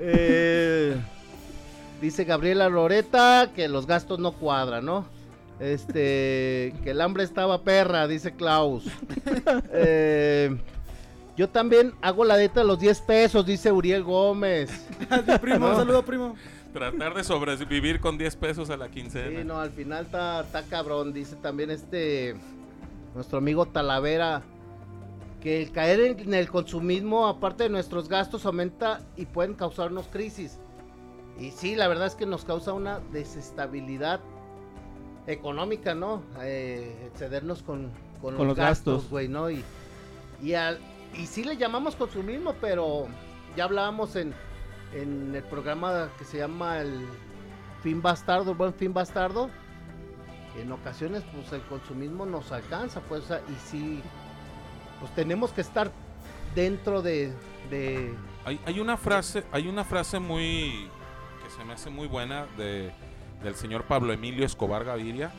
Eh, 0.00 0.96
dice 2.00 2.24
Gabriela 2.24 2.68
Loreta 2.68 3.50
que 3.54 3.68
los 3.68 3.86
gastos 3.86 4.18
no 4.18 4.32
cuadran, 4.32 4.84
¿no? 4.84 5.06
Este, 5.60 6.74
que 6.82 6.90
el 6.90 7.00
hambre 7.00 7.22
estaba 7.22 7.62
perra, 7.62 8.06
dice 8.06 8.32
Klaus. 8.32 8.84
Eh, 9.76 10.56
yo 11.36 11.48
también 11.48 11.94
hago 12.00 12.24
la 12.24 12.36
dieta 12.36 12.60
de 12.60 12.66
los 12.66 12.78
10 12.78 13.00
pesos, 13.00 13.44
dice 13.44 13.72
Uriel 13.72 14.04
Gómez. 14.04 14.70
Mi 15.26 15.38
primo, 15.38 15.68
un 15.68 15.76
saludo, 15.76 16.04
primo. 16.04 16.36
Tratar 16.72 17.14
de 17.14 17.24
sobrevivir 17.24 18.00
con 18.00 18.16
10 18.16 18.36
pesos 18.36 18.70
a 18.70 18.76
la 18.76 18.88
quincena. 18.88 19.40
Sí, 19.40 19.44
no, 19.44 19.60
al 19.60 19.70
final 19.70 20.04
está, 20.04 20.40
está 20.40 20.62
cabrón. 20.62 21.12
Dice 21.12 21.36
también 21.36 21.70
este 21.70 22.36
nuestro 23.14 23.38
amigo 23.38 23.66
Talavera 23.66 24.42
que 25.40 25.60
el 25.62 25.72
caer 25.72 26.00
en, 26.00 26.32
el 26.34 26.50
consumismo, 26.50 27.26
aparte 27.26 27.64
de 27.64 27.68
nuestros 27.68 28.08
gastos, 28.08 28.46
aumenta 28.46 29.00
y 29.16 29.26
pueden 29.26 29.54
causarnos 29.54 30.06
crisis. 30.08 30.58
Y 31.38 31.50
sí, 31.50 31.74
la 31.76 31.86
verdad 31.88 32.06
es 32.06 32.14
que 32.14 32.24
nos 32.26 32.44
causa 32.44 32.72
una 32.72 33.00
desestabilidad 33.12 34.20
económica, 35.26 35.94
¿no? 35.94 36.22
Eh, 36.42 37.08
excedernos 37.08 37.62
con, 37.62 37.90
con, 38.20 38.36
Con 38.36 38.46
los, 38.46 38.46
los 38.48 38.56
gastos, 38.56 38.94
gastos. 38.94 39.10
güey, 39.10 39.28
¿no? 39.28 39.50
Y, 39.50 39.62
y, 40.42 40.54
al- 40.54 40.78
y 41.14 41.26
sí 41.26 41.44
le 41.44 41.56
llamamos 41.56 41.94
consumismo, 41.96 42.54
pero 42.60 43.06
ya 43.56 43.64
hablábamos 43.64 44.16
en, 44.16 44.32
en 44.94 45.34
el 45.34 45.42
programa 45.44 46.08
que 46.18 46.24
se 46.24 46.38
llama 46.38 46.80
el 46.80 47.06
Fin 47.82 48.00
Bastardo, 48.00 48.52
el 48.52 48.56
Buen 48.56 48.72
Fin 48.74 48.94
Bastardo. 48.94 49.50
En 50.60 50.70
ocasiones, 50.72 51.22
pues 51.34 51.52
el 51.52 51.62
consumismo 51.62 52.26
nos 52.26 52.52
alcanza, 52.52 53.00
pues, 53.00 53.24
y 53.24 53.68
sí, 53.68 54.00
pues 55.00 55.12
tenemos 55.14 55.52
que 55.52 55.60
estar 55.60 55.90
dentro 56.54 57.02
de, 57.02 57.32
de 57.70 58.14
Hay, 58.44 58.60
hay 58.64 58.80
una 58.80 58.96
frase, 58.96 59.44
hay 59.50 59.66
una 59.66 59.84
frase 59.84 60.20
muy 60.20 60.88
que 61.42 61.50
se 61.50 61.64
me 61.64 61.72
hace 61.72 61.90
muy 61.90 62.06
buena 62.06 62.46
de, 62.56 62.92
del 63.42 63.54
señor 63.56 63.84
Pablo 63.84 64.12
Emilio 64.12 64.46
Escobar 64.46 64.84
Gaviria. 64.84 65.32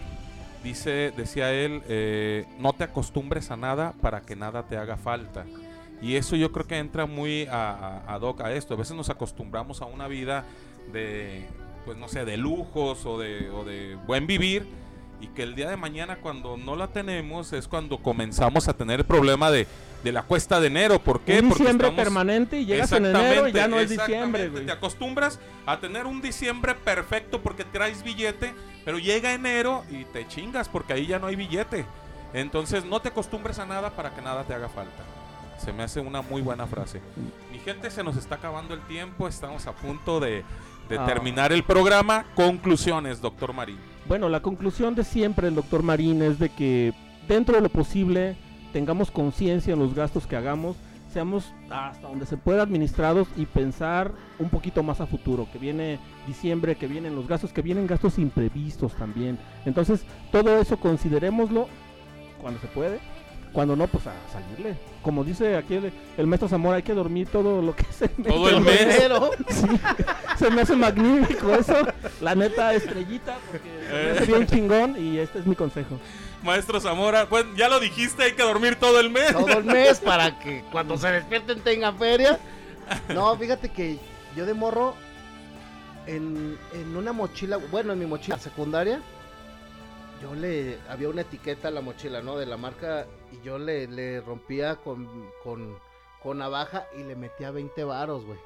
Dice, 0.64 1.14
decía 1.16 1.52
él, 1.52 1.84
eh, 1.88 2.46
no 2.60 2.74
te 2.74 2.84
acostumbres 2.84 3.52
a 3.52 3.56
nada 3.56 3.94
para 4.02 4.22
que 4.22 4.36
nada 4.36 4.64
te 4.64 4.78
haga 4.78 4.98
falta. 4.98 5.46
Y 6.02 6.16
eso 6.16 6.36
yo 6.36 6.52
creo 6.52 6.68
que 6.68 6.78
entra 6.78 7.06
muy 7.06 7.46
a, 7.46 8.02
a, 8.08 8.16
ad 8.16 8.22
hoc 8.22 8.42
a 8.42 8.52
esto. 8.52 8.74
A 8.74 8.78
veces 8.78 8.96
nos 8.98 9.10
acostumbramos 9.10 9.82
a 9.82 9.86
una 9.86 10.08
vida 10.08 10.44
de, 10.92 11.46
pues 11.86 11.98
no 11.98 12.08
sé, 12.08 12.26
de 12.26 12.38
lujos 12.38 13.06
o 13.06 13.20
de, 13.20 13.50
o 13.50 13.64
de 13.64 13.96
buen 14.08 14.28
vivir. 14.28 14.68
Y 15.22 15.28
que 15.28 15.44
el 15.44 15.56
día 15.56 15.70
de 15.70 15.78
mañana 15.78 16.18
cuando 16.18 16.58
no 16.58 16.76
la 16.76 16.88
tenemos 16.88 17.54
es 17.54 17.68
cuando 17.68 17.98
comenzamos 18.00 18.68
a 18.68 18.74
tener 18.74 19.00
el 19.00 19.06
problema 19.06 19.50
de, 19.50 19.66
de 20.04 20.12
la 20.12 20.24
cuesta 20.24 20.60
de 20.60 20.68
enero. 20.68 21.00
¿Por 21.00 21.22
qué? 21.22 21.40
Un 21.40 21.50
diciembre 21.50 21.88
estamos- 21.88 22.04
permanente 22.04 22.60
y 22.60 22.66
llegas 22.66 22.92
en 22.92 23.06
enero 23.06 23.48
y 23.48 23.54
ya 23.54 23.68
no 23.68 23.80
es 23.80 23.90
diciembre, 23.90 24.50
güey. 24.50 24.66
Te 24.66 24.74
acostumbras 24.74 25.40
a 25.66 25.80
tener 25.80 26.06
un 26.06 26.22
diciembre 26.22 26.76
perfecto 26.76 27.42
porque 27.42 27.64
traes 27.64 28.04
billete, 28.04 28.54
pero 28.84 29.00
llega 29.00 29.34
enero 29.34 29.84
y 29.90 30.04
te 30.06 30.28
chingas 30.28 30.68
porque 30.68 30.94
ahí 30.94 31.08
ya 31.08 31.18
no 31.18 31.28
hay 31.28 31.36
billete. 31.38 31.86
Entonces 32.34 32.84
no 32.84 33.00
te 33.00 33.08
acostumbres 33.10 33.58
a 33.60 33.66
nada 33.66 33.92
para 33.92 34.14
que 34.14 34.22
nada 34.22 34.44
te 34.44 34.54
haga 34.54 34.68
falta. 34.68 35.04
Se 35.58 35.72
me 35.72 35.84
hace 35.84 36.02
una 36.02 36.22
muy 36.22 36.42
buena 36.42 36.68
frase. 36.68 37.00
Mi 37.54 37.60
gente, 37.60 37.90
se 37.90 38.04
nos 38.04 38.18
está 38.18 38.36
acabando 38.36 38.74
el 38.74 38.82
tiempo. 38.82 39.30
Estamos 39.30 39.66
a 39.66 39.72
punto 39.72 40.20
de, 40.20 40.44
de 40.90 41.00
Ah. 41.00 41.06
terminar 41.06 41.54
el 41.54 41.64
programa. 41.64 42.26
Conclusiones, 42.36 43.22
doctor 43.22 43.54
Marín. 43.54 43.80
Bueno, 44.08 44.30
la 44.30 44.42
conclusión 44.42 44.94
de 44.94 45.04
siempre 45.04 45.48
el 45.48 45.56
doctor 45.56 45.82
Marín 45.82 46.22
es 46.22 46.38
de 46.38 46.50
que 46.50 46.94
dentro 47.28 47.56
de 47.56 47.62
lo 47.62 47.70
posible 47.70 48.36
tengamos 48.72 49.10
conciencia 49.10 49.74
en 49.74 49.80
los 49.80 49.96
gastos 49.96 50.28
que 50.28 50.36
hagamos, 50.36 50.78
seamos 51.12 51.52
hasta 51.72 52.08
donde 52.08 52.28
se 52.28 52.38
pueda 52.38 52.62
administrados 52.62 53.28
y 53.36 53.48
pensar 53.48 54.12
un 54.38 54.50
poquito 54.50 54.84
más 54.84 55.02
a 55.02 55.08
futuro, 55.08 55.48
que 55.52 55.58
viene 55.58 55.98
diciembre, 56.28 56.76
que 56.76 56.88
vienen 56.88 57.16
los 57.16 57.28
gastos, 57.28 57.52
que 57.52 57.64
vienen 57.64 57.88
gastos 57.88 58.20
imprevistos 58.20 58.94
también. 58.94 59.40
Entonces, 59.66 60.06
todo 60.32 60.56
eso 60.60 60.78
considerémoslo 60.78 61.68
cuando 62.40 62.60
se 62.60 62.68
puede, 62.68 63.00
cuando 63.56 63.78
no, 63.78 63.88
pues 63.88 64.06
a 64.06 64.14
salirle. 64.34 64.76
Como 65.02 65.24
dice 65.24 65.56
aquí 65.56 65.76
el, 65.76 65.94
el 66.18 66.28
maestro 66.28 66.50
Zamora, 66.50 66.76
hay 66.76 66.84
que 66.84 66.94
dormir 66.94 67.30
todo 67.32 67.62
lo 67.62 67.74
que 67.74 67.86
se 67.86 68.10
Todo 68.10 68.50
el 68.50 68.60
mes. 68.60 69.02
Sí, 69.48 69.68
se 70.38 70.52
me 70.52 70.62
hace 70.62 70.76
magnífico 70.76 71.54
eso. 71.56 71.74
La 72.20 72.36
neta 72.36 72.74
estrellita, 72.74 73.38
porque 73.50 73.70
me 73.90 74.12
hace 74.12 74.26
bien 74.26 74.46
chingón 74.46 74.96
y 75.02 75.20
este 75.20 75.40
es 75.40 75.48
mi 75.48 75.56
consejo. 75.56 75.98
Maestro 76.44 76.82
Zamora, 76.82 77.30
pues 77.30 77.46
ya 77.56 77.70
lo 77.70 77.80
dijiste, 77.80 78.24
hay 78.24 78.34
que 78.34 78.44
dormir 78.44 78.76
todo 78.76 79.00
el 79.00 79.10
mes. 79.10 79.32
todo 79.32 79.48
el 79.48 79.64
mes 79.64 80.00
para 80.06 80.38
que 80.38 80.62
cuando 80.70 80.98
se 80.98 81.10
despierten 81.10 81.62
tengan 81.62 81.98
feria. 81.98 82.38
No, 83.14 83.38
fíjate 83.38 83.70
que 83.70 83.98
yo 84.36 84.46
de 84.46 84.54
morro 84.54 84.96
en, 86.08 86.58
en 86.74 86.98
una 86.98 87.14
mochila, 87.14 87.58
bueno, 87.72 87.94
en 87.94 88.00
mi 88.00 88.06
mochila 88.06 88.38
secundaria, 88.38 89.00
yo 90.22 90.36
le 90.36 90.78
había 90.90 91.08
una 91.08 91.22
etiqueta 91.22 91.70
a 91.70 91.72
la 91.72 91.82
mochila, 91.82 92.22
¿no? 92.22 92.38
De 92.38 92.46
la 92.46 92.58
marca 92.58 93.06
y 93.42 93.46
yo 93.46 93.58
le, 93.58 93.88
le 93.88 94.22
rompía 94.22 94.76
con, 94.78 95.30
con, 95.44 95.78
con 96.22 96.38
navaja 96.40 96.88
y 96.98 97.04
le 97.04 97.16
metía 97.16 97.52
20 97.52 97.84
varos, 97.84 98.26
güey. 98.26 98.40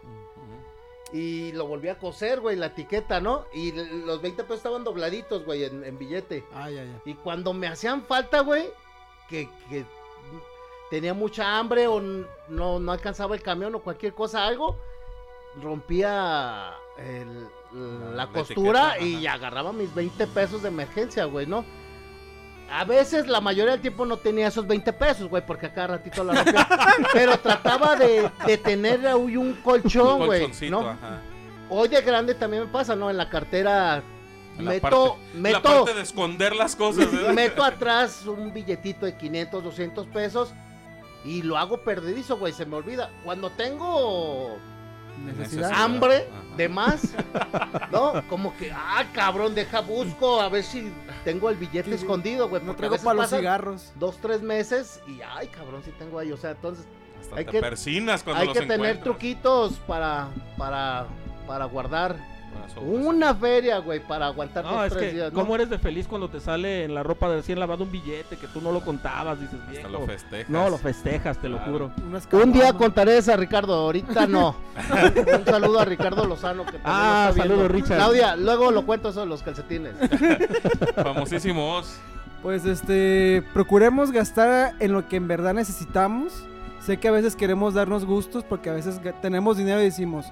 Y 1.12 1.52
lo 1.54 1.66
volví 1.66 1.90
a 1.90 1.98
coser, 1.98 2.40
güey, 2.40 2.56
la 2.56 2.68
etiqueta, 2.68 3.20
¿no? 3.20 3.46
Y 3.52 3.72
los 3.72 4.22
20 4.22 4.44
pesos 4.44 4.58
estaban 4.58 4.84
dobladitos, 4.84 5.44
güey, 5.44 5.64
en, 5.64 5.84
en 5.84 5.98
billete. 5.98 6.44
Ay, 6.54 6.78
ay, 6.78 6.88
ay. 6.94 7.02
Y 7.12 7.16
cuando 7.16 7.52
me 7.54 7.68
hacían 7.68 8.04
falta, 8.04 8.42
güey, 8.42 8.70
que, 9.28 9.50
que 9.70 9.86
tenía 10.92 11.16
mucha 11.16 11.58
hambre 11.58 11.88
o 11.88 12.00
no, 12.00 12.80
no 12.80 12.92
alcanzaba 12.92 13.34
el 13.36 13.42
camión 13.42 13.74
o 13.74 13.80
cualquier 13.80 14.14
cosa, 14.14 14.46
algo, 14.46 14.76
rompía 15.62 16.74
el- 16.98 17.48
la, 17.72 18.26
La 18.26 18.28
costura 18.28 18.96
etiqueta, 18.96 19.00
y 19.22 19.28
agarraba 19.28 19.72
mis 19.72 19.94
20 19.94 20.26
pesos 20.28 20.62
de 20.64 20.70
emergencia, 20.70 21.26
güey, 21.26 21.46
¿no? 21.46 21.64
A 22.72 22.84
veces, 22.86 23.28
la 23.28 23.42
mayoría 23.42 23.72
del 23.74 23.82
tiempo 23.82 24.06
no 24.06 24.18
tenía 24.18 24.48
esos 24.48 24.68
20 24.68 24.94
pesos, 24.94 25.28
güey, 25.30 25.46
porque 25.46 25.66
a 25.68 25.74
cada 25.74 25.88
ratito 25.88 26.24
la 26.24 26.36
rompía. 26.44 26.68
Pero 27.14 27.40
trataba 27.40 27.96
de, 27.96 28.30
de 28.46 28.58
tener 28.58 29.00
un 29.16 29.54
colchón, 29.64 30.22
Un 30.22 30.26
güey, 30.28 30.48
¿no? 30.70 30.82
ajá. 30.82 31.22
Hoy 31.70 31.88
de 31.88 32.02
grande 32.02 32.34
también 32.36 32.64
me 32.64 32.70
pasa, 32.70 32.96
¿no? 32.96 33.10
En 33.10 33.18
la 33.18 33.30
cartera 33.30 34.02
la 34.58 34.72
meto, 34.72 34.82
parte- 34.82 35.20
La 35.36 35.40
meto, 35.40 35.62
parte 35.62 35.94
de 35.94 36.02
esconder 36.02 36.56
las 36.56 36.76
cosas. 36.76 37.06
¿eh? 37.14 37.32
meto 37.34 37.64
atrás 37.64 38.26
un 38.26 38.52
billetito 38.54 39.06
de 39.06 39.16
500, 39.16 39.64
200 39.64 40.08
pesos 40.08 40.50
y 41.26 41.42
lo 41.44 41.58
hago 41.58 41.78
perdidizo, 41.84 42.38
güey, 42.38 42.54
se 42.54 42.66
me 42.66 42.76
olvida. 42.76 43.10
Cuando 43.24 43.50
tengo 43.52 44.58
Necesidad. 45.26 45.72
Hambre 45.74 46.28
Ajá. 46.32 46.56
de 46.58 46.70
más, 46.70 47.02
¿no? 47.92 48.24
Como 48.30 48.56
que, 48.58 48.72
ah, 48.72 49.04
cabrón, 49.14 49.54
deja 49.56 49.82
busco 49.82 50.42
a 50.42 50.50
ver 50.50 50.64
si 50.64 50.92
tengo 51.24 51.50
el 51.50 51.58
billete 51.58 51.90
Sí, 51.90 51.96
escondido, 52.04 52.50
güey. 52.50 52.64
No 52.64 52.76
traigo 52.76 52.98
para 52.98 53.22
los 53.22 53.30
cigarros. 53.30 53.92
Dos, 53.96 54.18
tres 54.22 54.42
meses 54.42 55.02
y, 55.08 55.20
ay, 55.22 55.48
cabrón, 55.48 55.82
sí 55.84 55.92
tengo 55.98 56.20
ahí. 56.20 56.32
O 56.32 56.38
sea, 56.38 56.52
entonces 56.52 56.86
Hasta 57.22 57.36
Hay 57.36 57.46
te 57.46 57.52
que- 57.52 57.60
persinas 57.60 58.24
cuando 58.24 58.42
hay 58.42 58.48
los 58.48 58.58
que 58.58 58.66
tener 58.66 59.02
truquitos 59.04 59.74
para, 59.88 60.30
para, 60.58 61.06
para 61.46 61.66
guardar 61.66 62.16
una 62.82 63.36
feria, 63.36 63.80
güey, 63.80 64.00
para 64.00 64.28
aguantar 64.28 64.64
No, 64.64 64.72
dos, 64.74 64.86
es 64.88 64.94
tres 64.94 65.10
que, 65.10 65.16
días, 65.16 65.34
¿no? 65.34 65.40
¿cómo 65.40 65.56
eres 65.56 65.70
de 65.70 65.78
feliz 65.80 66.08
cuando 66.08 66.30
te 66.30 66.40
sale 66.40 66.86
en 66.86 66.94
la 66.96 67.04
ropa 67.04 67.30
de 67.30 67.38
recién 67.38 67.60
lavado 67.60 67.84
un 67.84 67.92
billete 67.92 68.38
que 68.38 68.48
tú 68.48 68.62
no 68.62 68.72
lo 68.72 68.82
contabas? 68.82 69.40
Dices, 69.40 69.56
Hasta 69.60 69.72
viejo. 69.72 69.90
lo 69.90 70.06
festejas. 70.06 70.50
No, 70.50 70.70
lo 70.70 70.78
festejas, 70.78 71.38
te 71.40 71.50
lo 71.50 71.60
juro. 71.60 71.92
Un 72.32 72.52
día 72.54 72.74
contaré 72.74 73.18
esa, 73.18 73.36
Ricardo. 73.36 73.74
Ahorita 73.74 74.28
no. 74.28 74.56
Un 75.40 75.46
saludo 75.46 75.80
a 75.80 75.86
Ricardo 75.86 76.26
Lozano. 76.26 76.66
Que 76.66 76.78
Ah, 76.84 77.32
saludo, 77.36 77.68
Richard. 77.68 77.98
Claudia, 77.98 78.36
luego 78.36 78.72
lo 78.72 78.86
cuento 78.86 79.10
eso 79.10 79.22
de 79.22 79.26
los 79.26 79.44
calcetines. 79.44 79.94
Famosísimos. 80.96 81.98
Pues 82.42 82.66
este, 82.66 83.44
procuremos 83.54 84.12
gastar 84.12 84.74
en 84.80 84.94
lo 84.94 85.08
que 85.08 85.18
en 85.18 85.28
verdad 85.28 85.54
necesitamos. 85.54 86.46
Sé 86.80 86.98
que 86.98 87.10
a 87.10 87.12
veces 87.12 87.36
queremos 87.36 87.74
darnos 87.74 88.06
gustos 88.06 88.44
porque 88.48 88.70
a 88.70 88.74
veces 88.74 89.02
tenemos 89.22 89.58
dinero 89.58 89.82
y 89.82 89.86
decimos, 89.86 90.28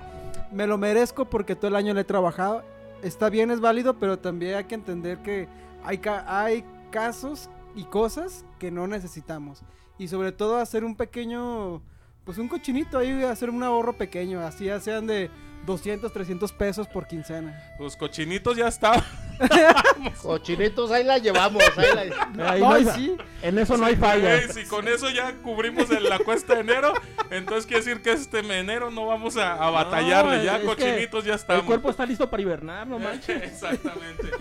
me 0.51 0.67
lo 0.67 0.77
merezco 0.77 1.25
porque 1.25 1.55
todo 1.55 1.67
el 1.69 1.75
año 1.75 1.93
le 1.93 2.01
he 2.01 2.05
trabajado. 2.05 2.63
Está 3.01 3.29
bien, 3.29 3.51
es 3.51 3.59
válido, 3.59 3.99
pero 3.99 4.17
también 4.19 4.55
hay 4.55 4.63
que 4.65 4.75
entender 4.75 5.19
que 5.19 5.47
hay, 5.83 5.97
ca- 5.99 6.25
hay 6.27 6.63
casos 6.91 7.49
y 7.75 7.83
cosas 7.85 8.45
que 8.59 8.71
no 8.71 8.87
necesitamos. 8.87 9.61
Y 9.99 10.07
sobre 10.07 10.31
todo 10.31 10.57
hacer 10.57 10.83
un 10.83 10.95
pequeño, 10.95 11.81
pues 12.23 12.37
un 12.37 12.47
cochinito 12.47 12.97
ahí, 12.97 13.23
hacer 13.23 13.49
un 13.49 13.61
ahorro 13.63 13.93
pequeño, 13.97 14.39
así 14.41 14.65
ya 14.65 14.79
sean 14.79 15.05
de 15.07 15.29
200, 15.65 16.11
300 16.11 16.51
pesos 16.53 16.87
por 16.87 17.07
quincena. 17.07 17.59
Los 17.79 17.95
cochinitos 17.95 18.57
ya 18.57 18.67
estaban. 18.67 19.01
Cochinitos, 20.21 20.91
ahí 20.91 21.03
la 21.03 21.17
llevamos. 21.17 21.61
Ahí 21.77 22.09
la... 22.35 22.51
Ahí 22.51 22.61
no 22.61 22.71
hay 22.71 22.85
sí. 22.85 23.15
En 23.41 23.57
eso 23.59 23.77
no 23.77 23.85
hay 23.85 23.95
falla. 23.95 24.47
Si 24.51 24.65
con 24.65 24.87
eso 24.87 25.09
ya 25.09 25.33
cubrimos 25.43 25.89
el- 25.91 26.03
la 26.09 26.19
cuesta 26.19 26.55
de 26.55 26.61
enero, 26.61 26.93
entonces 27.29 27.65
quiere 27.65 27.83
decir 27.83 28.01
que 28.01 28.11
este 28.13 28.39
enero 28.39 28.89
no 28.91 29.05
vamos 29.07 29.37
a, 29.37 29.53
a 29.53 29.69
batallarle. 29.69 30.37
No, 30.37 30.43
ya 30.43 30.61
cochinitos 30.61 31.23
ya 31.25 31.33
El 31.33 31.39
estamos. 31.39 31.65
cuerpo 31.65 31.89
está 31.89 32.05
listo 32.05 32.29
para 32.29 32.41
hibernar, 32.41 32.87
no 32.87 32.99
manches. 32.99 33.41
Exactamente. 33.43 34.31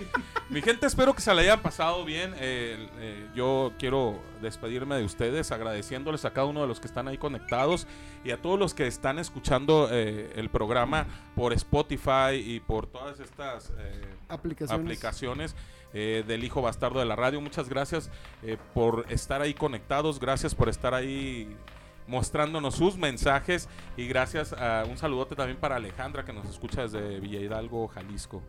Mi 0.48 0.62
gente, 0.62 0.86
espero 0.86 1.12
que 1.14 1.20
se 1.20 1.34
la 1.34 1.40
hayan 1.42 1.60
pasado 1.60 2.04
bien. 2.04 2.32
Eh, 2.38 2.88
eh, 2.98 3.26
yo 3.34 3.72
quiero 3.78 4.20
despedirme 4.40 4.96
de 4.96 5.04
ustedes 5.04 5.50
agradeciéndoles 5.50 6.24
a 6.24 6.32
cada 6.32 6.46
uno 6.46 6.60
de 6.62 6.68
los 6.68 6.78
que 6.80 6.86
están 6.86 7.08
ahí 7.08 7.18
conectados 7.18 7.86
y 8.24 8.30
a 8.30 8.36
todos 8.40 8.58
los 8.58 8.74
que 8.74 8.86
están 8.86 9.18
escuchando 9.18 9.88
eh, 9.90 10.32
el 10.36 10.48
programa 10.50 11.06
por 11.34 11.52
Spotify 11.52 12.34
y 12.34 12.60
por 12.60 12.86
todas 12.86 13.18
estas 13.20 13.70
eh, 13.78 14.04
Aplicaciones. 14.28 14.80
Aplicaciones 14.86 15.54
eh, 15.94 16.24
del 16.26 16.44
hijo 16.44 16.62
bastardo 16.62 16.98
de 17.00 17.06
la 17.06 17.16
radio. 17.16 17.40
Muchas 17.40 17.68
gracias 17.68 18.10
eh, 18.42 18.56
por 18.74 19.04
estar 19.08 19.40
ahí 19.42 19.54
conectados, 19.54 20.20
gracias 20.20 20.54
por 20.54 20.68
estar 20.68 20.94
ahí 20.94 21.48
mostrándonos 22.06 22.76
sus 22.76 22.96
mensajes 22.96 23.68
y 23.96 24.06
gracias 24.06 24.52
a 24.52 24.84
un 24.88 24.96
saludote 24.96 25.34
también 25.34 25.58
para 25.58 25.76
Alejandra 25.76 26.24
que 26.24 26.32
nos 26.32 26.46
escucha 26.48 26.82
desde 26.82 27.18
Villa 27.20 27.40
Hidalgo, 27.40 27.88
Jalisco. 27.88 28.42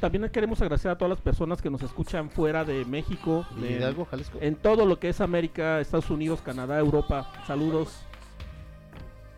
También 0.00 0.28
queremos 0.30 0.60
agradecer 0.60 0.90
a 0.90 0.96
todas 0.98 1.08
las 1.10 1.20
personas 1.20 1.60
que 1.62 1.70
nos 1.70 1.82
escuchan 1.82 2.30
fuera 2.30 2.64
de 2.64 2.84
México, 2.84 3.46
de- 3.60 3.72
Hidalgo, 3.72 4.04
Jalisco. 4.06 4.38
en 4.42 4.54
todo 4.56 4.84
lo 4.86 4.98
que 4.98 5.08
es 5.08 5.20
América, 5.22 5.80
Estados 5.80 6.10
Unidos, 6.10 6.40
Canadá, 6.42 6.78
Europa. 6.78 7.32
Saludos. 7.46 8.02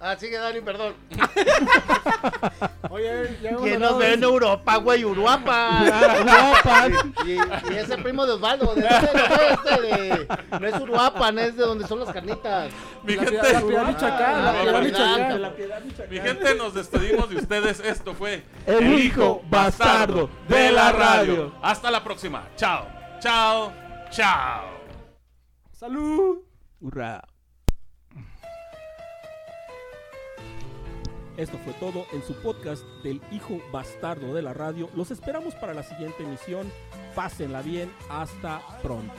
Ah, 0.00 0.16
sigue 0.16 0.38
Dani, 0.38 0.60
perdón. 0.60 0.94
Oye, 2.90 3.36
ya 3.42 3.50
hemos 3.50 3.62
¿Quién 3.62 3.74
hablado 3.74 3.92
nos 3.94 3.98
ve 3.98 4.12
en. 4.14 4.22
Europa, 4.22 4.76
güey? 4.76 5.04
Uruapa. 5.04 5.80
Uruapan. 6.22 7.14
Y, 7.26 7.32
y 7.32 7.76
ese 7.76 7.98
primo 7.98 8.24
de 8.24 8.32
Osvaldo. 8.34 8.74
¿De 8.74 8.82
dónde 8.82 9.10
no 9.12 9.34
este? 9.34 9.82
De... 9.82 10.28
No 10.60 10.66
es 10.66 10.80
Uruapan, 10.80 11.38
es 11.40 11.56
de 11.56 11.62
donde 11.64 11.86
son 11.86 12.00
las 12.00 12.12
carnitas. 12.12 12.70
Mi 13.02 13.16
La 13.16 13.24
gente, 13.24 13.38
Piedad- 13.40 13.52
la 13.60 13.66
Piedad 13.66 13.86
Michoacán, 13.86 14.44
la 14.44 14.50
Ah, 14.50 14.52
Piedad 14.62 14.82
Michoacán. 14.82 15.42
La 15.42 15.54
Piedad, 15.56 15.80
Michoacán. 15.82 16.10
mi 16.14 16.20
gente, 16.20 16.54
nos 16.54 16.74
despedimos 16.74 17.28
de 17.30 17.36
ustedes. 17.36 17.80
Esto 17.80 18.14
fue 18.14 18.44
El 18.66 18.98
hijo 19.00 19.42
bastardo 19.50 20.30
de 20.48 20.70
la 20.72 20.92
radio. 20.92 21.54
Hasta 21.60 21.90
la 21.90 22.04
próxima. 22.04 22.48
Chao, 22.56 22.86
chao, 23.20 23.72
chao. 24.10 24.62
¡Salud! 25.72 26.38
Hurra. 26.80 27.22
Esto 31.38 31.56
fue 31.58 31.72
todo 31.74 32.04
en 32.12 32.22
su 32.24 32.34
podcast 32.34 32.84
del 33.04 33.22
hijo 33.30 33.60
bastardo 33.72 34.34
de 34.34 34.42
la 34.42 34.52
radio. 34.52 34.90
Los 34.96 35.12
esperamos 35.12 35.54
para 35.54 35.72
la 35.72 35.84
siguiente 35.84 36.24
emisión. 36.24 36.70
Pásenla 37.14 37.62
bien. 37.62 37.92
Hasta 38.10 38.60
pronto. 38.82 39.14